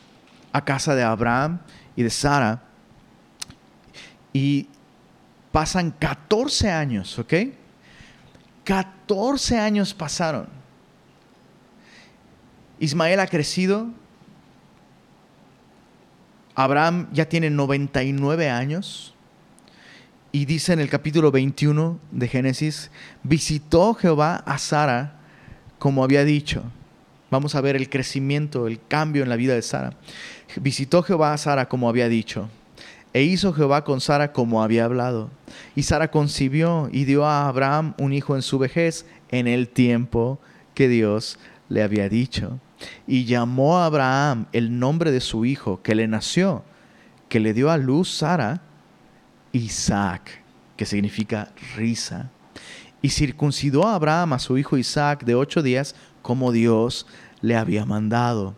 a 0.54 0.64
casa 0.64 0.94
de 0.94 1.02
Abraham 1.02 1.58
y 1.96 2.04
de 2.04 2.10
Sara 2.10 2.62
y 4.32 4.68
pasan 5.50 5.90
14 5.90 6.70
años, 6.70 7.18
¿ok? 7.18 7.34
14 8.62 9.58
años 9.58 9.92
pasaron. 9.92 10.46
Ismael 12.78 13.18
ha 13.18 13.26
crecido. 13.26 13.88
Abraham 16.54 17.08
ya 17.12 17.28
tiene 17.28 17.50
99 17.50 18.48
años. 18.48 19.12
Y 20.30 20.44
dice 20.44 20.72
en 20.72 20.78
el 20.78 20.88
capítulo 20.88 21.32
21 21.32 21.98
de 22.12 22.28
Génesis, 22.28 22.92
visitó 23.24 23.94
Jehová 23.94 24.36
a 24.46 24.58
Sara 24.58 25.18
como 25.80 26.04
había 26.04 26.24
dicho. 26.24 26.62
Vamos 27.30 27.56
a 27.56 27.60
ver 27.60 27.74
el 27.74 27.90
crecimiento, 27.90 28.68
el 28.68 28.80
cambio 28.86 29.24
en 29.24 29.28
la 29.28 29.34
vida 29.34 29.54
de 29.54 29.62
Sara. 29.62 29.94
Visitó 30.60 31.02
Jehová 31.02 31.32
a 31.32 31.38
Sara 31.38 31.68
como 31.68 31.88
había 31.88 32.08
dicho. 32.08 32.48
E 33.12 33.22
hizo 33.22 33.52
Jehová 33.52 33.84
con 33.84 34.00
Sara 34.00 34.32
como 34.32 34.62
había 34.62 34.84
hablado. 34.84 35.30
Y 35.76 35.84
Sara 35.84 36.10
concibió 36.10 36.88
y 36.92 37.04
dio 37.04 37.24
a 37.24 37.48
Abraham 37.48 37.94
un 37.98 38.12
hijo 38.12 38.34
en 38.34 38.42
su 38.42 38.58
vejez 38.58 39.06
en 39.30 39.46
el 39.46 39.68
tiempo 39.68 40.40
que 40.74 40.88
Dios 40.88 41.38
le 41.68 41.82
había 41.82 42.08
dicho. 42.08 42.58
Y 43.06 43.24
llamó 43.24 43.78
a 43.78 43.86
Abraham 43.86 44.46
el 44.52 44.78
nombre 44.78 45.12
de 45.12 45.20
su 45.20 45.44
hijo 45.44 45.80
que 45.82 45.94
le 45.94 46.08
nació, 46.08 46.64
que 47.28 47.40
le 47.40 47.54
dio 47.54 47.70
a 47.70 47.76
luz 47.76 48.10
Sara, 48.10 48.62
Isaac, 49.52 50.42
que 50.76 50.84
significa 50.84 51.52
risa. 51.76 52.30
Y 53.00 53.10
circuncidó 53.10 53.86
a 53.86 53.94
Abraham 53.94 54.32
a 54.32 54.38
su 54.38 54.58
hijo 54.58 54.76
Isaac 54.76 55.24
de 55.24 55.34
ocho 55.34 55.62
días 55.62 55.94
como 56.22 56.52
Dios 56.52 57.06
le 57.44 57.56
había 57.56 57.84
mandado. 57.84 58.54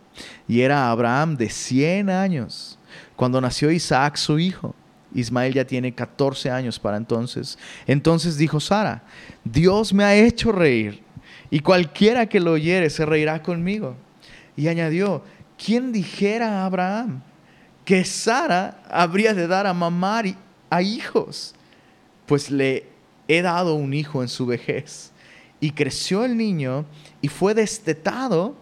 Y 0.47 0.61
era 0.61 0.89
Abraham 0.89 1.35
de 1.35 1.49
cien 1.49 2.09
años 2.09 2.79
cuando 3.15 3.41
nació 3.41 3.71
Isaac, 3.71 4.15
su 4.15 4.39
hijo. 4.39 4.73
Ismael 5.13 5.53
ya 5.53 5.65
tiene 5.65 5.93
14 5.93 6.49
años 6.51 6.79
para 6.79 6.97
entonces. 6.97 7.57
Entonces 7.85 8.37
dijo 8.37 8.59
Sara, 8.59 9.03
Dios 9.43 9.93
me 9.93 10.03
ha 10.03 10.15
hecho 10.15 10.51
reír, 10.51 11.01
y 11.49 11.59
cualquiera 11.59 12.27
que 12.27 12.39
lo 12.39 12.51
oyere 12.53 12.89
se 12.89 13.05
reirá 13.05 13.41
conmigo. 13.41 13.95
Y 14.55 14.67
añadió, 14.67 15.23
¿quién 15.57 15.91
dijera 15.91 16.61
a 16.61 16.65
Abraham 16.65 17.21
que 17.85 18.03
Sara 18.03 18.81
habría 18.89 19.33
de 19.33 19.47
dar 19.47 19.65
a 19.65 19.73
mamar 19.73 20.25
a 20.69 20.81
hijos? 20.81 21.55
Pues 22.25 22.51
le 22.51 22.85
he 23.27 23.41
dado 23.41 23.75
un 23.75 23.93
hijo 23.93 24.21
en 24.21 24.27
su 24.27 24.45
vejez. 24.45 25.11
Y 25.59 25.71
creció 25.71 26.25
el 26.25 26.37
niño 26.37 26.85
y 27.21 27.29
fue 27.29 27.53
destetado 27.53 28.55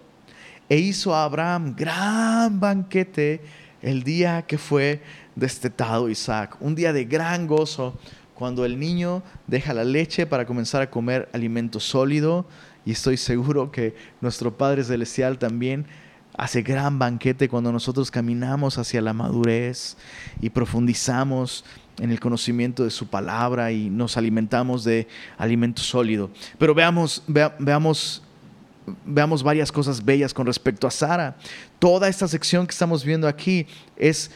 e 0.70 0.78
hizo 0.78 1.14
a 1.14 1.24
Abraham 1.24 1.76
gran 1.76 2.60
banquete 2.60 3.42
el 3.82 4.04
día 4.04 4.44
que 4.44 4.58
fue 4.58 5.02
destetado 5.36 6.10
Isaac, 6.10 6.58
un 6.60 6.76
día 6.76 6.94
de 6.94 7.06
gran 7.06 7.48
gozo, 7.48 7.98
cuando 8.34 8.66
el 8.66 8.80
niño 8.80 9.24
deja 9.48 9.74
la 9.74 9.84
leche 9.84 10.26
para 10.26 10.46
comenzar 10.46 10.82
a 10.82 10.90
comer 10.90 11.30
alimento 11.34 11.80
sólido, 11.80 12.46
y 12.86 12.92
estoy 12.92 13.18
seguro 13.18 13.72
que 13.72 13.96
nuestro 14.22 14.58
Padre 14.58 14.84
Celestial 14.84 15.40
también 15.40 15.86
hace 16.38 16.62
gran 16.62 17.00
banquete 17.00 17.48
cuando 17.50 17.72
nosotros 17.72 18.12
caminamos 18.12 18.78
hacia 18.78 19.02
la 19.02 19.14
madurez 19.14 19.98
y 20.42 20.50
profundizamos 20.50 21.64
en 22.00 22.12
el 22.12 22.20
conocimiento 22.20 22.84
de 22.84 22.92
su 22.92 23.08
palabra 23.08 23.72
y 23.72 23.90
nos 23.90 24.18
alimentamos 24.18 24.84
de 24.84 25.08
alimento 25.38 25.82
sólido. 25.82 26.30
Pero 26.58 26.76
veamos, 26.76 27.24
veamos, 27.28 28.22
veamos 29.06 29.44
varias 29.44 29.72
cosas 29.72 30.04
bellas 30.04 30.34
con 30.34 30.46
respecto 30.46 30.88
a 30.88 30.92
Sara. 30.92 31.36
Toda 31.80 32.08
esta 32.08 32.28
sección 32.28 32.68
que 32.68 32.72
estamos 32.72 33.04
viendo 33.04 33.28
aquí 33.28 33.68
es, 33.96 34.32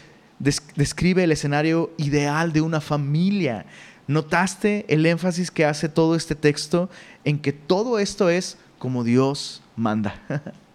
describe 0.76 1.24
el 1.24 1.32
escenario 1.32 1.92
ideal 1.98 2.54
de 2.54 2.62
una 2.62 2.82
familia. 2.82 3.66
¿Notaste 4.08 4.86
el 4.88 5.06
énfasis 5.06 5.52
que 5.52 5.66
hace 5.66 5.90
todo 5.90 6.16
este 6.16 6.36
texto 6.36 6.90
en 7.24 7.40
que 7.40 7.54
todo 7.54 8.00
esto 8.00 8.30
es 8.30 8.58
como 8.80 9.04
Dios 9.04 9.62
manda? 9.76 10.16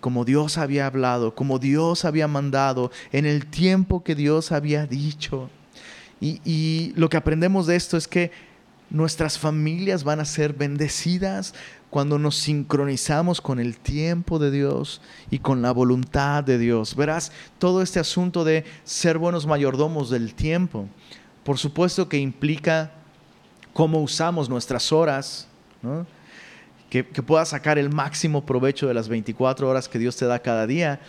como 0.00 0.24
Dios 0.24 0.58
había 0.58 0.86
hablado, 0.86 1.34
como 1.34 1.58
Dios 1.58 2.04
había 2.04 2.26
mandado, 2.26 2.90
en 3.12 3.26
el 3.26 3.46
tiempo 3.46 4.02
que 4.02 4.14
Dios 4.14 4.50
había 4.50 4.86
dicho. 4.86 5.50
Y, 6.20 6.92
lo 6.96 7.08
que 7.08 7.16
aprendemos 7.16 7.66
de 7.66 7.76
esto 7.76 7.96
es 7.96 8.06
que 8.06 8.30
nuestras 8.90 9.38
familias 9.38 10.04
van 10.04 10.20
a 10.20 10.24
ser 10.24 10.52
bendecidas 10.52 11.54
cuando 11.90 12.18
nos 12.18 12.36
sincronizamos 12.36 13.40
con 13.40 13.58
el 13.58 13.78
tiempo 13.78 14.38
de 14.38 14.52
Dios 14.52 15.02
y 15.28 15.40
con 15.40 15.60
la 15.60 15.72
voluntad 15.72 16.44
de 16.44 16.56
Dios. 16.56 16.94
Verás, 16.94 17.32
todo 17.58 17.82
este 17.82 17.98
asunto 17.98 18.44
de 18.44 18.64
ser 18.84 19.18
buenos 19.18 19.46
mayordomos 19.46 20.08
del 20.08 20.34
tiempo, 20.34 20.86
por 21.44 21.58
supuesto 21.58 22.08
que 22.08 22.18
implica 22.18 22.92
cómo 23.72 24.00
usamos 24.00 24.48
nuestras 24.48 24.92
horas, 24.92 25.48
que, 26.88 27.06
que 27.06 27.22
puedas 27.22 27.48
sacar 27.48 27.78
el 27.78 27.90
máximo 27.90 28.46
provecho 28.46 28.86
de 28.86 28.94
las 28.94 29.08
24 29.08 29.68
horas 29.68 29.88
que 29.88 29.98
Dios 29.98 30.16
te 30.16 30.26
da 30.26 30.38
cada 30.38 30.66
día, 30.68 31.00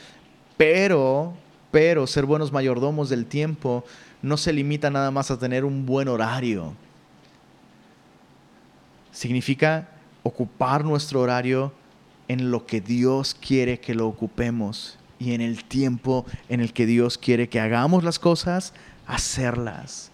pero, 0.58 1.34
pero 1.70 2.08
ser 2.08 2.26
buenos 2.26 2.52
mayordomos 2.52 3.10
del 3.10 3.28
tiempo 3.28 3.84
no 4.22 4.38
se 4.38 4.54
limita 4.54 4.90
nada 4.90 5.12
más 5.12 5.30
a 5.30 5.38
tener 5.38 5.64
un 5.64 5.86
buen 5.86 6.08
horario. 6.08 6.74
Significa 9.12 9.90
ocupar 10.24 10.84
nuestro 10.84 11.22
horario 11.22 11.74
en 12.28 12.52
lo 12.52 12.66
que 12.66 12.82
Dios 12.82 13.36
quiere 13.36 13.80
que 13.80 13.96
lo 13.96 14.08
ocupemos 14.08 14.98
y 15.20 15.34
en 15.34 15.42
el 15.42 15.64
tiempo 15.64 16.26
en 16.50 16.62
el 16.62 16.74
que 16.74 16.86
Dios 16.86 17.18
quiere 17.18 17.50
que 17.50 17.60
hagamos 17.60 18.04
las 18.04 18.20
cosas, 18.20 18.74
hacerlas. 19.06 20.12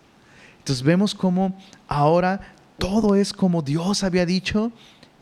Entonces 0.60 0.84
vemos 0.84 1.16
cómo 1.16 1.58
ahora 1.88 2.42
todo 2.78 3.16
es 3.16 3.34
como 3.34 3.62
Dios 3.62 4.04
había 4.04 4.26
dicho 4.26 4.72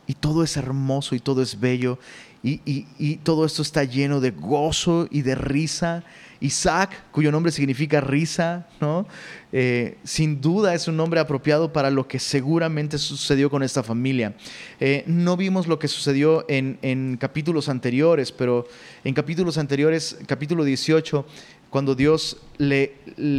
y 0.08 0.14
todo 0.14 0.44
es 0.44 0.58
hermoso 0.58 1.16
y 1.16 1.20
todo 1.20 1.42
es 1.42 1.60
bello 1.60 2.00
y, 2.42 2.62
y 2.66 3.16
todo 3.18 3.46
esto 3.46 3.62
está 3.62 3.84
lleno 3.84 4.20
de 4.22 4.32
gozo 4.32 5.08
y 5.10 5.24
de 5.24 5.36
risa 5.36 6.04
Isaac, 6.40 6.92
cuyo 7.12 7.32
nombre 7.32 7.52
significa 7.52 8.02
risa, 8.02 8.68
¿no? 8.82 9.08
Eh, 9.52 9.98
sin 10.04 10.42
duda 10.42 10.74
es 10.74 10.88
un 10.88 10.98
nombre 10.98 11.20
apropiado 11.20 11.72
para 11.72 11.90
lo 11.90 12.08
que 12.08 12.20
seguramente 12.20 12.98
sucedió 12.98 13.50
con 13.50 13.64
esta 13.64 13.84
familia. 13.84 14.36
Eh, 14.80 15.04
no 15.08 15.38
vimos 15.38 15.68
lo 15.68 15.80
que 15.80 15.88
sucedió 15.88 16.46
en, 16.48 17.18
capítulos 17.18 17.70
anteriores, 17.70 18.32
pero 18.32 18.68
en 19.04 19.14
capítulos 19.14 19.58
anteriores, 19.58 20.18
capítulo 20.28 20.64
18, 20.64 21.26
cuando 21.70 21.96
Dios 21.96 22.38
le, 22.58 22.96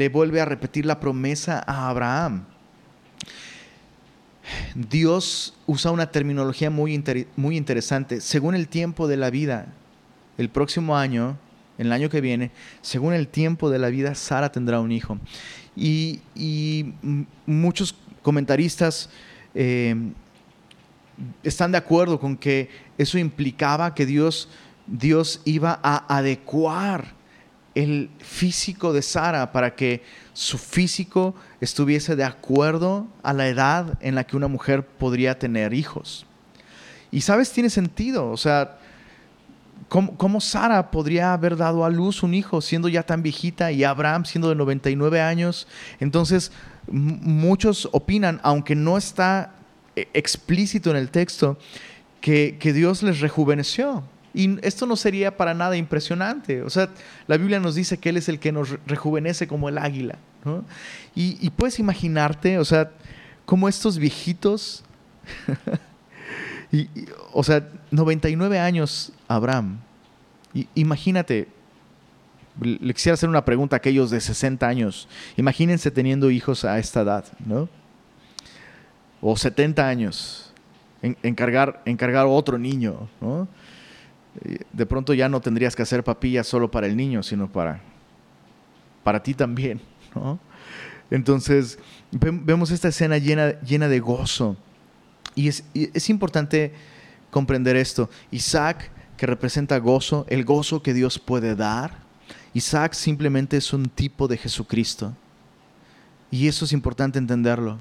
vuelve 0.08 0.40
a 0.40 0.44
repetir 0.44 0.86
la 0.86 1.00
promesa 1.00 1.62
a 1.66 1.88
Abraham. 1.88 2.44
Dios 4.74 5.54
usa 5.66 5.90
una 5.90 6.10
terminología 6.10 6.70
muy 6.70 6.94
interesante. 7.56 8.20
Según 8.20 8.54
el 8.54 8.68
tiempo 8.68 9.08
de 9.08 9.16
la 9.16 9.30
vida, 9.30 9.66
el 10.38 10.48
próximo 10.50 10.96
año, 10.96 11.36
en 11.78 11.86
el 11.86 11.92
año 11.92 12.08
que 12.08 12.20
viene, 12.20 12.50
según 12.80 13.14
el 13.14 13.28
tiempo 13.28 13.70
de 13.70 13.78
la 13.78 13.88
vida, 13.88 14.14
Sara 14.14 14.50
tendrá 14.50 14.80
un 14.80 14.92
hijo. 14.92 15.18
Y, 15.76 16.20
muchos 17.46 17.94
comentaristas 18.22 19.10
eh, 19.54 19.94
están 21.42 21.72
de 21.72 21.78
acuerdo 21.78 22.18
con 22.18 22.36
que 22.36 22.68
eso 22.98 23.18
implicaba 23.18 23.94
que 23.94 24.06
Dios, 24.06 24.48
Dios 24.86 25.40
iba 25.44 25.78
a 25.82 26.16
adecuar 26.16 27.14
el 27.74 28.08
físico 28.18 28.94
de 28.94 29.02
Sara 29.02 29.52
para 29.52 29.74
que 29.74 30.02
su 30.32 30.56
físico 30.56 31.34
estuviese 31.60 32.16
de 32.16 32.24
acuerdo 32.24 33.06
a 33.22 33.34
la 33.34 33.48
edad 33.48 33.98
en 34.00 34.14
la 34.14 34.24
que 34.24 34.36
una 34.36 34.48
mujer 34.48 34.84
podría 34.84 35.38
tener 35.38 35.74
hijos. 35.74 36.26
Y 37.10 37.20
sabes, 37.20 37.52
tiene 37.52 37.68
sentido, 37.68 38.30
o 38.30 38.36
sea, 38.36 38.78
¿Cómo, 39.88 40.40
Sara 40.40 40.90
podría 40.90 41.32
haber 41.32 41.56
dado 41.56 41.84
a 41.84 41.90
luz 41.90 42.24
un 42.24 42.34
hijo 42.34 42.60
siendo 42.60 42.88
ya 42.88 43.04
tan 43.04 43.22
viejita 43.22 43.70
y 43.70 43.84
Abraham 43.84 44.24
siendo 44.24 44.48
de 44.48 44.56
99 44.56 45.20
años? 45.20 45.68
Entonces, 46.00 46.50
muchos 46.88 47.88
opinan, 47.92 48.40
aunque 48.42 48.74
no 48.74 48.98
está 48.98 49.54
eh, 49.94 50.08
explícito 50.12 50.90
en 50.90 50.96
el 50.96 51.10
texto, 51.10 51.56
que, 52.20 52.58
Dios 52.60 53.04
les 53.04 53.20
rejuveneció. 53.20 54.02
Y 54.34 54.58
esto 54.66 54.86
no 54.86 54.96
sería 54.96 55.36
para 55.36 55.54
nada 55.54 55.76
impresionante. 55.76 56.62
O 56.62 56.70
sea, 56.70 56.90
la 57.28 57.36
Biblia 57.36 57.60
nos 57.60 57.76
dice 57.76 57.98
que 57.98 58.08
Él 58.08 58.16
es 58.16 58.28
el 58.28 58.40
que 58.40 58.50
nos 58.50 58.76
rejuvenece 58.86 59.46
como 59.46 59.68
el 59.68 59.78
águila. 59.78 60.18
Y, 61.14 61.48
puedes 61.50 61.78
imaginarte, 61.78 62.58
o 62.58 62.64
sea, 62.64 62.90
como 63.44 63.68
estos 63.68 63.98
viejitos 63.98 64.84
o 67.32 67.42
sea, 67.42 67.68
99 67.90 68.58
años 68.58 69.12
Abraham. 69.28 69.78
Imagínate, 70.74 71.48
le 72.60 72.94
quisiera 72.94 73.14
hacer 73.14 73.28
una 73.28 73.44
pregunta 73.44 73.76
a 73.76 73.78
aquellos 73.78 74.10
de 74.10 74.20
60 74.20 74.66
años. 74.66 75.08
Imagínense 75.36 75.90
teniendo 75.90 76.30
hijos 76.30 76.64
a 76.64 76.78
esta 76.78 77.02
edad, 77.02 77.24
¿no? 77.44 77.68
O 79.20 79.36
70 79.36 79.86
años. 79.86 80.52
encargar, 81.02 81.82
encargar 81.84 82.26
otro 82.26 82.58
niño, 82.58 83.08
¿no? 83.20 83.48
De 84.72 84.86
pronto 84.86 85.14
ya 85.14 85.28
no 85.28 85.40
tendrías 85.40 85.74
que 85.74 85.82
hacer 85.82 86.04
papillas 86.04 86.46
solo 86.46 86.70
para 86.70 86.86
el 86.86 86.96
niño, 86.96 87.22
sino 87.22 87.50
para, 87.50 87.80
para 89.02 89.22
ti 89.22 89.34
también, 89.34 89.80
¿no? 90.14 90.38
Entonces, 91.10 91.78
vemos 92.10 92.70
esta 92.70 92.88
escena 92.88 93.18
llena, 93.18 93.60
llena 93.60 93.88
de 93.88 94.00
gozo. 94.00 94.56
Y 95.34 95.48
es, 95.48 96.10
importante 96.10 96.72
comprender 97.30 97.76
esto. 97.76 98.08
Isaac, 98.30 98.90
que 99.16 99.26
representa 99.26 99.78
gozo, 99.78 100.26
el 100.28 100.44
gozo 100.44 100.82
que 100.82 100.94
Dios 100.94 101.18
puede 101.18 101.54
dar. 101.54 102.04
Isaac 102.54 102.94
simplemente 102.94 103.56
es 103.56 103.72
un 103.72 103.88
tipo 103.88 104.28
de 104.28 104.36
Jesucristo. 104.36 105.14
Y 106.30 106.48
eso 106.48 106.64
es 106.64 106.72
importante 106.72 107.18
entenderlo. 107.18 107.78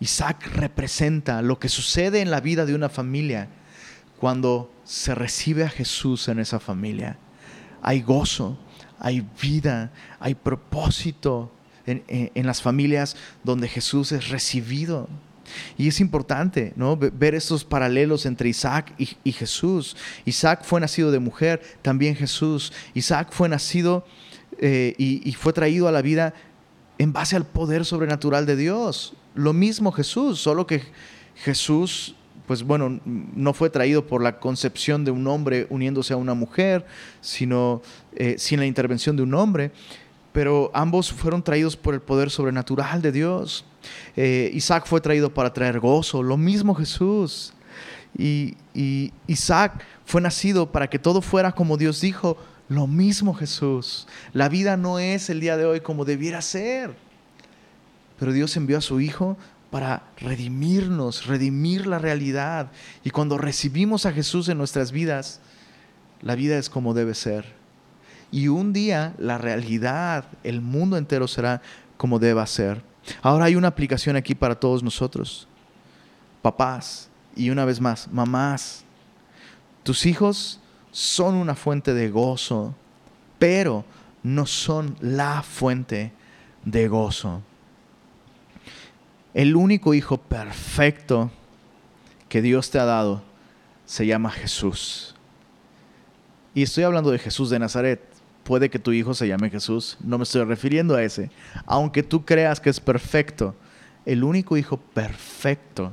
Isaac 0.00 0.50
representa 0.54 1.42
lo 1.42 1.58
que 1.58 1.68
sucede 1.68 2.20
en 2.20 2.30
la 2.30 2.40
vida 2.40 2.66
de 2.66 2.74
una 2.74 2.88
familia 2.88 3.48
cuando 4.18 4.72
se 4.84 5.14
recibe 5.14 5.64
a 5.64 5.68
Jesús 5.68 6.28
en 6.28 6.38
esa 6.38 6.58
familia. 6.58 7.18
Hay 7.82 8.02
gozo, 8.02 8.58
hay 8.98 9.26
vida, 9.40 9.92
hay 10.18 10.34
propósito 10.34 11.52
en, 11.86 12.04
en 12.08 12.46
las 12.46 12.62
familias 12.62 13.16
donde 13.44 13.68
Jesús 13.68 14.12
es 14.12 14.28
recibido. 14.28 15.08
Y 15.78 15.88
es 15.88 16.00
importante 16.00 16.72
¿no? 16.76 16.96
ver 16.96 17.34
estos 17.34 17.64
paralelos 17.64 18.26
entre 18.26 18.48
Isaac 18.48 18.92
y, 18.98 19.32
Jesús. 19.32 19.96
Isaac 20.24 20.62
fue 20.64 20.80
nacido 20.80 21.10
de 21.10 21.18
mujer, 21.18 21.62
también 21.82 22.14
Jesús. 22.16 22.72
Isaac 22.94 23.28
fue 23.30 23.48
nacido 23.48 24.04
eh, 24.58 24.94
y, 24.98 25.32
fue 25.32 25.52
traído 25.52 25.88
a 25.88 25.92
la 25.92 26.02
vida 26.02 26.34
en 26.98 27.12
base 27.12 27.36
al 27.36 27.46
poder 27.46 27.84
sobrenatural 27.84 28.46
de 28.46 28.56
Dios. 28.56 29.14
Lo 29.34 29.52
mismo 29.52 29.92
Jesús, 29.92 30.40
solo 30.40 30.66
que 30.66 30.82
Jesús, 31.36 32.14
pues 32.46 32.62
bueno, 32.62 33.00
no 33.04 33.54
fue 33.54 33.70
traído 33.70 34.06
por 34.06 34.22
la 34.22 34.38
concepción 34.38 35.04
de 35.04 35.10
un 35.10 35.26
hombre 35.26 35.66
uniéndose 35.70 36.12
a 36.12 36.16
una 36.16 36.34
mujer, 36.34 36.84
sino 37.20 37.82
eh, 38.14 38.36
sin 38.38 38.60
la 38.60 38.66
intervención 38.66 39.16
de 39.16 39.22
un 39.22 39.34
hombre 39.34 39.72
pero 40.32 40.70
ambos 40.74 41.12
fueron 41.12 41.42
traídos 41.42 41.76
por 41.76 41.94
el 41.94 42.00
poder 42.00 42.30
sobrenatural 42.30 43.02
de 43.02 43.12
Dios. 43.12 43.64
Eh, 44.16 44.50
Isaac 44.54 44.86
fue 44.86 45.00
traído 45.00 45.32
para 45.32 45.52
traer 45.52 45.80
gozo, 45.80 46.22
lo 46.22 46.36
mismo 46.36 46.74
Jesús. 46.74 47.52
Y, 48.16 48.56
Isaac 49.26 49.84
fue 50.04 50.20
nacido 50.20 50.70
para 50.70 50.88
que 50.88 50.98
todo 50.98 51.22
fuera 51.22 51.52
como 51.52 51.76
Dios 51.76 52.00
dijo, 52.00 52.36
lo 52.68 52.86
mismo 52.86 53.34
Jesús. 53.34 54.06
La 54.32 54.48
vida 54.48 54.76
no 54.76 54.98
es 54.98 55.30
el 55.30 55.40
día 55.40 55.56
de 55.56 55.66
hoy 55.66 55.80
como 55.80 56.04
debiera 56.04 56.40
ser. 56.40 56.94
Pero 58.18 58.32
Dios 58.32 58.56
envió 58.56 58.78
a 58.78 58.82
su 58.82 59.00
Hijo 59.00 59.36
para 59.70 60.04
redimirnos, 60.18 61.26
redimir 61.26 61.86
la 61.86 61.98
realidad. 61.98 62.70
Y 63.04 63.10
cuando 63.10 63.38
recibimos 63.38 64.06
a 64.06 64.12
Jesús 64.12 64.48
en 64.48 64.58
nuestras 64.58 64.92
vidas, 64.92 65.40
la 66.20 66.34
vida 66.34 66.58
es 66.58 66.70
como 66.70 66.94
debe 66.94 67.14
ser. 67.14 67.46
Y 68.30 68.48
un 68.48 68.72
día 68.72 69.14
la 69.18 69.38
realidad, 69.38 70.24
el 70.44 70.60
mundo 70.60 70.96
entero 70.96 71.28
será 71.28 71.60
como 71.96 72.18
deba 72.18 72.46
ser. 72.46 72.82
Ahora 73.22 73.46
hay 73.46 73.56
una 73.56 73.68
aplicación 73.68 74.16
aquí 74.16 74.34
para 74.34 74.54
todos 74.54 74.82
nosotros. 74.82 75.48
Papás, 76.40 77.08
y 77.36 77.50
una 77.50 77.64
vez 77.64 77.80
más, 77.80 78.08
mamás, 78.10 78.84
tus 79.82 80.06
hijos 80.06 80.60
son 80.90 81.34
una 81.34 81.54
fuente 81.54 81.94
de 81.94 82.10
gozo, 82.10 82.74
pero 83.38 83.84
no 84.22 84.46
son 84.46 84.96
la 85.00 85.42
fuente 85.42 86.12
de 86.64 86.88
gozo. 86.88 87.42
El 89.34 89.56
único 89.56 89.94
hijo 89.94 90.18
perfecto 90.18 91.30
que 92.28 92.42
Dios 92.42 92.70
te 92.70 92.78
ha 92.78 92.84
dado 92.84 93.22
se 93.86 94.06
llama 94.06 94.30
Jesús. 94.30 95.14
Y 96.54 96.62
estoy 96.62 96.84
hablando 96.84 97.10
de 97.10 97.18
Jesús 97.18 97.50
de 97.50 97.58
Nazaret. 97.58 98.11
Puede 98.44 98.70
que 98.70 98.78
tu 98.78 98.92
hijo 98.92 99.14
se 99.14 99.28
llame 99.28 99.50
Jesús, 99.50 99.96
no 100.00 100.18
me 100.18 100.24
estoy 100.24 100.44
refiriendo 100.44 100.96
a 100.96 101.02
ese. 101.02 101.30
Aunque 101.64 102.02
tú 102.02 102.24
creas 102.24 102.60
que 102.60 102.70
es 102.70 102.80
perfecto, 102.80 103.54
el 104.04 104.24
único 104.24 104.56
hijo 104.56 104.78
perfecto 104.78 105.92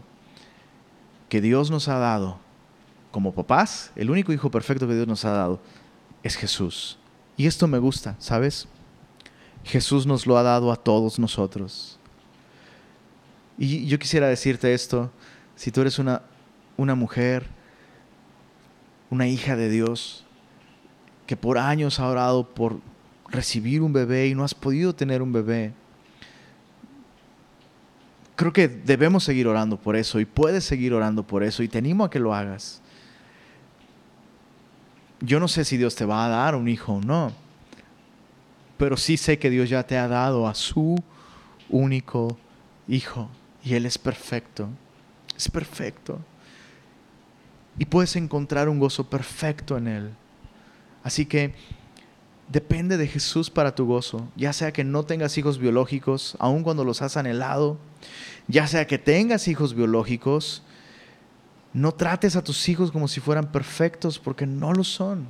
que 1.29 1.41
Dios 1.41 1.69
nos 1.69 1.87
ha 1.87 1.99
dado 1.99 2.39
como 3.11 3.33
papás, 3.33 3.91
el 3.95 4.09
único 4.09 4.33
hijo 4.33 4.49
perfecto 4.49 4.87
que 4.87 4.95
Dios 4.95 5.07
nos 5.07 5.25
ha 5.25 5.31
dado 5.31 5.61
es 6.23 6.35
Jesús. 6.35 6.97
Y 7.37 7.47
esto 7.47 7.67
me 7.67 7.77
gusta, 7.77 8.15
¿sabes? 8.19 8.67
Jesús 9.63 10.05
nos 10.05 10.25
lo 10.25 10.37
ha 10.37 10.43
dado 10.43 10.71
a 10.71 10.75
todos 10.75 11.19
nosotros. 11.19 11.99
Y 13.57 13.85
yo 13.85 13.99
quisiera 13.99 14.27
decirte 14.27 14.73
esto, 14.73 15.11
si 15.55 15.71
tú 15.71 15.81
eres 15.81 15.99
una, 15.99 16.21
una 16.77 16.95
mujer, 16.95 17.47
una 19.09 19.27
hija 19.27 19.55
de 19.55 19.69
Dios, 19.69 20.25
que 21.29 21.37
por 21.37 21.59
años 21.59 21.99
ha 21.99 22.07
orado 22.07 22.43
por 22.43 22.79
recibir 23.27 23.83
un 23.83 23.93
bebé 23.93 24.29
y 24.29 24.33
no 24.33 24.43
has 24.43 24.55
podido 24.55 24.95
tener 24.95 25.21
un 25.21 25.31
bebé, 25.31 25.73
creo 28.35 28.51
que 28.51 28.67
debemos 28.67 29.25
seguir 29.25 29.47
orando 29.47 29.77
por 29.77 29.95
eso 29.95 30.19
y 30.19 30.25
puedes 30.25 30.63
seguir 30.63 30.91
orando 30.91 31.21
por 31.21 31.43
eso 31.43 31.61
y 31.61 31.67
te 31.67 31.77
animo 31.77 32.03
a 32.03 32.09
que 32.09 32.17
lo 32.17 32.33
hagas. 32.33 32.81
Yo 35.21 35.39
no 35.39 35.47
sé 35.47 35.65
si 35.65 35.77
Dios 35.77 35.93
te 35.93 36.03
va 36.03 36.25
a 36.25 36.29
dar 36.29 36.55
un 36.55 36.67
hijo 36.67 36.93
o 36.93 37.01
no, 37.01 37.31
pero 38.79 38.97
sí 38.97 39.15
sé 39.15 39.37
que 39.37 39.51
Dios 39.51 39.69
ya 39.69 39.83
te 39.83 39.99
ha 39.99 40.07
dado 40.07 40.47
a 40.47 40.55
su 40.55 40.95
único 41.69 42.39
hijo 42.87 43.29
y 43.63 43.75
Él 43.75 43.85
es 43.85 43.99
perfecto, 43.99 44.67
es 45.37 45.47
perfecto. 45.47 46.17
Y 47.77 47.85
puedes 47.85 48.15
encontrar 48.15 48.67
un 48.67 48.79
gozo 48.79 49.07
perfecto 49.07 49.77
en 49.77 49.87
Él. 49.87 50.11
Así 51.03 51.25
que 51.25 51.53
depende 52.49 52.97
de 52.97 53.07
Jesús 53.07 53.49
para 53.49 53.75
tu 53.75 53.85
gozo, 53.85 54.27
ya 54.35 54.53
sea 54.53 54.73
que 54.73 54.83
no 54.83 55.03
tengas 55.03 55.37
hijos 55.37 55.59
biológicos, 55.59 56.35
aun 56.39 56.63
cuando 56.63 56.83
los 56.83 57.01
has 57.01 57.15
anhelado, 57.15 57.77
ya 58.47 58.67
sea 58.67 58.87
que 58.87 58.97
tengas 58.97 59.47
hijos 59.47 59.75
biológicos, 59.75 60.63
no 61.73 61.91
trates 61.93 62.35
a 62.35 62.43
tus 62.43 62.67
hijos 62.67 62.91
como 62.91 63.07
si 63.07 63.19
fueran 63.19 63.51
perfectos, 63.51 64.17
porque 64.17 64.47
no 64.47 64.73
lo 64.73 64.83
son. 64.83 65.27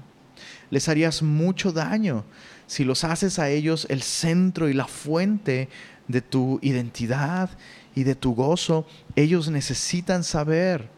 Les 0.69 0.87
harías 0.87 1.21
mucho 1.21 1.73
daño 1.73 2.23
si 2.65 2.85
los 2.85 3.03
haces 3.03 3.39
a 3.39 3.49
ellos 3.49 3.87
el 3.89 4.01
centro 4.01 4.69
y 4.69 4.73
la 4.73 4.85
fuente 4.85 5.67
de 6.07 6.21
tu 6.21 6.59
identidad 6.61 7.49
y 7.93 8.03
de 8.03 8.15
tu 8.15 8.35
gozo. 8.35 8.87
Ellos 9.17 9.49
necesitan 9.49 10.23
saber 10.23 10.89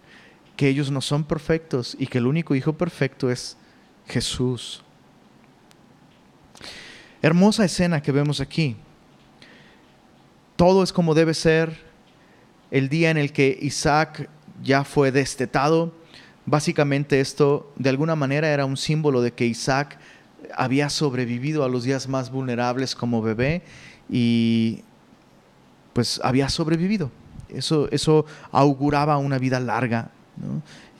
que 0.55 0.67
ellos 0.67 0.91
no 0.91 1.01
son 1.01 1.23
perfectos 1.23 1.95
y 1.97 2.05
que 2.05 2.19
el 2.19 2.27
único 2.27 2.53
hijo 2.53 2.73
perfecto 2.73 3.31
es 3.31 3.57
Jesús. 4.07 4.83
Hermosa 7.21 7.65
escena 7.65 8.01
que 8.01 8.11
vemos 8.11 8.41
aquí. 8.41 8.75
Todo 10.55 10.83
es 10.83 10.91
como 10.91 11.13
debe 11.13 11.33
ser. 11.33 11.89
El 12.71 12.89
día 12.89 13.11
en 13.11 13.17
el 13.17 13.31
que 13.31 13.57
Isaac 13.61 14.29
ya 14.63 14.83
fue 14.83 15.11
destetado, 15.11 15.93
básicamente 16.45 17.19
esto 17.19 17.71
de 17.75 17.89
alguna 17.89 18.15
manera 18.15 18.49
era 18.49 18.65
un 18.65 18.77
símbolo 18.77 19.21
de 19.21 19.33
que 19.33 19.45
Isaac 19.45 19.99
había 20.55 20.89
sobrevivido 20.89 21.63
a 21.63 21.69
los 21.69 21.83
días 21.83 22.07
más 22.07 22.31
vulnerables 22.31 22.95
como 22.95 23.21
bebé 23.21 23.61
y 24.09 24.83
pues 25.93 26.19
había 26.23 26.49
sobrevivido. 26.49 27.11
Eso, 27.49 27.89
eso 27.91 28.25
auguraba 28.51 29.17
una 29.17 29.37
vida 29.37 29.59
larga 29.59 30.11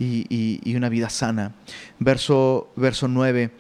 y, 0.02 0.76
una 0.76 0.90
vida 0.90 1.10
sana. 1.10 1.54
Verso, 2.00 2.72
verso 2.76 3.08
9 3.08 3.52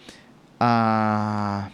a 0.60 1.70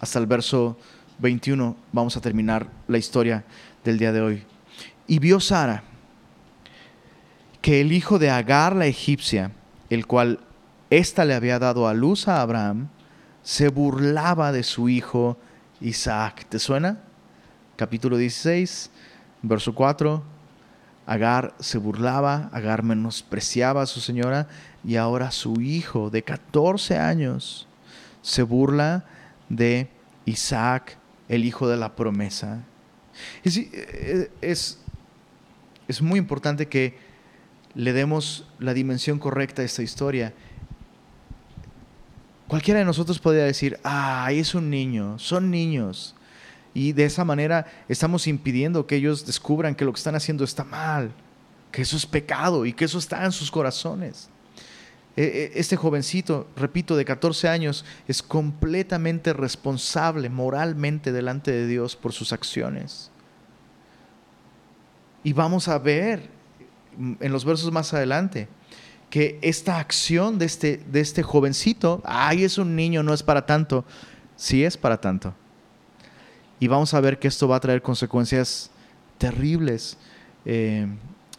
hasta 0.00 0.18
el 0.18 0.26
verso 0.26 0.78
21 1.18 1.76
vamos 1.92 2.16
a 2.16 2.20
terminar 2.20 2.68
la 2.86 2.98
historia 2.98 3.44
del 3.84 3.98
día 3.98 4.12
de 4.12 4.20
hoy. 4.20 4.42
Y 5.06 5.18
vio 5.18 5.40
Sara 5.40 5.82
que 7.60 7.80
el 7.80 7.92
hijo 7.92 8.18
de 8.18 8.30
Agar 8.30 8.76
la 8.76 8.86
egipcia, 8.86 9.50
el 9.90 10.06
cual 10.06 10.40
ésta 10.90 11.24
le 11.24 11.34
había 11.34 11.58
dado 11.58 11.88
a 11.88 11.94
luz 11.94 12.28
a 12.28 12.40
Abraham, 12.40 12.88
se 13.42 13.68
burlaba 13.68 14.52
de 14.52 14.62
su 14.62 14.88
hijo 14.88 15.36
Isaac. 15.80 16.46
¿Te 16.48 16.58
suena? 16.58 17.00
Capítulo 17.76 18.16
16, 18.16 18.90
verso 19.42 19.74
4. 19.74 20.37
Agar 21.08 21.54
se 21.58 21.78
burlaba, 21.78 22.50
Agar 22.52 22.82
menospreciaba 22.82 23.80
a 23.80 23.86
su 23.86 24.00
señora 24.00 24.46
y 24.84 24.96
ahora 24.96 25.30
su 25.30 25.62
hijo 25.62 26.10
de 26.10 26.22
14 26.22 26.98
años 26.98 27.66
se 28.20 28.42
burla 28.42 29.06
de 29.48 29.88
Isaac, 30.26 30.98
el 31.30 31.46
hijo 31.46 31.66
de 31.66 31.78
la 31.78 31.96
promesa. 31.96 32.62
Eh, 33.42 34.30
es, 34.42 34.78
es, 35.88 36.02
muy 36.02 36.18
importante 36.18 36.68
que 36.68 36.98
le 37.74 37.94
demos 37.94 38.46
la 38.58 38.74
dimensión 38.74 39.18
correcta 39.18 39.62
a 39.62 39.64
esta 39.64 39.82
historia. 39.82 40.34
Cualquiera 42.48 42.80
de 42.80 42.84
nosotros 42.84 43.18
podría 43.18 43.44
decir, 43.44 43.80
ah, 43.82 44.28
es 44.30 44.54
un 44.54 44.68
niño, 44.68 45.18
son 45.18 45.50
niños. 45.50 46.14
Y 46.78 46.92
de 46.92 47.06
esa 47.06 47.24
manera 47.24 47.66
estamos 47.88 48.28
impidiendo 48.28 48.86
que 48.86 48.94
ellos 48.94 49.26
descubran 49.26 49.74
que 49.74 49.84
lo 49.84 49.92
que 49.92 49.98
están 49.98 50.14
haciendo 50.14 50.44
está 50.44 50.62
mal, 50.62 51.10
que 51.72 51.82
eso 51.82 51.96
es 51.96 52.06
pecado 52.06 52.64
y 52.66 52.72
que 52.72 52.84
eso 52.84 52.98
está 52.98 53.24
en 53.24 53.32
sus 53.32 53.50
corazones. 53.50 54.28
E, 55.16 55.24
e, 55.24 55.58
este 55.58 55.74
jovencito, 55.74 56.46
repito, 56.54 56.96
de 56.96 57.04
14 57.04 57.48
años, 57.48 57.84
es 58.06 58.22
completamente 58.22 59.32
responsable 59.32 60.30
moralmente 60.30 61.10
delante 61.10 61.50
de 61.50 61.66
Dios 61.66 61.96
por 61.96 62.12
sus 62.12 62.32
acciones. 62.32 63.10
Y 65.24 65.32
vamos 65.32 65.66
a 65.66 65.80
ver 65.80 66.30
en 66.96 67.32
los 67.32 67.44
versos 67.44 67.72
más 67.72 67.92
adelante 67.92 68.46
que 69.10 69.40
esta 69.42 69.80
acción 69.80 70.38
de 70.38 70.46
este, 70.46 70.76
de 70.76 71.00
este 71.00 71.24
jovencito, 71.24 72.02
ay, 72.04 72.44
es 72.44 72.56
un 72.56 72.76
niño, 72.76 73.02
no 73.02 73.12
es 73.12 73.24
para 73.24 73.46
tanto, 73.46 73.84
sí 74.36 74.62
es 74.62 74.76
para 74.76 75.00
tanto. 75.00 75.34
Y 76.60 76.66
vamos 76.66 76.94
a 76.94 77.00
ver 77.00 77.18
que 77.18 77.28
esto 77.28 77.46
va 77.46 77.56
a 77.56 77.60
traer 77.60 77.82
consecuencias 77.82 78.70
terribles 79.18 79.96
eh, 80.44 80.86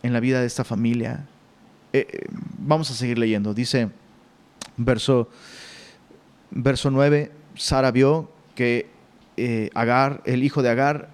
en 0.04 0.14
la 0.14 0.20
vida 0.20 0.40
de 0.40 0.48
esta 0.48 0.64
familia, 0.64 1.26
eh, 1.92 2.08
eh, 2.10 2.28
vamos 2.58 2.92
a 2.92 2.94
seguir 2.94 3.18
leyendo. 3.18 3.54
Dice, 3.54 3.90
verso, 4.78 5.30
verso 6.52 6.92
9, 6.92 7.32
Sara 7.56 7.92
vio 7.92 8.32
que 8.56 8.98
Agar, 9.74 10.22
el 10.26 10.44
hijo 10.44 10.62
de 10.62 10.70
Agar, 10.70 11.10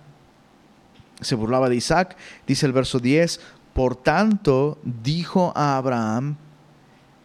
se 1.22 1.36
burlaba 1.36 1.70
de 1.70 1.76
Isaac. 1.76 2.18
Dice 2.48 2.66
el 2.66 2.74
verso 2.74 3.00
10, 3.00 3.40
por 3.74 3.96
tanto 3.96 4.80
dijo 4.84 5.54
a 5.56 5.78
Abraham, 5.78 6.36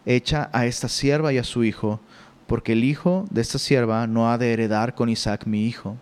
echa 0.05 0.49
a 0.53 0.67
esta 0.67 0.87
sierva 0.87 1.33
y 1.33 1.39
a 1.39 1.43
su 1.43 1.63
hijo, 1.63 1.99
porque 2.45 2.73
el 2.73 2.83
hijo 2.83 3.25
de 3.31 3.41
esta 3.41 3.57
sierva 3.57 4.05
no 4.05 4.31
ha 4.31 4.37
de 4.37 4.53
heredar 4.53 4.93
con 4.93 5.09
Isaac 5.09 5.45
mi 5.47 5.65
hijo. 5.65 5.97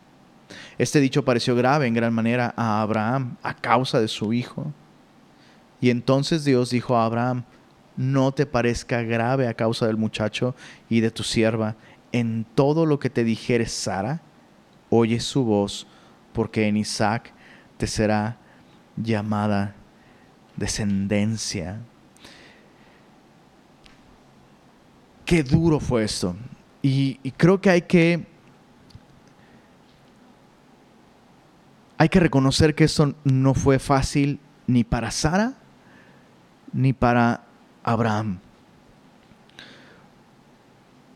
Este 0.79 1.01
dicho 1.01 1.25
pareció 1.25 1.55
grave 1.55 1.87
en 1.87 1.93
gran 1.93 2.13
manera 2.13 2.53
a 2.55 2.81
Abraham 2.81 3.35
a 3.43 3.53
causa 3.53 3.99
de 3.99 4.07
su 4.07 4.31
hijo. 4.31 4.71
Y 5.81 5.89
entonces 5.89 6.45
Dios 6.45 6.69
dijo 6.69 6.95
a 6.95 7.05
Abraham, 7.05 7.43
no 7.97 8.31
te 8.31 8.45
parezca 8.45 9.01
grave 9.01 9.49
a 9.49 9.53
causa 9.53 9.87
del 9.87 9.97
muchacho 9.97 10.55
y 10.89 11.01
de 11.01 11.11
tu 11.11 11.23
sierva. 11.23 11.75
En 12.13 12.45
todo 12.55 12.85
lo 12.85 12.97
que 12.97 13.09
te 13.09 13.25
dijere 13.25 13.65
Sara, 13.65 14.21
oye 14.89 15.19
su 15.19 15.43
voz, 15.43 15.85
porque 16.31 16.69
en 16.69 16.77
Isaac 16.77 17.33
te 17.75 17.85
será 17.85 18.37
llamada 18.95 19.75
descendencia. 20.55 21.81
Qué 25.25 25.43
duro 25.43 25.81
fue 25.81 26.05
esto. 26.05 26.37
Y, 26.81 27.19
y 27.21 27.31
creo 27.31 27.59
que 27.59 27.69
hay 27.69 27.81
que 27.81 28.25
hay 31.99 32.07
que 32.07 32.21
reconocer 32.21 32.75
que 32.75 32.85
esto 32.85 33.13
no 33.25 33.53
fue 33.53 33.77
fácil 33.77 34.39
ni 34.67 34.85
para 34.85 35.11
Sara 35.11 35.55
ni 36.71 36.93
para 36.93 37.43
Abraham. 37.83 38.39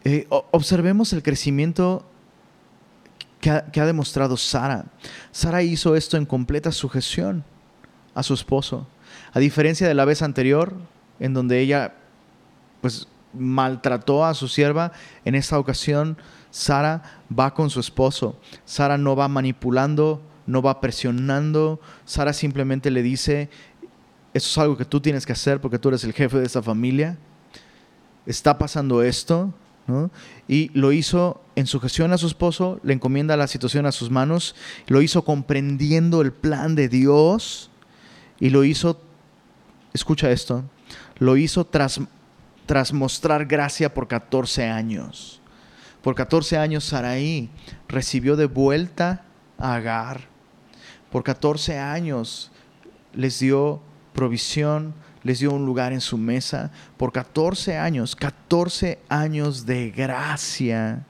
Eh, 0.04 0.28
observemos 0.30 1.14
el 1.14 1.24
crecimiento 1.24 2.06
que 3.40 3.50
ha, 3.50 3.86
demostrado 3.86 4.36
Sara. 4.36 4.86
Sara 5.32 5.64
hizo 5.64 5.96
esto 5.96 6.18
en 6.18 6.26
completa 6.26 6.74
sujeción 6.74 7.46
a 8.14 8.22
su 8.22 8.34
esposo. 8.34 8.86
A 9.32 9.40
diferencia 9.40 9.88
de 9.88 9.94
la 9.94 10.04
vez 10.04 10.22
anterior, 10.22 10.76
en 11.22 11.34
donde 11.34 11.62
ella 11.62 11.96
pues 12.82 13.08
maltrató 13.34 14.26
a 14.26 14.34
su 14.34 14.50
sierva, 14.50 14.92
en 15.24 15.36
esta 15.36 15.58
ocasión 15.58 16.18
Sara 16.52 17.22
va 17.32 17.54
con 17.54 17.70
su 17.70 17.80
esposo. 17.80 18.38
Sara 18.66 18.98
no 18.98 19.16
va 19.16 19.30
manipulando 19.30 20.22
no 20.46 20.62
va 20.62 20.82
presionando. 20.82 21.80
Sara 22.06 22.34
simplemente 22.34 22.92
le 22.92 23.02
dice, 23.02 23.50
eso 24.34 24.50
es 24.50 24.58
algo 24.58 24.78
que 24.78 24.86
tú 24.86 25.00
tienes 25.00 25.26
que 25.26 25.34
hacer 25.34 25.62
porque 25.62 25.80
tú 25.80 25.90
eres 25.90 26.04
el 26.04 26.14
jefe 26.14 26.40
de 26.40 26.46
esta 26.46 26.62
familia. 26.62 27.18
Está 28.26 28.58
pasando 28.58 29.04
esto, 29.04 29.54
Y 30.48 30.70
lo 30.74 30.94
hizo 30.94 31.42
en 31.56 31.68
sujeción 31.68 32.14
a 32.14 32.18
su 32.18 32.28
esposo, 32.28 32.80
le 32.84 32.94
encomienda 32.94 33.36
la 33.36 33.48
situación 33.48 33.86
a 33.86 33.92
sus 33.92 34.10
manos, 34.10 34.56
lo 34.88 35.02
hizo 35.02 35.26
comprendiendo 35.26 36.22
el 36.22 36.32
plan 36.32 36.74
de 36.74 36.88
Dios 36.88 37.70
y 38.40 38.50
lo 38.50 38.64
hizo, 38.64 39.02
escucha 39.94 40.32
esto, 40.32 40.64
lo 41.20 41.36
hizo 41.36 41.66
tras, 41.66 42.00
tras 42.66 42.94
mostrar 42.94 43.46
gracia 43.46 43.94
por 43.94 44.08
14 44.08 44.70
años. 44.70 45.42
Por 46.02 46.16
14 46.16 46.58
años 46.58 46.86
Saraí 46.86 47.50
recibió 47.88 48.36
de 48.36 48.46
vuelta 48.46 49.26
a 49.58 49.76
Agar. 49.76 50.33
Por 51.14 51.24
14 51.24 51.78
años 51.78 52.50
les 53.14 53.38
dio 53.38 53.80
provisión, 54.14 54.96
les 55.22 55.38
dio 55.38 55.52
un 55.52 55.64
lugar 55.64 55.94
en 55.94 56.02
su 56.02 56.18
mesa. 56.18 56.72
Por 56.98 57.12
14 57.12 57.78
años, 57.78 58.16
14 58.16 58.98
años 59.10 59.68
de 59.68 59.92
gracia. 59.92 61.06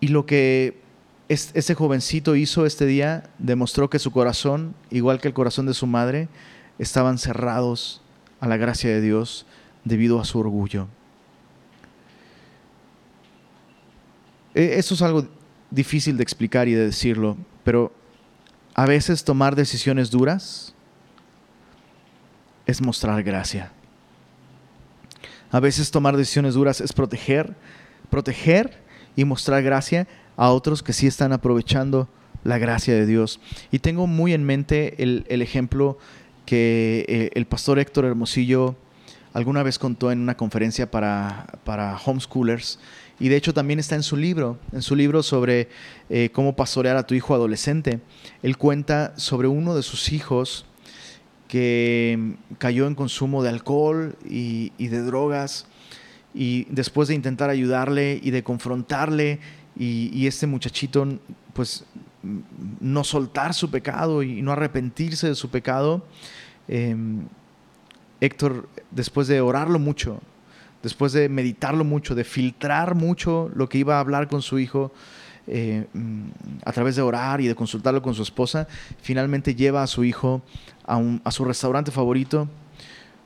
Y 0.00 0.08
lo 0.08 0.26
que 0.26 0.80
ese 1.28 1.74
jovencito 1.76 2.34
hizo 2.34 2.66
este 2.66 2.84
día 2.84 3.30
demostró 3.38 3.90
que 3.90 4.00
su 4.00 4.10
corazón, 4.10 4.74
igual 4.90 5.20
que 5.20 5.28
el 5.28 5.34
corazón 5.34 5.66
de 5.66 5.74
su 5.74 5.86
madre, 5.86 6.28
estaban 6.80 7.18
cerrados 7.18 8.02
a 8.40 8.48
la 8.48 8.56
gracia 8.56 8.90
de 8.90 9.00
Dios 9.00 9.46
debido 9.84 10.20
a 10.20 10.24
su 10.24 10.40
orgullo. 10.40 10.88
Eso 14.54 14.94
es 14.94 15.02
algo 15.02 15.26
difícil 15.70 16.16
de 16.16 16.22
explicar 16.22 16.68
y 16.68 16.74
de 16.74 16.86
decirlo, 16.86 17.36
pero 17.64 17.92
a 18.74 18.86
veces 18.86 19.24
tomar 19.24 19.56
decisiones 19.56 20.10
duras 20.10 20.74
es 22.66 22.80
mostrar 22.80 23.22
gracia. 23.22 23.72
A 25.50 25.60
veces 25.60 25.90
tomar 25.90 26.16
decisiones 26.16 26.54
duras 26.54 26.80
es 26.80 26.92
proteger, 26.92 27.54
proteger 28.10 28.82
y 29.16 29.24
mostrar 29.24 29.62
gracia 29.62 30.06
a 30.36 30.50
otros 30.50 30.82
que 30.82 30.92
sí 30.92 31.06
están 31.06 31.32
aprovechando 31.32 32.08
la 32.44 32.58
gracia 32.58 32.94
de 32.94 33.06
Dios. 33.06 33.40
Y 33.70 33.78
tengo 33.80 34.06
muy 34.06 34.32
en 34.32 34.44
mente 34.44 35.02
el, 35.02 35.26
el 35.28 35.42
ejemplo 35.42 35.98
que 36.46 37.04
eh, 37.08 37.30
el 37.34 37.46
pastor 37.46 37.78
Héctor 37.78 38.04
Hermosillo 38.06 38.76
alguna 39.32 39.62
vez 39.62 39.78
contó 39.78 40.10
en 40.12 40.20
una 40.20 40.36
conferencia 40.36 40.90
para, 40.90 41.46
para 41.64 41.96
homeschoolers 41.96 42.78
y 43.20 43.28
de 43.28 43.36
hecho 43.36 43.54
también 43.54 43.78
está 43.78 43.94
en 43.94 44.02
su 44.02 44.16
libro, 44.16 44.58
en 44.72 44.82
su 44.82 44.96
libro 44.96 45.22
sobre 45.22 45.68
eh, 46.10 46.30
cómo 46.32 46.56
pastorear 46.56 46.96
a 46.96 47.06
tu 47.06 47.14
hijo 47.14 47.34
adolescente. 47.34 48.00
Él 48.42 48.56
cuenta 48.56 49.12
sobre 49.16 49.48
uno 49.48 49.74
de 49.74 49.82
sus 49.82 50.12
hijos 50.12 50.66
que 51.48 52.34
cayó 52.58 52.86
en 52.86 52.94
consumo 52.94 53.42
de 53.42 53.50
alcohol 53.50 54.16
y, 54.28 54.70
de 54.78 55.02
drogas 55.02 55.66
y 56.34 56.64
después 56.70 57.08
de 57.08 57.14
intentar 57.14 57.50
ayudarle 57.50 58.18
y 58.22 58.30
de 58.30 58.42
confrontarle 58.42 59.38
y, 59.78 60.26
este 60.26 60.46
muchachito 60.46 61.06
pues 61.52 61.84
no 62.80 63.04
soltar 63.04 63.52
su 63.52 63.70
pecado 63.70 64.22
y 64.22 64.42
no 64.42 64.52
arrepentirse 64.52 65.28
de 65.28 65.34
su 65.34 65.50
pecado, 65.50 66.04
Em, 66.68 67.26
Héctor, 68.20 68.68
después 68.90 69.26
de 69.26 69.40
orarlo 69.40 69.78
mucho, 69.78 70.20
después 70.82 71.12
de 71.12 71.28
meditarlo 71.28 71.84
mucho, 71.84 72.14
de 72.14 72.24
filtrar 72.24 72.94
mucho 72.94 73.50
lo 73.54 73.68
que 73.68 73.78
iba 73.78 73.96
a 73.96 74.00
hablar 74.00 74.28
con 74.28 74.42
su 74.42 74.58
hijo, 74.58 74.92
eh, 75.46 75.86
mm, 75.92 76.28
a 76.64 76.72
través 76.72 76.96
de 76.96 77.02
orar 77.02 77.40
y 77.40 77.48
de 77.48 77.54
consultarlo 77.54 78.02
con 78.02 78.14
su 78.14 78.22
esposa, 78.22 78.68
finalmente 79.00 79.54
lleva 79.54 79.82
a 79.82 79.86
su 79.86 80.04
hijo 80.04 80.42
a, 80.84 81.30
su 81.30 81.44
restaurante 81.44 81.90
favorito, 81.90 82.48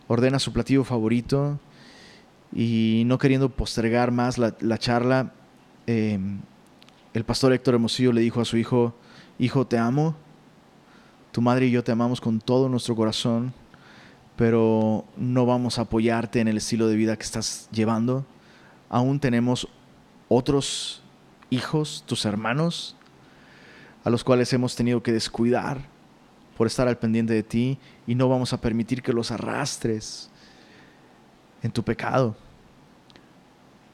ordena 0.08 0.38
su 0.38 0.52
platillo 0.52 0.84
favorito 0.84 1.58
y 2.52 3.02
no 3.06 3.18
queriendo 3.18 3.48
postergar 3.48 4.12
más 4.12 4.38
la, 4.38 4.78
charla, 4.78 5.32
em, 5.86 6.40
el 7.12 7.24
pastor 7.24 7.52
Héctor 7.52 7.74
Hermosillo 7.74 8.12
le 8.12 8.20
dijo 8.20 8.40
a 8.40 8.44
su 8.44 8.56
hijo, 8.56 8.94
hijo, 9.38 9.66
te 9.66 9.78
amo. 9.78 10.16
Tu 11.32 11.40
madre 11.42 11.66
y 11.66 11.70
yo 11.70 11.84
te 11.84 11.92
amamos 11.92 12.20
con 12.20 12.40
todo 12.40 12.68
nuestro 12.68 12.96
corazón, 12.96 13.52
pero 14.36 15.06
no 15.16 15.46
vamos 15.46 15.78
a 15.78 15.82
apoyarte 15.82 16.40
en 16.40 16.48
el 16.48 16.58
estilo 16.58 16.88
de 16.88 16.96
vida 16.96 17.16
que 17.16 17.24
estás 17.24 17.68
llevando. 17.72 18.24
Aún 18.90 19.18
tenemos 19.18 19.66
otros 20.28 21.02
hijos, 21.50 22.04
tus 22.06 22.26
hermanos, 22.26 22.96
a 24.04 24.10
los 24.10 24.22
cuales 24.22 24.52
hemos 24.52 24.76
tenido 24.76 25.02
que 25.02 25.12
descuidar 25.12 25.80
por 26.56 26.66
estar 26.66 26.86
al 26.86 26.98
pendiente 26.98 27.32
de 27.32 27.42
ti 27.42 27.78
y 28.06 28.14
no 28.14 28.28
vamos 28.28 28.52
a 28.52 28.60
permitir 28.60 29.02
que 29.02 29.12
los 29.12 29.30
arrastres 29.30 30.30
en 31.62 31.70
tu 31.70 31.82
pecado. 31.82 32.36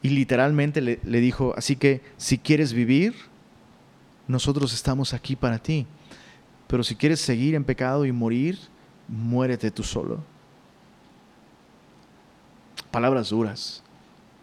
Y 0.03 0.09
literalmente 0.09 0.81
le, 0.81 0.99
le, 1.05 1.21
dijo, 1.21 1.55
así 1.57 1.77
que 1.77 2.03
si 2.17 2.37
quieres 2.37 2.73
vivir, 2.73 3.15
nosotros 4.27 4.75
estamos 4.75 5.15
aquí 5.15 5.37
para 5.37 5.61
ti. 5.61 5.87
Pero 6.67 6.83
si 6.83 6.97
quieres 6.97 7.21
seguir 7.21 7.55
en 7.55 7.63
pecado 7.63 8.05
y 8.05 8.11
morir, 8.11 8.59
muérete 9.07 9.71
tú 9.71 9.85
solo. 9.85 10.32
Palabras 12.93 13.31
duras, 13.31 13.83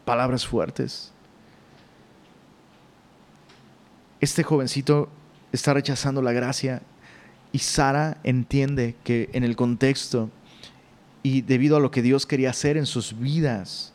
palabras 0.04 0.46
fuertes. 0.46 1.14
Este 4.20 4.44
jovencito 4.44 5.08
está 5.54 5.74
rechazando 5.74 6.22
la 6.22 6.34
gracia 6.34 6.82
y 7.54 7.60
Sara 7.60 8.18
entiende 8.24 8.96
que 9.06 9.30
en 9.32 9.46
el 9.46 9.56
contexto 9.56 10.30
y 11.24 11.42
debido 11.42 11.78
a 11.78 11.80
lo 11.80 11.92
que 11.92 12.02
Dios 12.02 12.26
quería 12.26 12.50
hacer 12.50 12.76
en 12.76 12.86
sus 12.86 13.18
vidas, 13.18 13.94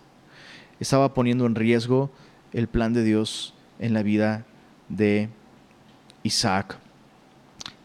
estaba 0.80 1.12
poniendo 1.12 1.44
en 1.44 1.56
riesgo 1.56 2.10
el 2.52 2.68
plan 2.68 2.94
de 2.94 3.02
Dios 3.02 3.54
en 3.78 3.92
la 3.92 4.02
vida 4.02 4.46
de 4.88 5.28
Isaac 6.22 6.78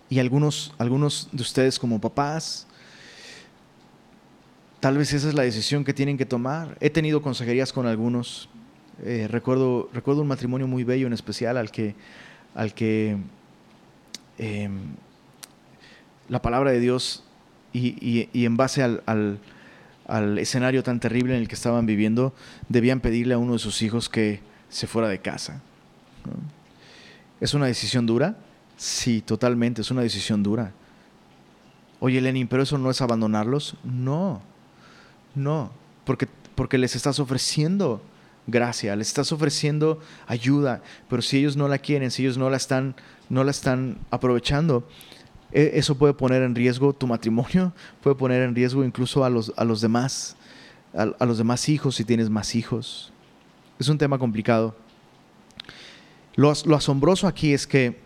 y 0.10 0.20
algunos, 0.20 0.74
algunos 0.78 1.30
de 1.32 1.42
ustedes 1.42 1.80
como 1.80 2.00
papás, 2.00 2.68
tal 4.80 4.98
vez 4.98 5.14
esa 5.14 5.28
es 5.30 5.34
la 5.34 5.44
decisión 5.44 5.84
que 5.84 5.94
tienen 5.94 6.18
que 6.18 6.26
tomar. 6.26 6.78
He 6.80 6.90
tenido 6.90 7.22
consejerías 7.22 7.74
con 7.74 7.88
algunos. 7.88 8.50
Eh, 9.04 9.28
recuerdo, 9.30 9.90
recuerdo 9.94 10.22
un 10.22 10.28
matrimonio 10.28 10.68
muy 10.68 10.84
bello 10.84 11.08
en 11.08 11.14
especial 11.14 11.58
al 11.58 11.72
que, 11.72 11.96
al 12.54 12.74
que 12.74 13.18
em, 14.38 14.80
la 16.28 16.42
palabra 16.42 16.72
de 16.72 16.80
Dios 16.80 17.24
y, 17.72 18.28
en 18.34 18.58
base 18.58 18.84
al, 18.84 19.02
al, 20.06 20.38
escenario 20.38 20.84
tan 20.84 21.00
terrible 21.00 21.36
en 21.36 21.42
el 21.42 21.48
que 21.48 21.56
estaban 21.56 21.86
viviendo, 21.86 22.34
debían 22.68 23.00
pedirle 23.00 23.36
a 23.36 23.38
uno 23.38 23.54
de 23.54 23.60
sus 23.60 23.82
hijos 23.82 24.10
que 24.10 24.42
se 24.70 24.88
fuera 24.88 25.08
de 25.08 25.20
casa. 25.20 25.62
Es 27.40 27.54
una 27.54 27.68
decisión 27.68 28.06
dura, 28.06 28.36
Sí, 28.80 29.22
totalmente, 29.22 29.82
es 29.82 29.92
una 29.92 30.04
decisión 30.04 30.42
dura. 30.42 30.72
Oye, 32.00 32.22
Lenin, 32.22 32.48
pero 32.48 32.64
eso 32.64 32.78
no 32.78 32.90
es 32.90 33.02
abandonarlos. 33.02 33.76
No, 33.84 34.42
no, 35.36 35.72
porque, 36.06 36.28
porque 36.56 36.78
les 36.78 36.96
estás 36.96 37.20
ofreciendo 37.20 38.02
gracia, 38.48 38.96
les 38.96 39.08
estás 39.08 39.32
ofreciendo 39.32 40.00
ayuda, 40.28 40.82
pero 41.10 41.22
si 41.22 41.38
ellos 41.38 41.56
no 41.56 41.68
la 41.68 41.78
quieren, 41.78 42.12
si 42.12 42.24
ellos 42.24 42.38
no 42.38 42.50
la 42.50 42.58
están, 42.58 42.96
no 43.30 43.44
la 43.44 43.52
están 43.52 43.98
aprovechando, 44.10 44.88
e, 45.52 45.72
eso 45.76 45.96
puede 45.96 46.14
poner 46.14 46.42
en 46.44 46.56
riesgo 46.56 46.94
tu 46.94 47.08
matrimonio, 47.08 47.74
puede 48.02 48.16
poner 48.16 48.44
en 48.44 48.56
riesgo 48.56 48.84
incluso 48.84 49.24
a 49.24 49.30
los, 49.30 49.54
a 49.56 49.64
los 49.64 49.82
demás, 49.82 50.36
a 50.94 51.26
los 51.26 51.38
demás 51.38 51.70
hijos 51.70 51.96
si 51.96 52.04
tienes 52.04 52.30
más 52.30 52.56
hijos. 52.56 53.14
Es 53.78 53.88
un 53.88 53.98
tema 53.98 54.18
complicado. 54.18 54.76
Lo, 56.36 56.52
lo 56.66 56.76
asombroso 56.76 57.28
aquí 57.28 57.54
es 57.54 57.68
que 57.68 58.00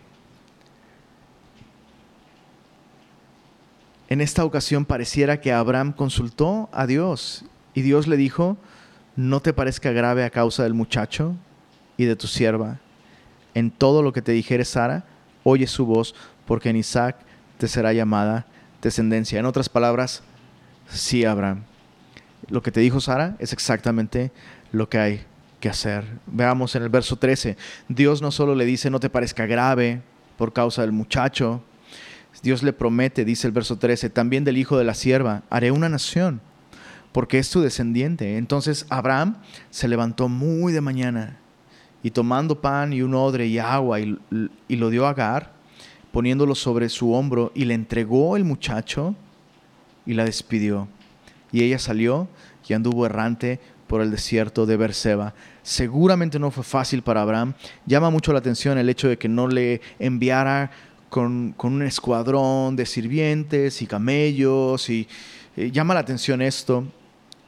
En 4.13 4.21
esta 4.21 4.45
ocasión 4.45 4.85
pareciera 4.85 5.41
que 5.41 5.51
Abraham 5.51 5.91
consultó 5.91 6.69
a 6.71 6.85
Dios 6.85 7.45
y 7.73 7.81
Dios 7.81 8.05
le 8.05 8.15
dijo, 8.15 8.57
no 9.15 9.39
te 9.39 9.53
parezca 9.53 9.91
grave 9.91 10.23
a 10.23 10.29
causa 10.29 10.61
del 10.61 10.75
muchacho 10.75 11.33
y 11.97 12.05
de 12.05 12.15
tu 12.15 12.27
sierva. 12.27 12.79
En 13.55 13.71
todo 13.71 14.03
lo 14.03 14.13
que 14.13 14.21
te 14.21 14.31
dijere 14.31 14.65
Sara, 14.65 15.03
oye 15.43 15.65
su 15.65 15.87
voz, 15.87 16.13
porque 16.45 16.69
en 16.69 16.75
Isaac 16.75 17.15
te 17.57 17.67
será 17.67 17.91
llamada 17.91 18.45
descendencia. 18.83 19.39
En 19.39 19.47
otras 19.47 19.67
palabras, 19.67 20.21
sí, 20.87 21.25
Abraham. 21.25 21.63
Lo 22.49 22.61
que 22.61 22.71
te 22.71 22.81
dijo 22.81 23.01
Sara 23.01 23.35
es 23.39 23.51
exactamente 23.51 24.31
lo 24.71 24.89
que 24.89 24.99
hay 24.99 25.25
que 25.59 25.69
hacer. 25.69 26.05
Veamos 26.27 26.75
en 26.75 26.83
el 26.83 26.89
verso 26.89 27.15
13. 27.15 27.57
Dios 27.87 28.21
no 28.21 28.29
solo 28.29 28.53
le 28.53 28.65
dice, 28.65 28.91
no 28.91 28.99
te 28.99 29.09
parezca 29.09 29.47
grave 29.47 30.03
por 30.37 30.53
causa 30.53 30.83
del 30.83 30.91
muchacho, 30.91 31.63
Dios 32.41 32.63
le 32.63 32.73
promete, 32.73 33.25
dice 33.25 33.47
el 33.47 33.53
verso 33.53 33.77
13, 33.77 34.09
también 34.09 34.43
del 34.43 34.57
hijo 34.57 34.77
de 34.77 34.83
la 34.83 34.93
sierva, 34.93 35.43
haré 35.49 35.71
una 35.71 35.89
nación, 35.89 36.41
porque 37.11 37.39
es 37.39 37.49
tu 37.49 37.61
descendiente. 37.61 38.37
Entonces 38.37 38.85
Abraham 38.89 39.37
se 39.69 39.87
levantó 39.87 40.27
muy 40.29 40.73
de 40.73 40.81
mañana 40.81 41.37
y 42.03 42.11
tomando 42.11 42.59
pan 42.59 42.91
y 42.91 43.01
un 43.01 43.15
odre 43.15 43.47
y 43.47 43.59
agua 43.59 43.99
y, 43.99 44.19
lo 44.67 44.89
dio 44.89 45.07
a 45.07 45.11
Agar, 45.11 45.53
poniéndolo 46.11 46.53
sobre 46.53 46.89
su 46.89 47.13
hombro 47.13 47.51
y 47.55 47.65
le 47.65 47.73
entregó 47.73 48.35
el 48.35 48.43
muchacho 48.43 49.15
y 50.05 50.13
la 50.13 50.25
despidió. 50.25 50.87
Y 51.51 51.63
ella 51.63 51.79
salió 51.79 52.27
y 52.67 52.73
anduvo 52.73 53.05
errante 53.05 53.59
por 53.87 54.01
el 54.01 54.11
desierto 54.11 54.65
de 54.65 54.75
Berseba. 54.75 55.33
Seguramente 55.61 56.39
no 56.39 56.51
fue 56.51 56.63
fácil 56.63 57.03
para 57.03 57.21
Abraham. 57.21 57.53
Llama 57.85 58.09
mucho 58.09 58.33
la 58.33 58.39
atención 58.39 58.77
el 58.77 58.89
hecho 58.89 59.07
de 59.07 59.17
que 59.17 59.29
no 59.29 59.47
le 59.47 59.81
enviara 59.99 60.71
con, 61.13 61.53
un 61.61 61.83
escuadrón 61.83 62.75
de 62.75 62.87
sirvientes 62.87 63.83
y 63.83 63.85
camellos. 63.85 64.89
Y 64.89 65.07
eh, 65.55 65.69
llama 65.69 65.93
la 65.93 65.99
atención 65.99 66.41
esto. 66.41 66.85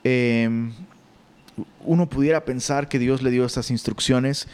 Em, 0.03 0.72
uno 1.84 2.07
pudiera 2.07 2.45
pensar 2.45 2.88
que 2.88 2.99
Dios 2.99 3.24
le 3.24 3.32
dio 3.32 3.43
estas 3.43 3.72
instrucciones. 3.72 4.47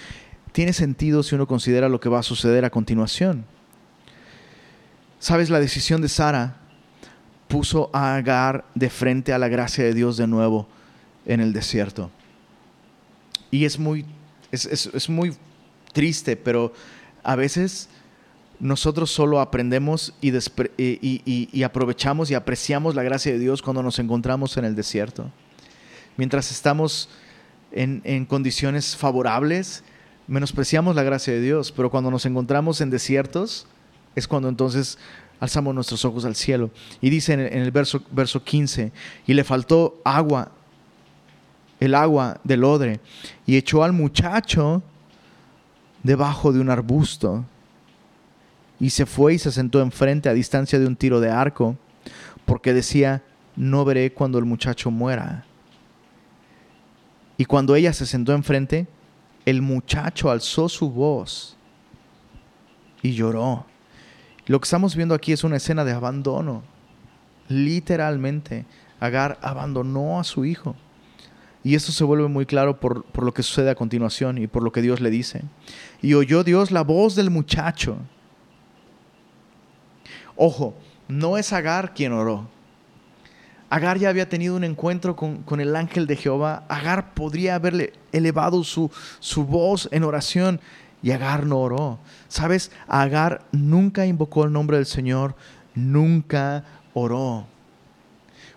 Tiene 0.54 0.72
sentido 0.72 1.24
si 1.24 1.36
uno 1.36 1.46
considera 1.46 1.90
lo 1.90 2.00
que 2.00 2.08
va 2.08 2.20
a 2.20 2.24
suceder 2.24 2.64
a 2.64 2.70
continuación. 2.70 3.44
Sabes, 5.20 5.50
la 5.50 5.60
decisión 5.60 6.02
de 6.02 6.08
Sara 6.08 6.56
puso 7.50 7.90
a 7.92 8.16
Agar 8.16 8.64
de 8.76 8.90
frente 8.90 9.34
a 9.34 9.38
la 9.38 9.50
gracia 9.50 9.84
de 9.84 9.94
Dios 9.94 10.16
de 10.16 10.26
nuevo 10.26 10.70
en 11.26 11.42
el 11.42 11.52
desierto. 11.52 12.10
Y 13.52 13.66
es 13.66 13.78
muy, 13.78 14.06
es, 14.52 15.10
muy 15.10 15.36
triste, 15.92 16.38
pero 16.38 16.74
a 17.24 17.36
veces 17.36 17.90
nosotros 18.62 19.12
solo 19.12 19.42
aprendemos 19.42 20.14
y, 20.22 21.64
aprovechamos 21.64 22.30
y 22.30 22.36
apreciamos 22.36 22.96
la 22.96 23.04
gracia 23.04 23.32
de 23.32 23.40
Dios 23.40 23.62
cuando 23.62 23.82
nos 23.82 23.98
encontramos 23.98 24.56
en 24.56 24.66
el 24.66 24.76
desierto. 24.76 25.32
Mientras 26.16 26.52
estamos 26.52 27.10
en, 27.72 28.02
en, 28.04 28.26
condiciones 28.26 28.96
favorables, 28.96 29.84
menospreciamos 30.28 30.96
la 30.96 31.02
gracia 31.02 31.34
de 31.34 31.42
Dios, 31.42 31.72
pero 31.72 31.90
cuando 31.90 32.12
nos 32.12 32.28
encontramos 32.28 32.82
en 32.82 32.92
desiertos, 32.92 33.66
es 34.16 34.28
cuando 34.28 34.48
entonces 34.48 35.00
alzamos 35.40 35.74
nuestros 35.74 36.06
ojos 36.06 36.24
al 36.24 36.36
cielo. 36.36 36.70
Y 37.02 37.10
dice 37.10 37.34
en 37.34 37.40
el, 37.40 37.72
verso, 37.72 38.04
verso 38.12 38.44
15, 38.44 38.92
y 39.26 39.34
le 39.34 39.44
faltó 39.44 40.00
agua, 40.06 40.52
el 41.80 41.96
agua 41.96 42.40
del 42.44 42.64
odre, 42.64 43.00
y 43.48 43.58
echó 43.58 43.84
al 43.84 43.92
muchacho 43.92 44.84
debajo 46.04 46.54
de 46.54 46.60
un 46.60 46.70
arbusto, 46.70 47.44
y 48.82 48.90
se 48.90 49.06
fue 49.06 49.36
y 49.36 49.40
se 49.40 49.52
sentó 49.52 49.80
enfrente 49.80 50.28
a 50.28 50.34
distancia 50.34 50.80
de 50.80 50.88
un 50.88 50.98
tiro 50.98 51.22
de 51.22 51.30
arco, 51.30 51.78
porque 52.46 52.74
decía, 52.74 53.24
no 53.56 53.86
veré 53.86 54.12
cuando 54.12 54.40
el 54.40 54.46
muchacho 54.46 54.90
muera. 54.90 55.46
Y 57.38 57.46
cuando 57.46 57.76
ella 57.76 57.94
se 57.94 58.08
sentó 58.08 58.34
enfrente, 58.34 58.88
el 59.46 59.62
muchacho 59.62 60.32
alzó 60.32 60.68
su 60.68 60.90
voz 60.90 61.56
y 63.04 63.14
lloró. 63.14 63.68
Lo 64.48 64.60
que 64.60 64.66
estamos 64.66 64.96
viendo 64.96 65.14
aquí 65.14 65.32
es 65.32 65.44
una 65.44 65.58
escena 65.58 65.86
de 65.86 65.92
abandono. 65.92 66.64
Literalmente, 67.48 68.66
Agar 69.00 69.38
abandonó 69.42 70.20
a 70.20 70.24
su 70.24 70.44
hijo. 70.44 70.76
Y 71.64 71.76
esto 71.76 71.92
se 71.92 72.04
vuelve 72.04 72.28
muy 72.28 72.48
claro 72.48 72.80
por, 72.80 73.06
lo 73.24 73.34
que 73.34 73.44
sucede 73.44 73.70
a 73.70 73.76
continuación 73.76 74.40
y 74.40 74.48
por 74.48 74.64
lo 74.64 74.72
que 74.72 74.82
Dios 74.82 75.02
le 75.02 75.12
dice. 75.12 75.44
Y 76.02 76.16
oyó 76.16 76.44
Dios 76.44 76.72
la 76.72 76.82
voz 76.82 77.16
del 77.16 77.30
muchacho. 77.30 77.98
Ojo, 80.36 80.76
no 81.08 81.38
es 81.38 81.54
Agar 81.54 81.94
quien 81.94 82.14
oró. 82.14 82.48
Agar 83.70 83.98
ya 83.98 84.10
había 84.10 84.28
tenido 84.28 84.56
un 84.56 84.64
encuentro 84.64 85.16
con, 85.16 85.44
con 85.44 85.62
el 85.62 85.76
ángel 85.76 86.06
de 86.06 86.18
Jehová. 86.18 86.66
Agar 86.68 87.14
podría 87.14 87.56
haberle 87.56 87.94
elevado 88.12 88.64
su, 88.64 88.92
su 89.20 89.46
voz 89.46 89.88
en 89.92 90.04
oración 90.04 90.60
y 91.02 91.12
Agar 91.12 91.46
no 91.46 91.60
oró. 91.60 92.00
¿Sabes? 92.28 92.72
Agar 92.88 93.46
nunca 93.52 94.06
invocó 94.06 94.44
el 94.44 94.52
nombre 94.52 94.78
del 94.78 94.86
Señor, 94.86 95.36
nunca 95.74 96.64
oró. 96.94 97.48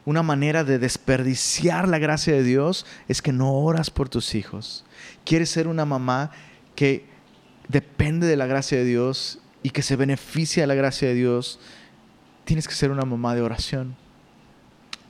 Una 0.04 0.22
manera 0.22 0.64
de 0.64 0.78
desperdiciar 0.78 1.88
la 1.88 1.98
gracia 1.98 2.34
de 2.34 2.42
Dios 2.42 2.84
es 3.08 3.22
que 3.22 3.32
no 3.32 3.54
oras 3.54 3.90
por 3.90 4.08
tus 4.08 4.34
hijos. 4.34 4.84
Quieres 5.24 5.48
ser 5.48 5.66
una 5.66 5.86
mamá 5.86 6.30
que 6.74 7.06
depende 7.68 8.26
de 8.26 8.36
la 8.36 8.46
gracia 8.46 8.76
de 8.76 8.84
Dios 8.84 9.38
y 9.64 9.70
que 9.70 9.82
se 9.82 9.96
beneficia 9.96 10.62
de 10.62 10.66
la 10.68 10.74
gracia 10.74 11.08
de 11.08 11.14
Dios. 11.14 11.58
Tienes 12.44 12.68
que 12.68 12.74
ser 12.74 12.92
una 12.92 13.04
mamá 13.04 13.34
de 13.34 13.40
oración. 13.40 13.96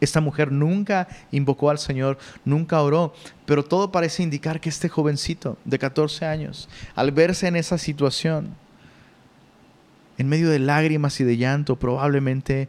Esta 0.00 0.20
mujer 0.20 0.52
nunca 0.52 1.09
invocó 1.32 1.70
al 1.70 1.78
Señor, 1.78 2.18
nunca 2.44 2.80
oró, 2.80 3.14
pero 3.46 3.64
todo 3.64 3.90
parece 3.90 4.22
indicar 4.22 4.61
que 4.61 4.68
este 4.68 4.88
jovencito 4.88 5.59
de 5.64 5.78
14 5.78 6.24
años, 6.24 6.68
al 6.94 7.11
verse 7.11 7.48
en 7.48 7.57
esa 7.57 7.78
situación, 7.78 8.55
en 10.18 10.28
medio 10.28 10.48
de 10.48 10.61
lágrimas 10.61 11.18
y 11.20 11.24
de 11.24 11.36
llanto, 11.36 11.76
probablemente 11.76 12.68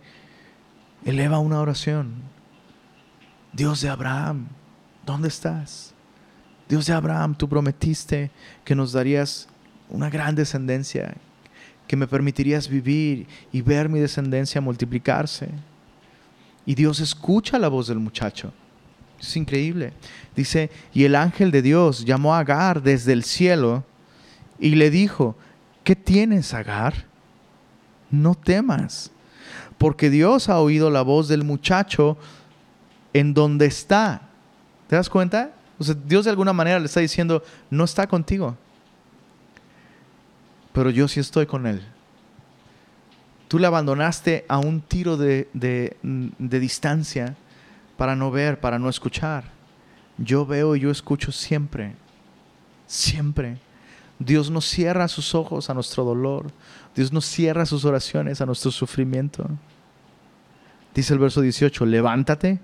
eleva 1.05 1.37
una 1.37 1.59
oración. 1.59 2.15
Dios 3.53 3.81
de 3.81 3.89
Abraham, 3.89 4.47
¿dónde 5.05 5.27
estás? 5.27 5.93
Dios 6.67 6.87
de 6.87 6.93
Abraham, 6.93 7.35
tú 7.35 7.47
prometiste 7.47 8.31
que 8.63 8.73
nos 8.73 8.91
darías 8.91 9.47
una 9.89 10.09
gran 10.09 10.33
descendencia, 10.33 11.13
que 11.87 11.95
me 11.95 12.07
permitirías 12.07 12.67
vivir 12.67 13.27
y 13.51 13.61
ver 13.61 13.89
mi 13.89 13.99
descendencia 13.99 14.61
multiplicarse. 14.61 15.49
Y 16.65 16.75
Dios 16.75 16.99
escucha 16.99 17.59
la 17.59 17.67
voz 17.67 17.87
del 17.87 17.99
muchacho. 17.99 18.51
Es 19.19 19.35
increíble. 19.37 19.93
Dice, 20.35 20.69
y 20.93 21.03
el 21.03 21.15
ángel 21.15 21.51
de 21.51 21.61
Dios 21.61 22.05
llamó 22.05 22.35
a 22.35 22.39
Agar 22.39 22.81
desde 22.81 23.13
el 23.13 23.23
cielo 23.23 23.83
y 24.59 24.75
le 24.75 24.89
dijo, 24.89 25.35
¿qué 25.83 25.95
tienes, 25.95 26.53
Agar? 26.53 27.05
No 28.11 28.35
temas, 28.35 29.11
porque 29.77 30.09
Dios 30.09 30.49
ha 30.49 30.59
oído 30.59 30.89
la 30.89 31.01
voz 31.01 31.27
del 31.27 31.43
muchacho 31.43 32.17
en 33.13 33.33
donde 33.33 33.65
está. 33.65 34.29
¿Te 34.87 34.95
das 34.95 35.09
cuenta? 35.09 35.51
Dios 36.05 36.25
de 36.25 36.31
alguna 36.31 36.53
manera 36.53 36.79
le 36.79 36.85
está 36.85 36.99
diciendo, 36.99 37.43
no 37.69 37.83
está 37.83 38.07
contigo, 38.07 38.55
pero 40.75 40.89
yo 40.89 41.07
sí 41.07 41.21
estoy 41.21 41.45
con 41.45 41.65
él. 41.67 41.81
Tú 43.47 43.59
le 43.59 43.65
abandonaste 43.65 44.43
a 44.49 44.57
un 44.57 44.81
tiro 44.81 45.15
de, 45.15 45.47
distancia 46.37 47.37
para 47.95 48.13
no 48.17 48.29
ver, 48.29 48.59
para 48.59 48.77
no 48.77 48.89
escuchar. 48.89 49.45
Yo 50.17 50.45
veo 50.45 50.75
y 50.75 50.81
yo 50.81 50.91
escucho 50.91 51.31
siempre, 51.31 51.95
siempre. 52.87 53.57
Dios 54.19 54.51
no 54.51 54.59
cierra 54.59 55.07
sus 55.07 55.33
ojos 55.33 55.69
a 55.69 55.73
nuestro 55.73 56.03
dolor. 56.03 56.47
Dios 56.93 57.13
no 57.13 57.21
cierra 57.21 57.65
sus 57.65 57.85
oraciones 57.85 58.41
a 58.41 58.45
nuestro 58.45 58.69
sufrimiento. 58.69 59.47
Dice 60.93 61.13
el 61.13 61.19
verso 61.19 61.39
18, 61.39 61.85
levántate, 61.85 62.59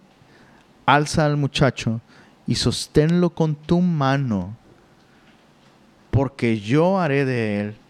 alza 0.86 1.26
al 1.26 1.38
muchacho 1.38 2.02
y 2.46 2.56
sosténlo 2.56 3.30
con 3.30 3.56
tu 3.56 3.80
mano, 3.80 4.58
porque 6.10 6.60
yo 6.60 7.00
haré 7.00 7.24
de 7.24 7.62
él 7.62 7.81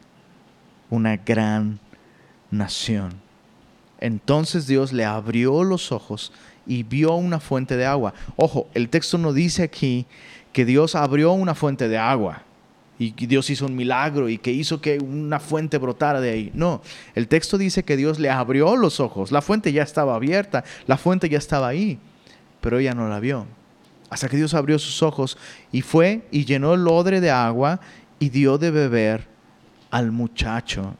una 0.91 1.17
gran 1.17 1.79
nación. 2.51 3.13
Entonces 3.99 4.67
Dios 4.67 4.93
le 4.93 5.05
abrió 5.05 5.63
los 5.63 5.91
ojos 5.91 6.31
y 6.67 6.83
vio 6.83 7.15
una 7.15 7.39
fuente 7.39 7.77
de 7.77 7.87
agua. 7.87 8.13
Ojo, 8.35 8.67
el 8.75 8.89
texto 8.89 9.17
no 9.17 9.33
dice 9.33 9.63
aquí 9.63 10.05
que 10.53 10.65
Dios 10.65 10.93
abrió 10.93 11.31
una 11.31 11.55
fuente 11.55 11.87
de 11.87 11.97
agua 11.97 12.43
y 12.99 13.25
Dios 13.25 13.49
hizo 13.49 13.65
un 13.65 13.75
milagro 13.75 14.29
y 14.29 14.37
que 14.37 14.51
hizo 14.51 14.79
que 14.79 14.99
una 14.99 15.39
fuente 15.39 15.79
brotara 15.79 16.21
de 16.21 16.29
ahí. 16.29 16.51
No, 16.53 16.83
el 17.15 17.27
texto 17.27 17.57
dice 17.57 17.83
que 17.83 17.97
Dios 17.97 18.19
le 18.19 18.29
abrió 18.29 18.75
los 18.75 18.99
ojos. 18.99 19.31
La 19.31 19.41
fuente 19.41 19.73
ya 19.73 19.81
estaba 19.81 20.13
abierta, 20.13 20.63
la 20.85 20.97
fuente 20.97 21.27
ya 21.27 21.39
estaba 21.39 21.67
ahí, 21.67 21.97
pero 22.59 22.77
ella 22.77 22.93
no 22.93 23.09
la 23.09 23.19
vio. 23.19 23.47
Hasta 24.11 24.29
que 24.29 24.37
Dios 24.37 24.53
abrió 24.53 24.77
sus 24.77 25.01
ojos 25.01 25.37
y 25.71 25.81
fue 25.81 26.27
y 26.29 26.45
llenó 26.45 26.75
el 26.75 26.87
odre 26.87 27.21
de 27.21 27.31
agua 27.31 27.79
y 28.19 28.29
dio 28.29 28.59
de 28.59 28.69
beber 28.69 29.30
al 29.91 30.11
muchacho 30.11 30.95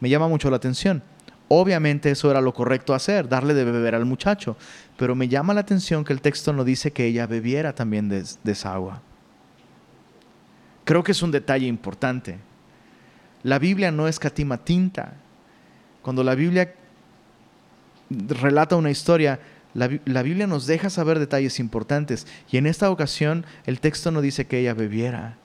me 0.00 0.08
llama 0.08 0.28
mucho 0.28 0.50
la 0.50 0.56
atención. 0.56 1.02
Obviamente 1.48 2.10
eso 2.10 2.30
era 2.30 2.40
lo 2.40 2.52
correcto 2.52 2.94
hacer, 2.94 3.28
darle 3.28 3.54
de 3.54 3.64
beber 3.64 3.94
al 3.94 4.04
muchacho, 4.04 4.56
pero 4.96 5.14
me 5.14 5.28
llama 5.28 5.54
la 5.54 5.60
atención 5.60 6.04
que 6.04 6.12
el 6.12 6.20
texto 6.20 6.52
no 6.52 6.64
dice 6.64 6.92
que 6.92 7.06
ella 7.06 7.26
bebiera 7.26 7.74
también 7.74 8.08
de, 8.08 8.24
esa 8.44 8.74
agua. 8.74 9.00
Creo 10.84 11.04
que 11.04 11.12
es 11.12 11.22
un 11.22 11.30
detalle 11.30 11.66
importante. 11.66 12.38
La 13.42 13.58
Biblia 13.58 13.92
no 13.92 14.08
escatima 14.08 14.58
tinta. 14.58 15.14
Cuando 16.02 16.24
la 16.24 16.34
Biblia 16.34 16.74
relata 18.10 18.76
una 18.76 18.90
historia, 18.90 19.40
la, 19.74 19.90
la, 20.04 20.22
Biblia 20.22 20.46
nos 20.46 20.66
deja 20.66 20.90
saber 20.90 21.18
detalles 21.18 21.60
importantes. 21.60 22.26
Y 22.50 22.56
en 22.56 22.66
esta 22.66 22.90
ocasión 22.90 23.44
el 23.66 23.80
texto 23.80 24.10
no 24.10 24.20
dice 24.20 24.46
que 24.46 24.58
ella 24.58 24.74
bebiera. 24.74 25.36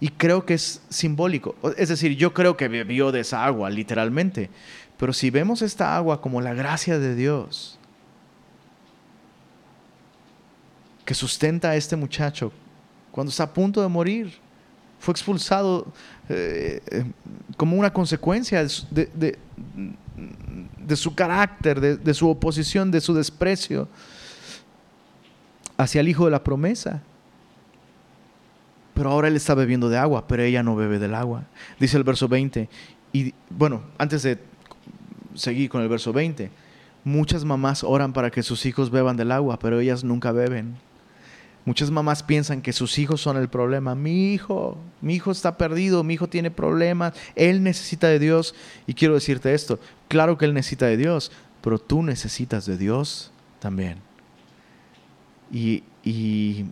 Y 0.00 0.08
creo 0.08 0.46
que 0.46 0.54
es 0.54 0.80
simbólico. 0.88 1.54
Es 1.76 1.90
decir, 1.90 2.16
yo 2.16 2.32
creo 2.32 2.56
que 2.56 2.68
bebió 2.68 3.12
de 3.12 3.20
esa 3.20 3.44
agua, 3.44 3.68
literalmente. 3.68 4.48
Pero 4.96 5.12
si 5.12 5.30
vemos 5.30 5.62
esta 5.62 5.94
agua 5.96 6.20
como 6.20 6.40
la 6.40 6.54
gracia 6.54 6.98
de 6.98 7.14
Dios, 7.14 7.78
que 11.10 11.14
sustenta 11.14 11.70
a 11.70 11.74
este 11.74 11.96
muchacho 11.96 12.52
cuando 13.10 13.30
está 13.30 13.42
a 13.42 13.52
punto 13.52 13.82
de 13.82 13.88
morir. 13.88 14.32
Fue 15.00 15.10
expulsado 15.10 15.92
eh, 16.28 16.80
eh, 16.88 17.04
como 17.56 17.76
una 17.76 17.92
consecuencia 17.92 18.62
de, 18.62 19.38
su 20.94 21.14
carácter, 21.16 21.80
de, 21.80 22.14
su 22.14 22.28
oposición, 22.28 22.92
de 22.92 23.00
su 23.00 23.12
desprecio 23.12 23.88
hacia 25.76 26.00
el 26.00 26.08
hijo 26.08 26.26
de 26.26 26.30
la 26.30 26.44
promesa. 26.44 27.02
Pero 29.00 29.12
ahora 29.12 29.28
él 29.28 29.36
está 29.36 29.54
bebiendo 29.54 29.88
de 29.88 29.96
agua, 29.96 30.28
pero 30.28 30.42
ella 30.42 30.62
no 30.62 30.76
bebe 30.76 30.98
del 30.98 31.14
agua. 31.14 31.44
Dice 31.78 31.96
el 31.96 32.04
verso 32.04 32.28
20. 32.28 32.68
Y 33.14 33.32
bueno, 33.48 33.82
antes 33.96 34.22
de 34.22 34.36
seguir 35.32 35.70
con 35.70 35.80
el 35.80 35.88
verso 35.88 36.12
20, 36.12 36.50
muchas 37.02 37.46
mamás 37.46 37.82
oran 37.82 38.12
para 38.12 38.30
que 38.30 38.42
sus 38.42 38.66
hijos 38.66 38.90
beban 38.90 39.16
del 39.16 39.32
agua, 39.32 39.58
pero 39.58 39.80
ellas 39.80 40.04
nunca 40.04 40.32
beben. 40.32 40.76
Muchas 41.64 41.90
mamás 41.90 42.22
piensan 42.22 42.60
que 42.60 42.74
sus 42.74 42.98
hijos 42.98 43.22
son 43.22 43.38
el 43.38 43.48
problema. 43.48 43.94
Mi 43.94 44.34
hijo, 44.34 44.76
mi 45.00 45.14
hijo 45.14 45.30
está 45.30 45.56
perdido, 45.56 46.04
mi 46.04 46.12
hijo 46.12 46.28
tiene 46.28 46.50
problemas, 46.50 47.14
él 47.36 47.62
necesita 47.62 48.06
de 48.08 48.18
Dios. 48.18 48.54
Y 48.86 48.92
quiero 48.92 49.14
decirte 49.14 49.54
esto, 49.54 49.80
claro 50.08 50.36
que 50.36 50.44
él 50.44 50.52
necesita 50.52 50.84
de 50.84 50.98
Dios, 50.98 51.32
pero 51.62 51.78
tú 51.78 52.02
necesitas 52.02 52.66
de 52.66 52.76
Dios 52.76 53.32
también. 53.60 53.96
Y, 55.50 55.84
y 56.04 56.66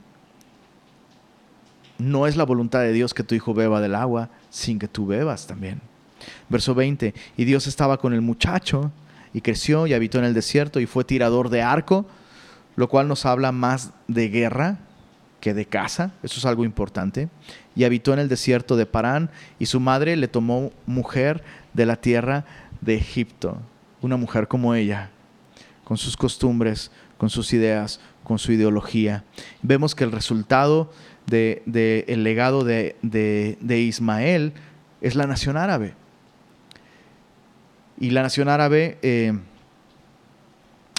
no 1.99 2.26
es 2.26 2.36
la 2.36 2.44
voluntad 2.44 2.80
de 2.80 2.92
Dios 2.92 3.14
que 3.14 3.24
tu 3.24 3.34
hijo 3.34 3.55
beba 3.55 3.80
del 3.80 3.94
agua 3.94 4.30
sin 4.51 4.78
que 4.78 4.88
tú 4.88 5.07
bebas 5.07 5.46
también. 5.46 5.80
Verso 6.49 6.74
20, 6.74 7.14
y 7.36 7.44
Dios 7.44 7.66
estaba 7.66 7.99
con 7.99 8.12
el 8.12 8.20
muchacho 8.20 8.90
y 9.32 9.40
creció 9.40 9.86
y 9.86 9.94
habitó 9.94 10.18
en 10.18 10.24
el 10.24 10.34
desierto 10.34 10.80
y 10.80 10.86
fue 10.86 11.05
tirador 11.05 11.49
de 11.49 11.62
arco 11.62 12.07
lo 12.78 12.88
cual 12.88 13.09
nos 13.09 13.26
habla 13.26 13.51
más 13.51 13.90
de 14.07 14.28
guerra 14.28 14.78
que 15.40 15.53
de 15.53 15.66
casa, 15.66 16.12
eso 16.22 16.38
es 16.38 16.46
algo 16.46 16.64
importante, 16.64 17.28
y 17.74 17.82
habitó 17.82 18.12
en 18.12 18.20
el 18.20 18.28
desierto 18.28 18.76
de 18.76 18.86
Parán, 18.86 19.30
y 19.59 19.66
su 19.66 19.80
madre 19.80 20.14
le 20.14 20.28
tomó 20.28 20.70
mujer 20.86 21.42
de 21.74 21.86
la 21.86 21.96
tierra 21.96 22.44
de 22.80 22.94
Egipto, 22.94 23.59
una 24.01 24.16
mujer 24.16 24.46
como 24.46 24.76
ella, 24.76 25.11
con 25.82 25.96
sus 25.96 26.16
costumbres, 26.16 26.92
con 27.16 27.30
sus 27.30 27.53
ideas, 27.53 27.99
con 28.22 28.38
su 28.38 28.53
ideología. 28.53 29.24
Vemos 29.61 29.96
que 29.96 30.05
el 30.05 30.12
resultado 30.12 30.92
del 31.29 31.62
de, 31.66 32.05
el 32.09 32.24
legado 32.24 32.64
de, 32.64 32.97
de 33.03 33.79
Ismael 33.81 34.53
es 35.01 35.14
la 35.14 35.26
nación 35.26 35.57
árabe. 35.57 35.95
Y 37.99 38.11
la 38.11 38.22
nación 38.22 38.49
árabe... 38.49 38.99
Eh, 39.03 39.33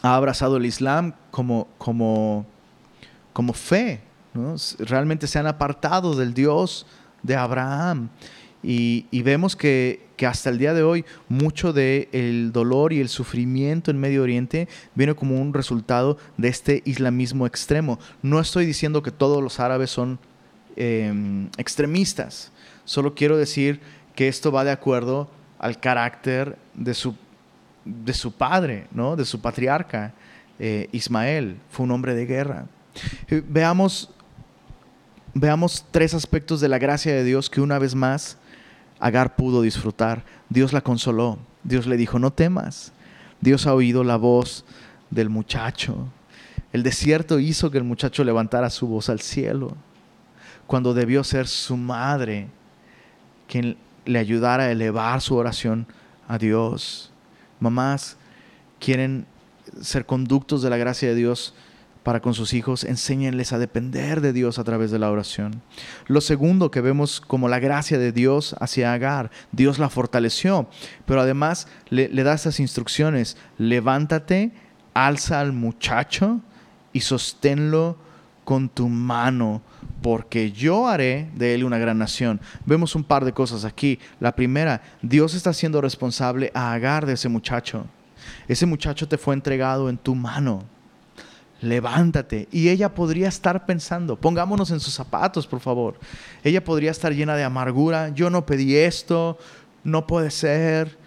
ha 0.02 0.16
abrazado 0.16 0.58
el 0.58 0.66
Islam 0.66 1.14
como, 1.32 1.68
como, 1.78 2.46
como 3.34 3.54
fe. 3.54 4.02
Realmente 4.80 5.28
se 5.28 5.40
han 5.40 5.48
apartado 5.48 6.16
del 6.16 6.34
Dios 6.34 6.86
de 7.24 7.36
Abraham. 7.36 8.10
Y, 8.62 9.22
vemos 9.24 9.56
que, 9.56 10.08
hasta 10.28 10.50
el 10.50 10.58
día 10.58 10.74
de 10.74 10.84
hoy 10.84 11.06
mucho 11.30 11.72
del 11.72 12.52
dolor 12.52 12.92
y 12.92 13.00
el 13.00 13.08
sufrimiento 13.08 13.90
en 13.90 14.00
Medio 14.00 14.22
Oriente 14.24 14.68
viene 14.96 15.16
como 15.16 15.40
un 15.42 15.54
resultado 15.54 16.18
de 16.38 16.50
este 16.50 16.82
islamismo 16.86 17.48
extremo. 17.48 18.00
No 18.22 18.40
estoy 18.40 18.66
diciendo 18.66 19.02
que 19.02 19.12
todos 19.12 19.42
los 19.42 19.60
árabes 19.60 19.92
son 19.92 20.20
em, 20.76 21.48
extremistas, 21.58 22.52
solo 22.84 23.16
quiero 23.16 23.38
decir 23.38 23.80
que 24.14 24.28
esto 24.28 24.52
va 24.52 24.66
de 24.66 24.72
acuerdo 24.72 25.30
al 25.58 25.80
carácter 25.80 26.58
de 26.74 26.94
su 26.94 27.16
de 27.86 28.14
su 28.14 28.32
padre, 28.32 28.88
¿no? 28.92 29.16
de 29.16 29.26
su 29.26 29.42
patriarca, 29.42 30.14
eh, 30.60 30.90
Ismael, 30.92 31.58
fue 31.70 31.86
un 31.86 31.92
hombre 31.92 32.14
de 32.14 32.26
guerra. 32.26 32.66
Eh, 33.30 33.42
veamos, 33.48 34.10
veamos 35.34 35.86
tres 35.92 36.14
aspectos 36.14 36.62
de 36.62 36.68
la 36.68 36.78
gracia 36.78 37.14
de 37.14 37.24
Dios 37.24 37.50
que 37.50 37.62
una 37.62 37.80
vez 37.80 37.96
más 37.96 38.38
Agar 39.00 39.36
pudo 39.36 39.62
disfrutar. 39.62 40.24
Dios 40.50 40.74
la 40.74 40.82
consoló, 40.82 41.38
Dios 41.64 41.88
le 41.88 41.98
dijo, 41.98 42.20
no 42.20 42.32
temas. 42.32 42.92
Dios 43.42 43.68
ha 43.68 43.74
oído 43.74 44.04
la 44.04 44.18
voz 44.18 44.66
del 45.10 45.30
muchacho. 45.30 46.08
El 46.74 46.84
desierto 46.84 47.40
hizo 47.40 47.72
que 47.72 47.78
el 47.78 47.84
muchacho 47.84 48.24
levantara 48.24 48.70
su 48.70 48.88
voz 48.88 49.10
al 49.10 49.22
cielo, 49.22 49.76
cuando 50.68 50.94
debió 50.94 51.24
ser 51.24 51.48
su 51.48 51.78
madre 51.78 52.48
quien 53.48 53.78
le 54.06 54.20
ayudara 54.20 54.64
a 54.64 54.72
elevar 54.72 55.22
su 55.22 55.36
oración 55.36 55.88
a 56.28 56.38
Dios 56.38 57.12
mamás 57.60 58.18
quieren 58.80 59.26
ser 59.82 60.06
conductos 60.06 60.62
de 60.62 60.70
la 60.70 60.78
gracia 60.78 61.10
de 61.10 61.16
Dios 61.16 61.54
para 62.04 62.22
con 62.22 62.34
sus 62.34 62.54
hijos, 62.54 62.84
enséñenles 62.84 63.54
a 63.54 63.60
depender 63.60 64.22
de 64.22 64.34
Dios 64.34 64.58
a 64.58 64.64
través 64.64 64.92
de 64.92 65.00
la 65.00 65.12
oración. 65.12 65.62
Lo 66.08 66.22
segundo 66.22 66.72
que 66.72 66.82
vemos 66.82 67.22
como 67.22 67.50
la 67.50 67.60
gracia 67.60 67.98
de 67.98 68.12
Dios 68.12 68.56
hacia 68.60 68.94
Agar, 68.94 69.32
Dios 69.52 69.80
la 69.80 69.90
fortaleció, 69.90 70.68
pero 71.06 71.22
además 71.22 71.68
le, 71.90 72.08
da 72.10 72.34
estas 72.34 72.60
instrucciones, 72.60 73.38
levántate, 73.58 74.52
alza 74.94 75.40
al 75.40 75.54
muchacho 75.54 76.42
y 76.94 77.02
sosténlo 77.02 77.98
con 78.46 78.70
tu 78.70 78.90
mano, 78.90 79.62
porque 80.02 80.52
yo 80.52 80.88
haré 80.88 81.30
de 81.36 81.54
él 81.54 81.64
una 81.64 81.78
gran 81.78 82.00
nación. 82.00 82.40
Vemos 82.66 82.96
un 82.96 83.04
par 83.04 83.24
de 83.26 83.34
cosas 83.34 83.66
aquí. 83.66 84.00
La 84.20 84.36
primera, 84.36 84.82
Dios 85.02 85.36
está 85.36 85.54
siendo 85.54 85.82
responsable 85.82 86.52
a 86.56 86.74
Agar 86.74 87.06
de 87.06 87.14
ese 87.14 87.30
muchacho. 87.30 87.86
Ese 88.48 88.66
muchacho 88.66 89.08
te 89.08 89.18
fue 89.18 89.36
entregado 89.36 89.90
en 89.90 89.98
tu 89.98 90.16
mano. 90.16 90.64
Levántate. 91.62 92.48
Y 92.52 92.70
ella 92.70 92.94
podría 92.94 93.28
estar 93.28 93.66
pensando, 93.66 94.16
pongámonos 94.16 94.72
en 94.72 94.80
sus 94.80 94.94
zapatos, 94.94 95.46
por 95.46 95.60
favor. 95.60 96.00
Ella 96.44 96.64
podría 96.64 96.92
estar 96.92 97.14
llena 97.14 97.36
de 97.36 97.44
amargura. 97.44 98.10
Yo 98.10 98.30
no 98.30 98.46
pedí 98.46 98.76
esto, 98.76 99.38
no 99.84 100.08
puede 100.08 100.32
ser. 100.32 100.98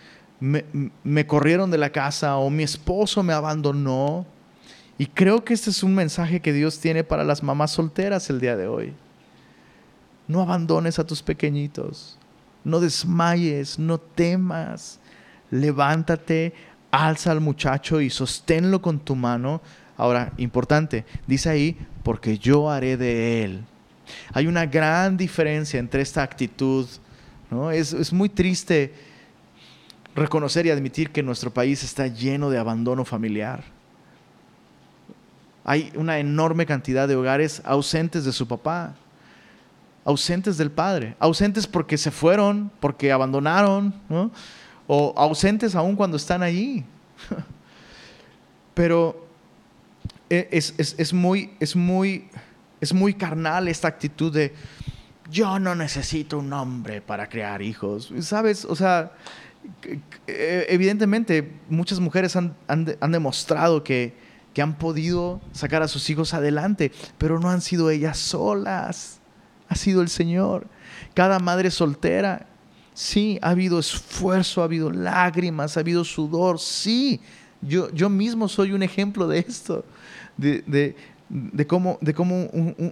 Me, 0.40 0.64
me 1.04 1.26
corrieron 1.26 1.70
de 1.70 1.78
la 1.78 1.90
casa 1.90 2.36
o 2.36 2.50
mi 2.50 2.62
esposo 2.62 3.22
me 3.22 3.32
abandonó. 3.32 4.26
Y 4.98 5.06
creo 5.06 5.44
que 5.44 5.54
este 5.54 5.70
es 5.70 5.82
un 5.82 5.94
mensaje 5.94 6.40
que 6.40 6.52
Dios 6.52 6.78
tiene 6.78 7.02
para 7.02 7.24
las 7.24 7.42
mamás 7.42 7.70
solteras 7.70 8.28
el 8.30 8.40
día 8.40 8.56
de 8.56 8.66
hoy. 8.66 8.92
No 10.28 10.40
abandones 10.40 10.98
a 10.98 11.06
tus 11.06 11.22
pequeñitos, 11.22 12.18
no 12.64 12.78
desmayes, 12.78 13.78
no 13.78 13.98
temas. 13.98 15.00
Levántate, 15.50 16.54
alza 16.90 17.32
al 17.32 17.40
muchacho 17.40 18.00
y 18.00 18.10
sosténlo 18.10 18.80
con 18.80 19.00
tu 19.00 19.16
mano. 19.16 19.60
Ahora, 20.02 20.32
importante, 20.36 21.04
dice 21.26 21.50
ahí, 21.50 21.76
porque 22.02 22.38
yo 22.38 22.70
haré 22.70 22.96
de 22.96 23.44
él. 23.44 23.64
Hay 24.32 24.46
una 24.46 24.66
gran 24.66 25.16
diferencia 25.16 25.78
entre 25.78 26.02
esta 26.02 26.22
actitud. 26.22 26.86
¿no? 27.50 27.70
Es, 27.70 27.92
es 27.92 28.12
muy 28.12 28.28
triste 28.28 28.94
reconocer 30.14 30.66
y 30.66 30.70
admitir 30.70 31.10
que 31.10 31.22
nuestro 31.22 31.52
país 31.52 31.82
está 31.84 32.06
lleno 32.06 32.50
de 32.50 32.58
abandono 32.58 33.04
familiar 33.04 33.64
hay 35.64 35.92
una 35.94 36.18
enorme 36.18 36.66
cantidad 36.66 37.06
de 37.06 37.16
hogares 37.16 37.62
ausentes 37.64 38.24
de 38.24 38.32
su 38.32 38.46
papá, 38.46 38.94
ausentes 40.04 40.58
del 40.58 40.70
padre, 40.70 41.14
ausentes 41.18 41.66
porque 41.66 41.96
se 41.96 42.10
fueron, 42.10 42.70
porque 42.80 43.12
abandonaron, 43.12 43.94
o 44.88 45.14
ausentes 45.16 45.74
aún 45.74 45.94
cuando 45.94 46.16
están 46.16 46.42
allí. 46.42 46.84
Pero 48.74 49.21
e, 50.36 50.48
es, 50.52 51.12
muy, 51.12 51.52
es, 51.60 51.76
muy, 51.76 52.28
es 52.80 52.92
muy 52.92 53.14
carnal 53.14 53.68
esta 53.68 53.88
actitud 53.88 54.32
de 54.32 54.54
yo 55.30 55.58
no 55.58 55.74
necesito 55.74 56.38
un 56.38 56.52
hombre 56.52 57.00
para 57.00 57.28
crear 57.28 57.62
hijos. 57.62 58.12
¿Sabes? 58.20 58.64
O 58.64 58.76
sea, 58.76 59.12
e, 60.26 60.66
evidentemente 60.68 61.52
muchas 61.68 62.00
mujeres 62.00 62.36
han 62.36 63.12
demostrado 63.12 63.82
que 63.82 64.14
que 64.52 64.62
han 64.62 64.76
podido 64.76 65.40
sacar 65.52 65.82
a 65.82 65.88
sus 65.88 66.08
hijos 66.10 66.34
adelante, 66.34 66.92
pero 67.18 67.38
no 67.38 67.50
han 67.50 67.60
sido 67.60 67.90
ellas 67.90 68.18
solas, 68.18 69.20
ha 69.68 69.74
sido 69.74 70.02
el 70.02 70.08
Señor. 70.08 70.66
Cada 71.14 71.38
madre 71.38 71.70
soltera, 71.70 72.46
sí, 72.92 73.38
ha 73.42 73.50
habido 73.50 73.78
esfuerzo, 73.78 74.60
ha 74.60 74.64
habido 74.64 74.90
lágrimas, 74.90 75.76
ha 75.76 75.80
habido 75.80 76.04
sudor, 76.04 76.58
sí. 76.58 77.20
Yo, 77.62 77.90
yo 77.92 78.08
mismo 78.08 78.48
soy 78.48 78.72
un 78.72 78.82
ejemplo 78.82 79.28
de 79.28 79.38
esto, 79.38 79.84
de, 80.36 80.96
cómo, 81.66 81.98
de 82.00 82.14
cómo 82.14 82.48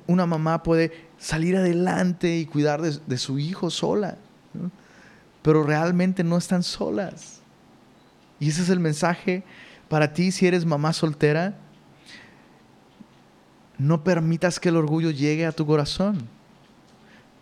una 0.06 0.26
mamá 0.26 0.62
puede 0.62 0.92
salir 1.18 1.56
adelante 1.56 2.36
y 2.36 2.46
cuidar 2.46 2.80
de, 2.82 3.18
su 3.18 3.38
hijo 3.38 3.70
sola, 3.70 4.16
pero 5.42 5.62
realmente 5.62 6.24
no 6.24 6.36
están 6.36 6.62
solas. 6.62 7.40
Y 8.38 8.48
ese 8.48 8.62
es 8.62 8.70
el 8.70 8.80
mensaje 8.80 9.42
para 9.88 10.12
ti, 10.12 10.32
si 10.32 10.46
eres 10.46 10.64
mamá 10.64 10.92
soltera, 10.92 11.58
no 13.76 14.04
permitas 14.04 14.60
que 14.60 14.68
el 14.68 14.76
orgullo 14.76 15.10
llegue 15.10 15.46
a 15.46 15.52
tu 15.52 15.66
corazón. 15.66 16.28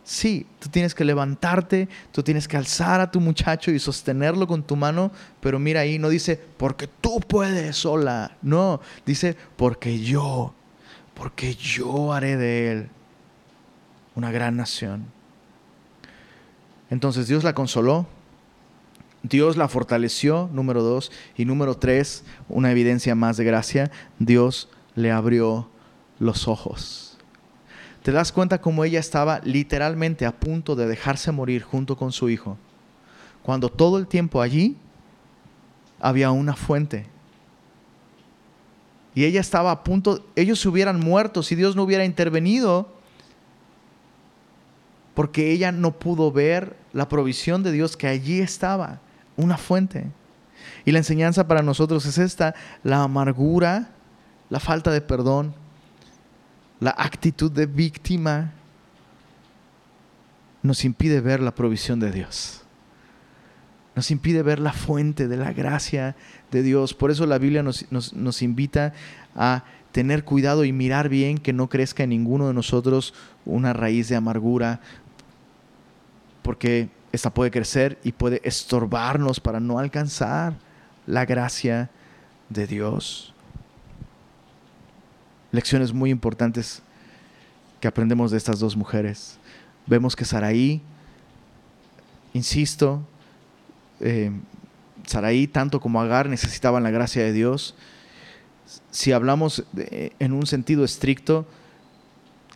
Sí, 0.08 0.46
tú 0.58 0.70
tienes 0.70 0.94
que 0.94 1.04
levantarte, 1.04 1.86
tú 2.12 2.22
tienes 2.22 2.48
que 2.48 2.56
alzar 2.56 2.98
a 3.02 3.10
tu 3.10 3.20
muchacho 3.20 3.70
y 3.70 3.78
sostenerlo 3.78 4.46
con 4.46 4.62
tu 4.62 4.74
mano, 4.74 5.12
pero 5.38 5.58
mira 5.58 5.80
ahí, 5.80 5.98
no 5.98 6.08
dice, 6.08 6.40
porque 6.56 6.86
tú 6.86 7.20
puedes 7.20 7.76
sola, 7.76 8.34
no, 8.40 8.80
dice, 9.04 9.36
porque 9.58 10.00
yo, 10.00 10.54
porque 11.12 11.54
yo 11.54 12.14
haré 12.14 12.38
de 12.38 12.72
él 12.72 12.88
una 14.14 14.30
gran 14.30 14.56
nación. 14.56 15.04
Entonces 16.88 17.28
Dios 17.28 17.44
la 17.44 17.54
consoló, 17.54 18.06
Dios 19.22 19.58
la 19.58 19.68
fortaleció, 19.68 20.48
número 20.54 20.82
dos, 20.82 21.12
y 21.36 21.44
número 21.44 21.76
tres, 21.76 22.24
una 22.48 22.72
evidencia 22.72 23.14
más 23.14 23.36
de 23.36 23.44
gracia, 23.44 23.90
Dios 24.18 24.70
le 24.94 25.12
abrió 25.12 25.68
los 26.18 26.48
ojos. 26.48 27.07
¿Te 28.08 28.12
das 28.12 28.32
cuenta 28.32 28.62
cómo 28.62 28.84
ella 28.84 29.00
estaba 29.00 29.42
literalmente 29.44 30.24
a 30.24 30.32
punto 30.32 30.74
de 30.74 30.86
dejarse 30.86 31.30
morir 31.30 31.62
junto 31.62 31.94
con 31.94 32.10
su 32.10 32.30
hijo? 32.30 32.56
Cuando 33.42 33.68
todo 33.68 33.98
el 33.98 34.06
tiempo 34.06 34.40
allí 34.40 34.78
había 36.00 36.30
una 36.30 36.56
fuente. 36.56 37.04
Y 39.14 39.26
ella 39.26 39.42
estaba 39.42 39.72
a 39.72 39.84
punto, 39.84 40.24
ellos 40.36 40.58
se 40.58 40.70
hubieran 40.70 40.98
muerto 40.98 41.42
si 41.42 41.54
Dios 41.54 41.76
no 41.76 41.82
hubiera 41.82 42.06
intervenido, 42.06 42.90
porque 45.12 45.52
ella 45.52 45.70
no 45.70 45.98
pudo 45.98 46.32
ver 46.32 46.78
la 46.94 47.10
provisión 47.10 47.62
de 47.62 47.72
Dios 47.72 47.94
que 47.98 48.06
allí 48.06 48.40
estaba, 48.40 49.00
una 49.36 49.58
fuente. 49.58 50.06
Y 50.86 50.92
la 50.92 50.98
enseñanza 51.00 51.46
para 51.46 51.60
nosotros 51.60 52.06
es 52.06 52.16
esta, 52.16 52.54
la 52.82 53.02
amargura, 53.02 53.90
la 54.48 54.60
falta 54.60 54.90
de 54.92 55.02
perdón, 55.02 55.52
la 56.80 56.94
actitud 56.96 57.50
de 57.50 57.66
víctima 57.66 58.52
nos 60.62 60.84
impide 60.84 61.20
ver 61.20 61.40
la 61.40 61.54
provisión 61.54 62.00
de 62.00 62.12
Dios. 62.12 62.62
Nos 63.94 64.10
impide 64.10 64.42
ver 64.42 64.60
la 64.60 64.72
fuente 64.72 65.26
de 65.26 65.36
la 65.36 65.52
gracia 65.52 66.14
de 66.50 66.62
Dios. 66.62 66.94
Por 66.94 67.10
eso 67.10 67.26
la 67.26 67.38
Biblia 67.38 67.62
nos, 67.62 68.42
invita 68.42 68.92
a 69.34 69.64
tener 69.90 70.24
cuidado 70.24 70.64
y 70.64 70.72
mirar 70.72 71.08
bien 71.08 71.38
que 71.38 71.52
no 71.52 71.68
crezca 71.68 72.04
en 72.04 72.10
ninguno 72.10 72.46
de 72.46 72.54
nosotros 72.54 73.14
una 73.44 73.72
raíz 73.72 74.08
de 74.08 74.16
amargura, 74.16 74.80
porque 76.42 76.90
esta 77.10 77.34
puede 77.34 77.50
crecer 77.50 77.98
y 78.04 78.12
puede 78.12 78.40
estorbarnos 78.44 79.40
para 79.40 79.58
no 79.58 79.78
alcanzar 79.78 80.54
la 81.06 81.24
gracia 81.24 81.90
de 82.50 82.66
Dios 82.66 83.34
lecciones 85.52 85.92
muy 85.92 86.10
importantes 86.10 86.82
que 87.80 87.88
aprendemos 87.88 88.30
de 88.30 88.38
estas 88.38 88.58
dos 88.58 88.76
mujeres. 88.76 89.38
Vemos 89.86 90.16
que 90.16 90.24
Saraí, 90.24 90.82
insisto, 92.34 93.06
eh, 94.00 94.30
Saraí 95.06 95.46
tanto 95.46 95.80
como 95.80 96.00
Agar 96.00 96.28
necesitaban 96.28 96.82
la 96.82 96.90
gracia 96.90 97.22
de 97.22 97.32
Dios. 97.32 97.74
Si 98.90 99.12
hablamos 99.12 99.64
en 99.74 100.32
un 100.32 100.46
sentido 100.46 100.84
estricto, 100.84 101.46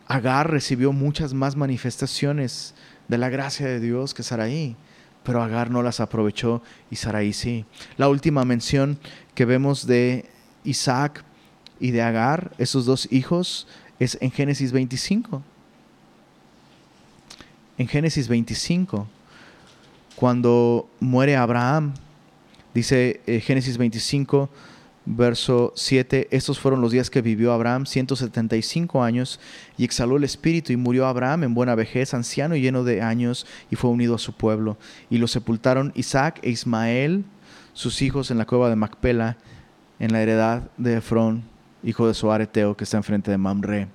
Agar 0.06 0.51
recibió 0.51 0.93
muchas 0.93 1.32
más 1.32 1.56
manifestaciones 1.56 2.74
de 3.09 3.16
la 3.19 3.31
gracia 3.31 3.66
de 3.66 3.81
Dios 3.81 4.12
que 4.12 4.23
Saraí, 4.23 4.77
pero 5.23 5.43
Agar 5.43 5.70
no 5.70 5.82
las 5.82 6.01
aprovechó 6.01 6.62
y 6.90 6.97
Saraí 6.97 7.32
sí. 7.32 7.64
La 7.97 8.09
última 8.09 8.44
mención 8.44 8.98
que 9.35 9.47
vemos 9.47 9.86
de 9.86 10.28
Isaac 10.64 11.24
y 11.82 11.90
de 11.90 12.00
Agar, 12.00 12.52
esos 12.59 12.86
dos 12.86 13.09
hijos, 13.10 13.66
es 13.98 14.16
en 14.20 14.30
Génesis 14.30 14.70
25. 14.70 15.42
En 17.76 17.88
Génesis 17.88 18.28
25, 18.28 19.09
cuando 20.14 20.88
muere 21.00 21.34
Abraham, 21.34 21.94
dice 22.72 23.20
eh, 23.26 23.40
Génesis 23.40 23.78
25, 23.78 24.48
verso 25.06 25.72
7, 25.74 26.28
estos 26.30 26.60
fueron 26.60 26.80
los 26.80 26.92
días 26.92 27.10
que 27.10 27.20
vivió 27.20 27.52
Abraham, 27.52 27.84
175 27.84 29.02
años, 29.02 29.40
y 29.76 29.84
exhaló 29.84 30.18
el 30.18 30.22
espíritu 30.22 30.72
y 30.72 30.76
murió 30.76 31.09
Abraham 31.09 31.42
en 31.42 31.54
buena 31.54 31.74
vejez, 31.74 32.14
anciano 32.14 32.54
y 32.54 32.60
lleno 32.60 32.84
de 32.84 33.02
años, 33.02 33.44
y 33.72 33.74
fue 33.74 33.90
unido 33.90 34.14
a 34.14 34.18
su 34.18 34.34
pueblo. 34.34 34.76
Y 35.10 35.18
lo 35.18 35.26
sepultaron 35.26 35.90
Isaac 35.96 36.38
e 36.42 36.50
Ismael, 36.50 37.24
sus 37.72 38.02
hijos, 38.02 38.30
en 38.30 38.38
la 38.38 38.46
cueva 38.46 38.70
de 38.70 38.76
Macpela, 38.76 39.36
en 39.98 40.12
la 40.12 40.22
heredad 40.22 40.70
de 40.76 40.98
Efrón, 40.98 41.50
hijo 41.82 42.06
de 42.06 42.14
Soareteo, 42.14 42.76
que 42.76 42.84
está 42.84 42.96
enfrente 42.96 43.30
de 43.30 43.38
Mamre. 43.38 43.88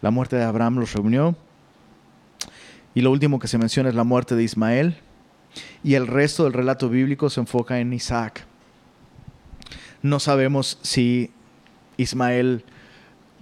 La 0.00 0.10
muerte 0.10 0.36
de 0.36 0.44
Abraham 0.44 0.78
los 0.78 0.92
reunió. 0.92 1.36
Y 2.94 3.00
lo 3.00 3.10
último 3.10 3.38
que 3.38 3.48
se 3.48 3.58
menciona 3.58 3.88
es 3.88 3.94
la 3.94 4.04
muerte 4.04 4.34
de 4.34 4.42
Ismael. 4.42 4.98
Y 5.82 5.94
el 5.94 6.06
resto 6.06 6.44
del 6.44 6.52
relato 6.52 6.88
bíblico 6.88 7.30
se 7.30 7.40
enfoca 7.40 7.78
en 7.80 7.92
Isaac. 7.92 8.44
No 10.02 10.20
sabemos 10.20 10.78
si 10.82 11.30
Ismael 11.96 12.64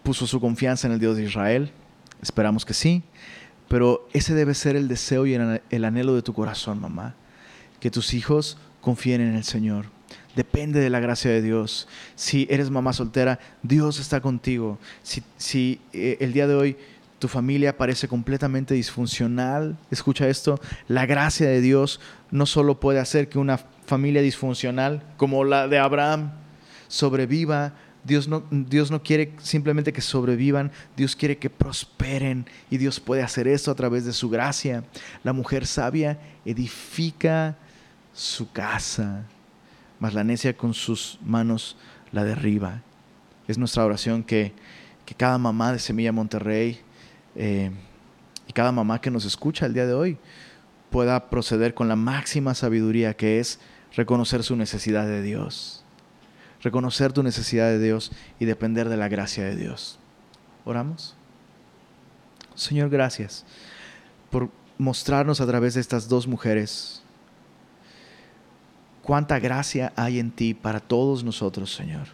puso 0.03 0.27
su 0.27 0.41
confianza 0.41 0.87
en 0.87 0.95
el 0.95 1.01
Dios 1.01 1.17
de 1.17 1.25
Israel. 1.25 1.73
Esperamos 2.23 2.65
que 2.65 2.75
sí. 2.75 3.03
Pero 3.69 4.09
ese 4.13 4.35
debe 4.35 4.55
ser 4.55 4.77
el 4.77 4.89
deseo 4.89 5.27
y 5.27 5.35
el 5.35 5.85
anhelo 5.85 6.15
de 6.15 6.23
tu 6.23 6.33
corazón, 6.33 6.81
mamá. 6.81 7.15
Que 7.79 7.91
tus 7.91 8.15
hijos 8.15 8.59
confíen 8.81 9.21
en 9.21 9.35
el 9.35 9.45
Señor 9.45 9.87
Depende 10.37 10.81
de 10.81 10.91
la 10.91 11.01
gracia 11.01 11.31
de 11.31 11.43
Dios. 11.43 11.89
Si 12.15 12.47
eres 12.51 12.71
mamá 12.71 12.93
soltera, 12.93 13.41
Dios 13.63 13.99
está 13.99 14.21
contigo. 14.21 14.79
Si, 15.03 15.81
eh, 15.93 16.19
el 16.21 16.33
día 16.33 16.47
de 16.47 16.55
hoy 16.55 16.77
tu 17.19 17.29
familia 17.29 17.77
parece 17.77 18.09
completamente 18.09 18.75
disfuncional, 18.75 19.77
escucha 19.91 20.29
esto, 20.29 20.59
la 20.89 21.05
gracia 21.05 21.49
de 21.49 21.61
Dios 21.61 22.01
no 22.31 22.47
solo 22.47 22.81
puede 22.81 22.99
hacer 22.99 23.29
que 23.29 23.39
una 23.39 23.59
familia 23.85 24.23
disfuncional 24.23 25.03
como 25.17 25.45
la 25.45 25.69
de 25.69 25.79
Abraham 25.79 26.33
sobreviva, 26.89 27.75
Dios 28.05 28.27
no, 28.27 28.45
Dios 28.51 28.91
no, 28.91 29.03
quiere 29.03 29.35
simplemente 29.43 29.93
que 29.93 30.01
sobrevivan, 30.01 30.73
Dios 30.97 31.15
quiere 31.15 31.37
que 31.37 31.51
prosperen 31.51 32.47
y 32.71 32.79
Dios 32.79 33.01
puede 33.01 33.23
hacer 33.23 33.47
esto 33.49 33.71
a 33.71 33.75
través 33.75 34.07
de 34.07 34.15
su 34.15 34.31
gracia. 34.31 34.85
La 35.23 35.35
mujer 35.35 35.67
sabia 35.67 36.19
edifica 36.47 37.59
su 38.15 38.51
casa 38.51 39.27
mas 40.01 40.15
la 40.15 40.25
necia 40.25 40.57
con 40.57 40.75
sus 40.75 41.19
manos 41.25 41.77
la 42.11 42.25
derriba. 42.25 42.83
Es 43.47 43.59
nuestra 43.59 43.85
oración 43.85 44.25
que, 44.25 44.53
cada 45.17 45.39
mamá 45.39 45.73
de 45.73 45.81
Semilla 45.81 46.13
Monterrey 46.13 46.79
eh, 47.35 47.73
y 48.47 48.53
cada 48.53 48.71
mamá 48.71 49.01
que 49.01 49.11
nos 49.11 49.25
escucha 49.25 49.67
el 49.67 49.75
día 49.75 49.85
de 49.85 49.93
hoy 49.93 50.19
pueda 50.91 51.31
proceder 51.31 51.75
con 51.75 51.89
la 51.89 51.97
máxima 51.97 52.55
sabiduría 52.55 53.15
que 53.15 53.41
es 53.41 53.59
reconocer 53.97 54.45
su 54.45 54.55
necesidad 54.55 55.07
de 55.07 55.21
Dios. 55.21 55.85
Reconocer 56.63 57.13
tu 57.13 57.25
necesidad 57.25 57.71
de 57.71 57.81
Dios 57.81 58.13
y 58.39 58.45
depender 58.45 58.89
de 58.89 58.97
la 58.97 59.09
gracia 59.09 59.45
de 59.45 59.57
Dios. 59.57 59.99
Oramos. 60.65 61.17
Señor, 62.55 62.89
gracias 62.89 63.45
por 64.31 64.49
mostrarnos 64.79 65.41
a 65.41 65.47
través 65.47 65.75
de 65.75 65.81
estas 65.81 66.09
dos 66.09 66.29
mujeres 66.29 67.00
cuánta 69.03 69.39
gracia 69.39 69.93
hay 69.97 70.19
en 70.19 70.31
ti 70.31 70.55
para 70.55 70.81
todos 70.81 71.25
nosotros, 71.25 71.75
Señor. 71.75 72.09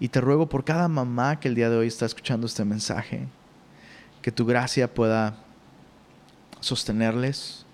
Y 0.00 0.08
te 0.08 0.20
ruego 0.20 0.48
por 0.48 0.64
cada 0.64 0.88
mamá 0.88 1.40
que 1.40 1.48
el 1.48 1.54
día 1.54 1.70
de 1.70 1.76
hoy 1.76 1.88
está 1.88 2.06
escuchando 2.06 2.46
este 2.46 2.64
mensaje, 2.64 3.26
que 4.22 4.30
tu 4.30 4.46
gracia 4.46 4.92
pueda 4.92 5.36
sostenerles, 6.60 7.64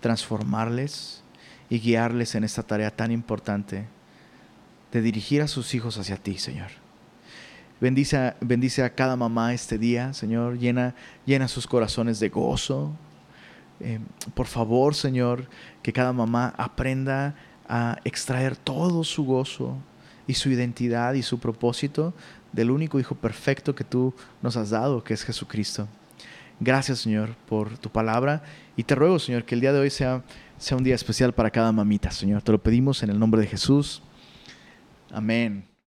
transformarles 0.00 1.22
y 1.68 1.80
guiarles 1.80 2.34
en 2.34 2.44
esta 2.44 2.62
tarea 2.62 2.90
tan 2.90 3.10
importante 3.10 3.86
de 4.92 5.00
dirigir 5.00 5.42
a 5.42 5.48
sus 5.48 5.74
hijos 5.74 5.96
hacia 5.98 6.16
ti, 6.16 6.38
Señor. 6.38 6.68
Bendice 7.80 8.16
a, 8.16 8.36
bendice 8.40 8.84
a 8.84 8.94
cada 8.94 9.16
mamá 9.16 9.54
este 9.54 9.78
día, 9.78 10.12
Señor. 10.12 10.58
Llena, 10.58 10.94
llena 11.26 11.48
sus 11.48 11.66
corazones 11.66 12.20
de 12.20 12.28
gozo, 12.28 12.92
eh, 13.82 14.00
por 14.34 14.46
favor, 14.46 14.94
Señor, 14.94 15.48
que 15.82 15.92
cada 15.92 16.12
mamá 16.12 16.54
aprenda 16.56 17.34
a 17.68 17.98
extraer 18.04 18.56
todo 18.56 19.04
su 19.04 19.24
gozo 19.24 19.76
y 20.26 20.34
su 20.34 20.50
identidad 20.50 21.14
y 21.14 21.22
su 21.22 21.38
propósito 21.38 22.14
del 22.52 22.70
único 22.70 23.00
Hijo 23.00 23.14
perfecto 23.14 23.74
que 23.74 23.84
tú 23.84 24.14
nos 24.40 24.56
has 24.56 24.70
dado, 24.70 25.02
que 25.02 25.14
es 25.14 25.24
Jesucristo. 25.24 25.88
Gracias, 26.60 27.00
Señor, 27.00 27.34
por 27.48 27.76
tu 27.78 27.90
palabra 27.90 28.42
y 28.76 28.84
te 28.84 28.94
ruego, 28.94 29.18
Señor, 29.18 29.44
que 29.44 29.54
el 29.54 29.60
día 29.60 29.72
de 29.72 29.80
hoy 29.80 29.90
sea, 29.90 30.22
sea 30.58 30.76
un 30.76 30.84
día 30.84 30.94
especial 30.94 31.32
para 31.32 31.50
cada 31.50 31.72
mamita, 31.72 32.10
Señor. 32.10 32.42
Te 32.42 32.52
lo 32.52 32.62
pedimos 32.62 33.02
en 33.02 33.10
el 33.10 33.18
nombre 33.18 33.40
de 33.40 33.48
Jesús. 33.48 34.02
Amén. 35.10 35.71